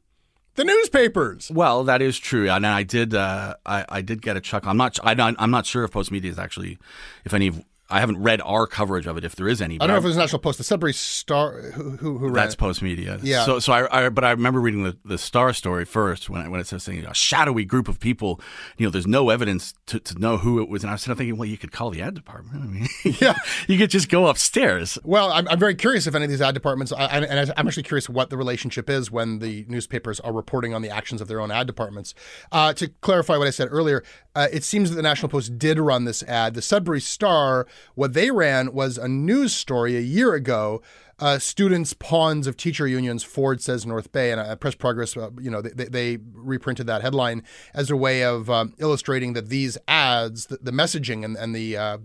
The 0.54 0.64
newspapers. 0.64 1.50
Well, 1.50 1.82
that 1.84 2.02
is 2.02 2.18
true, 2.18 2.50
and 2.50 2.66
I 2.66 2.82
did. 2.82 3.14
Uh, 3.14 3.54
I, 3.64 3.86
I 3.88 4.02
did 4.02 4.20
get 4.20 4.36
a 4.36 4.40
chuckle. 4.40 4.68
I'm 4.70 4.76
not. 4.76 4.98
I, 5.02 5.14
I'm 5.38 5.50
not 5.50 5.64
sure 5.66 5.82
if 5.84 5.92
Postmedia 5.92 6.26
is 6.26 6.38
actually, 6.38 6.78
if 7.24 7.32
any 7.34 7.48
of. 7.48 7.64
I 7.92 8.00
haven't 8.00 8.22
read 8.22 8.40
our 8.42 8.66
coverage 8.66 9.06
of 9.06 9.16
it, 9.16 9.24
if 9.24 9.36
there 9.36 9.48
is 9.48 9.60
any. 9.60 9.76
I 9.76 9.86
don't 9.86 9.88
know 9.90 9.96
if 9.98 10.04
it 10.04 10.08
was 10.08 10.16
National 10.16 10.38
Post. 10.40 10.58
The 10.58 10.64
Sudbury 10.64 10.92
Star. 10.94 11.60
Who 11.72 11.90
who, 11.90 12.18
who 12.18 12.32
That's? 12.32 12.56
Postmedia. 12.56 13.20
Yeah. 13.22 13.44
So, 13.44 13.58
so 13.58 13.72
I, 13.72 14.06
I, 14.06 14.08
but 14.08 14.24
I 14.24 14.30
remember 14.30 14.60
reading 14.60 14.84
the, 14.84 14.96
the 15.04 15.18
Star 15.18 15.52
story 15.52 15.84
first 15.84 16.30
when 16.30 16.40
it, 16.42 16.48
when 16.48 16.60
it 16.60 16.66
says 16.66 16.82
saying 16.82 17.04
a 17.04 17.14
shadowy 17.14 17.64
group 17.64 17.88
of 17.88 18.00
people. 18.00 18.40
You 18.78 18.86
know, 18.86 18.90
there's 18.90 19.06
no 19.06 19.30
evidence 19.30 19.74
to, 19.86 20.00
to 20.00 20.18
know 20.18 20.38
who 20.38 20.60
it 20.62 20.68
was, 20.68 20.82
and 20.82 20.90
I 20.90 20.94
was 20.94 21.04
thinking, 21.04 21.36
well, 21.36 21.48
you 21.48 21.58
could 21.58 21.72
call 21.72 21.90
the 21.90 22.02
ad 22.02 22.14
department. 22.14 22.62
I 22.62 22.66
mean, 22.66 22.88
Yeah. 23.20 23.34
you 23.68 23.78
could 23.78 23.90
just 23.90 24.08
go 24.08 24.26
upstairs. 24.26 24.98
Well, 25.04 25.30
I'm, 25.30 25.46
I'm 25.48 25.58
very 25.58 25.74
curious 25.74 26.06
if 26.06 26.14
any 26.14 26.24
of 26.24 26.30
these 26.30 26.40
ad 26.42 26.54
departments, 26.54 26.92
I, 26.92 27.04
and 27.06 27.24
and 27.24 27.52
I'm 27.56 27.66
actually 27.66 27.82
curious 27.82 28.08
what 28.08 28.30
the 28.30 28.36
relationship 28.36 28.88
is 28.88 29.10
when 29.10 29.38
the 29.40 29.64
newspapers 29.68 30.18
are 30.20 30.32
reporting 30.32 30.74
on 30.74 30.82
the 30.82 30.90
actions 30.90 31.20
of 31.20 31.28
their 31.28 31.40
own 31.40 31.50
ad 31.50 31.66
departments. 31.66 32.14
Uh, 32.50 32.72
to 32.74 32.88
clarify 33.00 33.36
what 33.36 33.46
I 33.46 33.50
said 33.50 33.68
earlier, 33.70 34.02
uh, 34.34 34.48
it 34.52 34.64
seems 34.64 34.90
that 34.90 34.96
the 34.96 35.02
National 35.02 35.28
Post 35.28 35.58
did 35.58 35.78
run 35.78 36.04
this 36.04 36.22
ad. 36.22 36.54
The 36.54 36.62
Sudbury 36.62 37.00
Star, 37.00 37.66
what 37.94 38.14
they 38.14 38.30
ran 38.30 38.72
was 38.72 38.98
a 38.98 39.08
news 39.08 39.52
story 39.52 39.96
a 39.96 40.00
year 40.00 40.34
ago. 40.34 40.82
Uh, 41.18 41.38
students 41.38 41.92
pawns 41.92 42.46
of 42.48 42.56
teacher 42.56 42.86
unions, 42.86 43.22
Ford 43.22 43.60
says 43.60 43.86
North 43.86 44.10
Bay, 44.10 44.32
and 44.32 44.40
uh, 44.40 44.56
PressProgress, 44.56 45.16
uh, 45.16 45.30
you 45.40 45.50
know, 45.50 45.62
they, 45.62 45.84
they, 45.84 46.18
reprinted 46.32 46.88
that 46.88 47.02
headline 47.02 47.44
as 47.74 47.90
a 47.90 47.96
way 47.96 48.24
of 48.24 48.50
um, 48.50 48.74
illustrating 48.78 49.34
that 49.34 49.48
these 49.48 49.78
ads, 49.86 50.46
the, 50.46 50.56
the 50.56 50.72
messaging 50.72 51.24
and, 51.24 51.36
and 51.36 51.54
the 51.54 51.76
uh, 51.76 51.98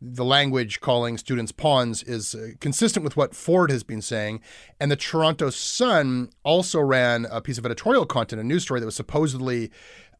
the 0.00 0.24
language 0.24 0.80
calling 0.80 1.16
students 1.16 1.52
pawns 1.52 2.02
is 2.02 2.34
uh, 2.34 2.48
consistent 2.60 3.02
with 3.02 3.16
what 3.16 3.34
Ford 3.34 3.70
has 3.70 3.82
been 3.82 4.02
saying. 4.02 4.40
And 4.78 4.90
the 4.90 4.96
Toronto 4.96 5.50
Sun 5.50 6.30
also 6.44 6.80
ran 6.80 7.26
a 7.30 7.40
piece 7.40 7.56
of 7.56 7.64
editorial 7.64 8.04
content, 8.04 8.40
a 8.40 8.44
news 8.44 8.64
story 8.64 8.80
that 8.80 8.86
was 8.86 8.96
supposedly 8.96 9.70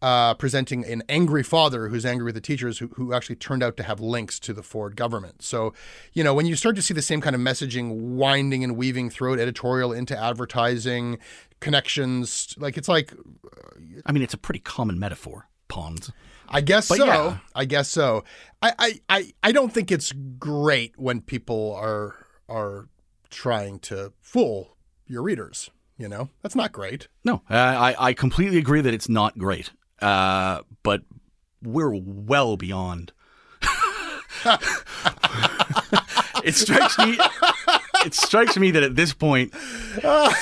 uh, 0.03 0.35
presenting 0.35 0.85
an 0.85 1.03
angry 1.09 1.43
father 1.43 1.89
who's 1.89 2.05
angry 2.05 2.25
with 2.27 2.35
the 2.35 2.41
teachers 2.41 2.79
who, 2.79 2.89
who 2.89 3.13
actually 3.13 3.37
turned 3.37 3.63
out 3.63 3.77
to 3.77 3.83
have 3.83 4.01
links 4.01 4.39
to 4.41 4.53
the 4.53 4.63
Ford 4.63 4.97
government. 4.97 5.43
So, 5.43 5.73
you 6.13 6.23
know, 6.23 6.35
when 6.35 6.47
you 6.47 6.57
start 6.57 6.77
to 6.77 6.83
see 6.83 6.95
the 6.95 7.03
same 7.03 7.21
kind 7.21 7.35
of 7.35 7.41
messaging 7.41 7.93
winding 7.93 8.63
and 8.63 8.77
weaving 8.77 9.11
through 9.11 9.35
it, 9.35 9.41
editorial 9.41 9.93
into 9.93 10.17
advertising, 10.17 11.19
connections, 11.61 12.55
like 12.59 12.77
it's 12.77 12.89
like, 12.89 13.13
I 14.05 14.13
mean, 14.13 14.23
it's 14.23 14.35
a 14.35 14.39
pretty 14.39 14.61
common 14.61 14.99
metaphor. 14.99 15.49
Pawns. 15.69 16.13
I 16.49 16.61
guess 16.61 16.89
But 16.89 16.99
so. 16.99 17.07
yeah. 17.07 17.39
I 17.55 17.65
guess 17.65 17.89
so. 17.89 18.23
I, 18.63 18.73
I, 18.79 19.01
I, 19.09 19.33
I 19.43 19.53
don't 19.53 19.73
think 19.73 19.91
it's 19.91 20.13
great 20.39 20.95
when 20.97 21.21
people 21.21 21.75
are 21.75 22.27
are 22.49 22.89
trying 23.31 23.81
to 23.81 24.13
fool 24.21 24.77
your 25.09 25.23
readers. 25.23 25.71
You 25.99 26.09
know, 26.09 26.29
that's 26.43 26.55
not 26.55 26.73
great. 26.73 27.09
No, 27.25 27.43
I 27.49 27.97
I 27.99 28.13
completely 28.13 28.59
agree 28.59 28.81
that 28.83 28.93
it's 28.95 29.09
not 29.09 29.39
great. 29.39 29.71
Uh, 30.01 30.61
but 30.83 31.03
we're 31.63 31.95
well 31.95 32.57
beyond. 32.57 33.13
it 36.45 36.55
strikes 36.55 36.99
me. 36.99 37.19
It 38.05 38.15
strikes 38.15 38.57
me 38.57 38.71
that 38.71 38.83
at 38.83 38.95
this 38.95 39.13
point, 39.13 39.53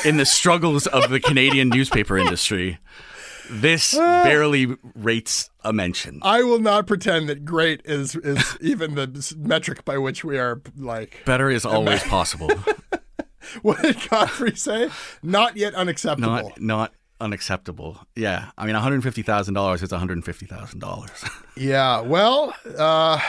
in 0.05 0.17
the 0.17 0.27
struggles 0.27 0.87
of 0.87 1.11
the 1.11 1.21
Canadian 1.21 1.69
newspaper 1.69 2.19
industry, 2.19 2.79
this 3.51 3.95
barely 3.95 4.77
rates 4.95 5.51
a 5.63 5.73
mention. 5.73 6.19
I 6.23 6.43
will 6.43 6.61
not 6.61 6.87
pretend 6.87 7.29
that 7.29 7.45
great 7.45 7.81
is 7.85 8.17
is 8.17 8.59
even 8.61 8.95
the 8.95 9.35
metric 9.39 9.85
by 9.85 9.99
which 9.99 10.25
we 10.25 10.39
are 10.39 10.61
like. 10.77 11.23
Better 11.25 11.51
is 11.51 11.65
always 11.65 12.03
possible. 12.03 12.51
What 13.61 13.83
did 13.83 13.99
Godfrey 14.09 14.57
say? 14.57 14.89
Not 15.23 15.59
yet 15.59 15.75
unacceptable. 15.75 16.33
Not 16.33 16.61
not 16.61 16.93
unacceptable. 17.21 17.99
Yeah, 18.15 18.51
I 18.59 18.67
mean, 18.67 18.75
one 18.75 18.83
hundred 18.83 19.03
fifty 19.03 19.23
thousand 19.23 19.55
dollars 19.55 19.83
is 19.83 19.91
one 19.91 19.99
hundred 20.01 20.25
fifty 20.25 20.47
thousand 20.47 20.81
dollars. 20.81 21.25
Yeah, 21.57 22.01
well, 22.01 22.53
uh, 22.77 23.21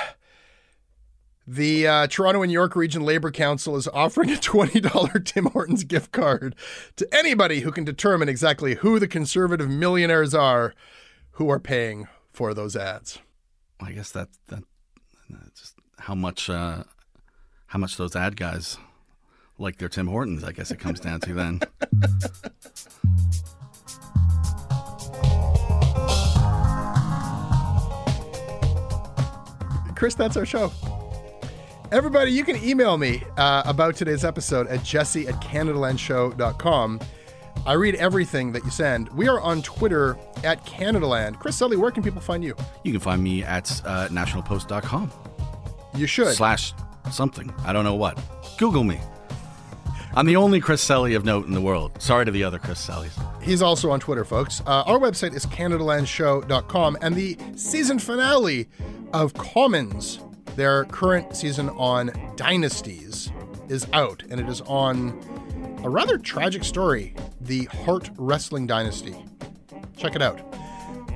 the 1.45 1.87
uh, 1.87 2.07
Toronto 2.07 2.41
and 2.41 2.51
York 2.51 2.75
Region 2.75 3.03
Labor 3.03 3.29
Council 3.29 3.75
is 3.75 3.87
offering 3.89 4.31
a 4.31 4.35
$20 4.35 5.23
Tim 5.25 5.45
Hortons 5.45 5.83
gift 5.83 6.11
card 6.11 6.55
to 6.95 7.07
anybody 7.15 7.59
who 7.59 7.71
can 7.71 7.83
determine 7.83 8.27
exactly 8.27 8.75
who 8.75 8.97
the 8.97 9.07
conservative 9.07 9.69
millionaires 9.69 10.33
are 10.33 10.73
who 11.33 11.51
are 11.51 11.59
paying 11.59 12.07
for 12.33 12.55
those 12.55 12.75
ads. 12.75 13.19
I 13.79 13.91
guess 13.91 14.09
that 14.11 14.29
that 14.47 14.63
that's 15.29 15.59
just 15.59 15.75
how 15.99 16.15
much 16.15 16.49
uh, 16.49 16.83
how 17.67 17.77
much 17.77 17.97
those 17.97 18.15
ad 18.15 18.37
guys 18.37 18.77
like 19.59 19.77
their 19.77 19.89
Tim 19.89 20.07
Hortons. 20.07 20.43
I 20.43 20.51
guess 20.51 20.71
it 20.71 20.79
comes 20.79 20.99
down 20.99 21.19
to 21.21 21.33
then. 21.33 21.59
Chris, 29.95 30.15
that's 30.15 30.37
our 30.37 30.45
show. 30.45 30.71
Everybody, 31.91 32.31
you 32.31 32.43
can 32.43 32.57
email 32.63 32.97
me 32.97 33.23
uh, 33.37 33.63
about 33.65 33.95
today's 33.95 34.25
episode 34.25 34.67
at 34.67 34.83
jesse 34.83 35.27
at 35.27 35.35
CanadaLandShow.com. 35.35 36.99
I 37.65 37.73
read 37.73 37.95
everything 37.95 38.51
that 38.51 38.63
you 38.65 38.71
send. 38.71 39.09
We 39.09 39.27
are 39.27 39.39
on 39.39 39.61
Twitter 39.61 40.17
at 40.43 40.65
CanadaLand. 40.65 41.39
Chris 41.39 41.59
Selly, 41.59 41.77
where 41.77 41.91
can 41.91 42.03
people 42.03 42.21
find 42.21 42.43
you? 42.43 42.55
You 42.83 42.91
can 42.91 42.99
find 43.01 43.23
me 43.23 43.43
at 43.43 43.71
uh, 43.85 44.07
nationalpost.com 44.09 45.11
You 45.95 46.05
should. 46.07 46.35
slash 46.35 46.73
something. 47.11 47.53
I 47.65 47.71
don't 47.73 47.83
know 47.85 47.95
what. 47.95 48.19
Google 48.57 48.83
me. 48.83 48.99
I'm 50.15 50.25
the 50.25 50.35
only 50.37 50.61
Chris 50.61 50.83
Selly 50.87 51.15
of 51.15 51.25
note 51.25 51.45
in 51.45 51.53
the 51.53 51.61
world. 51.61 51.91
Sorry 52.01 52.23
to 52.25 52.31
the 52.31 52.43
other 52.43 52.57
Chris 52.59 52.85
Sellys. 52.85 53.11
He's 53.41 53.61
also 53.61 53.91
on 53.91 53.99
Twitter, 53.99 54.23
folks. 54.23 54.61
Uh, 54.65 54.83
our 54.85 54.97
website 54.97 55.33
is 55.35 55.45
CanadaLandShow.com, 55.45 56.97
and 57.01 57.15
the 57.15 57.37
season 57.55 57.99
finale 57.99 58.67
of 59.13 59.33
Commons, 59.33 60.19
their 60.55 60.85
current 60.85 61.35
season 61.35 61.69
on 61.69 62.11
dynasties, 62.35 63.31
is 63.69 63.87
out, 63.93 64.23
and 64.29 64.39
it 64.39 64.47
is 64.47 64.61
on 64.61 65.19
a 65.83 65.89
rather 65.89 66.17
tragic 66.17 66.63
story 66.63 67.15
the 67.41 67.65
Hart 67.65 68.09
Wrestling 68.17 68.67
Dynasty. 68.67 69.15
Check 69.97 70.15
it 70.15 70.21
out. 70.21 70.41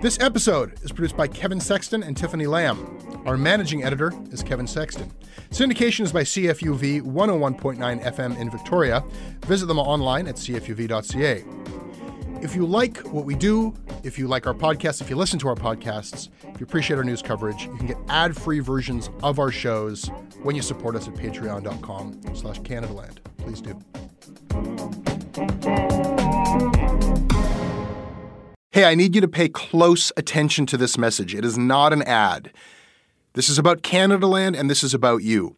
This 0.01 0.19
episode 0.19 0.81
is 0.81 0.91
produced 0.91 1.17
by 1.17 1.27
Kevin 1.27 1.59
Sexton 1.59 2.03
and 2.03 2.15
Tiffany 2.15 2.47
Lamb. 2.47 2.97
Our 3.25 3.35
managing 3.35 3.83
editor 3.83 4.13
is 4.31 4.41
Kevin 4.41 4.67
Sexton. 4.67 5.11
Syndication 5.51 6.01
is 6.01 6.13
by 6.13 6.23
CFUV 6.23 7.01
101.9 7.01 8.03
FM 8.03 8.37
in 8.39 8.49
Victoria. 8.49 9.03
Visit 9.45 9.65
them 9.65 9.79
online 9.79 10.27
at 10.27 10.35
cfuv.ca. 10.35 11.43
If 12.41 12.55
you 12.55 12.65
like 12.65 12.99
what 12.99 13.25
we 13.25 13.35
do, 13.35 13.73
if 14.03 14.17
you 14.17 14.27
like 14.27 14.47
our 14.47 14.53
podcast, 14.53 15.01
if 15.01 15.09
you 15.09 15.17
listen 15.17 15.39
to 15.39 15.49
our 15.49 15.55
podcasts, 15.55 16.29
if 16.53 16.59
you 16.59 16.65
appreciate 16.65 16.95
our 16.95 17.03
news 17.03 17.21
coverage, 17.21 17.63
you 17.63 17.75
can 17.75 17.87
get 17.87 17.97
ad-free 18.07 18.59
versions 18.59 19.09
of 19.23 19.39
our 19.39 19.51
shows 19.51 20.09
when 20.43 20.55
you 20.55 20.61
support 20.61 20.95
us 20.95 21.07
at 21.09 21.15
patreon.com 21.15 22.21
slash 22.35 22.61
Canadaland. 22.61 23.17
Please 23.39 23.59
do. 23.59 23.77
Hey, 28.71 28.85
I 28.85 28.95
need 28.95 29.15
you 29.15 29.21
to 29.21 29.27
pay 29.27 29.49
close 29.49 30.13
attention 30.15 30.65
to 30.67 30.77
this 30.77 30.97
message. 30.97 31.35
It 31.35 31.43
is 31.43 31.57
not 31.57 31.91
an 31.91 32.03
ad. 32.03 32.53
This 33.33 33.49
is 33.49 33.57
about 33.57 33.81
Canadaland 33.81 34.57
and 34.57 34.69
this 34.69 34.83
is 34.83 34.93
about 34.93 35.23
you. 35.23 35.57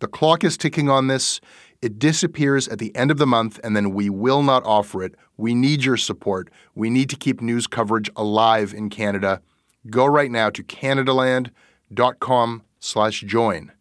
The 0.00 0.08
clock 0.08 0.44
is 0.44 0.56
ticking 0.56 0.88
on 0.88 1.06
this. 1.06 1.40
It 1.80 1.98
disappears 1.98 2.66
at 2.68 2.78
the 2.78 2.94
end 2.96 3.10
of 3.10 3.18
the 3.18 3.26
month, 3.26 3.60
and 3.62 3.76
then 3.76 3.92
we 3.92 4.10
will 4.10 4.42
not 4.42 4.64
offer 4.64 5.02
it. 5.02 5.14
We 5.36 5.54
need 5.54 5.84
your 5.84 5.96
support. 5.96 6.50
We 6.74 6.90
need 6.90 7.08
to 7.10 7.16
keep 7.16 7.40
news 7.40 7.66
coverage 7.66 8.10
alive 8.16 8.74
in 8.74 8.90
Canada. 8.90 9.40
Go 9.88 10.06
right 10.06 10.30
now 10.30 10.50
to 10.50 10.62
canadaland.com 10.62 12.62
slash 12.80 13.20
join. 13.20 13.72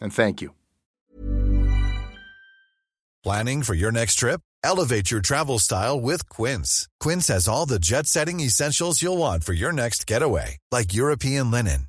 And 0.00 0.12
thank 0.12 0.40
you. 0.40 0.54
Planning 3.22 3.62
for 3.62 3.74
your 3.74 3.92
next 3.92 4.14
trip? 4.14 4.40
Elevate 4.64 5.10
your 5.10 5.20
travel 5.20 5.58
style 5.58 6.00
with 6.00 6.26
Quince. 6.30 6.88
Quince 7.00 7.28
has 7.28 7.46
all 7.46 7.66
the 7.66 7.78
jet 7.78 8.06
setting 8.06 8.40
essentials 8.40 9.02
you'll 9.02 9.18
want 9.18 9.44
for 9.44 9.52
your 9.52 9.72
next 9.72 10.06
getaway, 10.06 10.56
like 10.70 10.94
European 10.94 11.50
linen, 11.50 11.88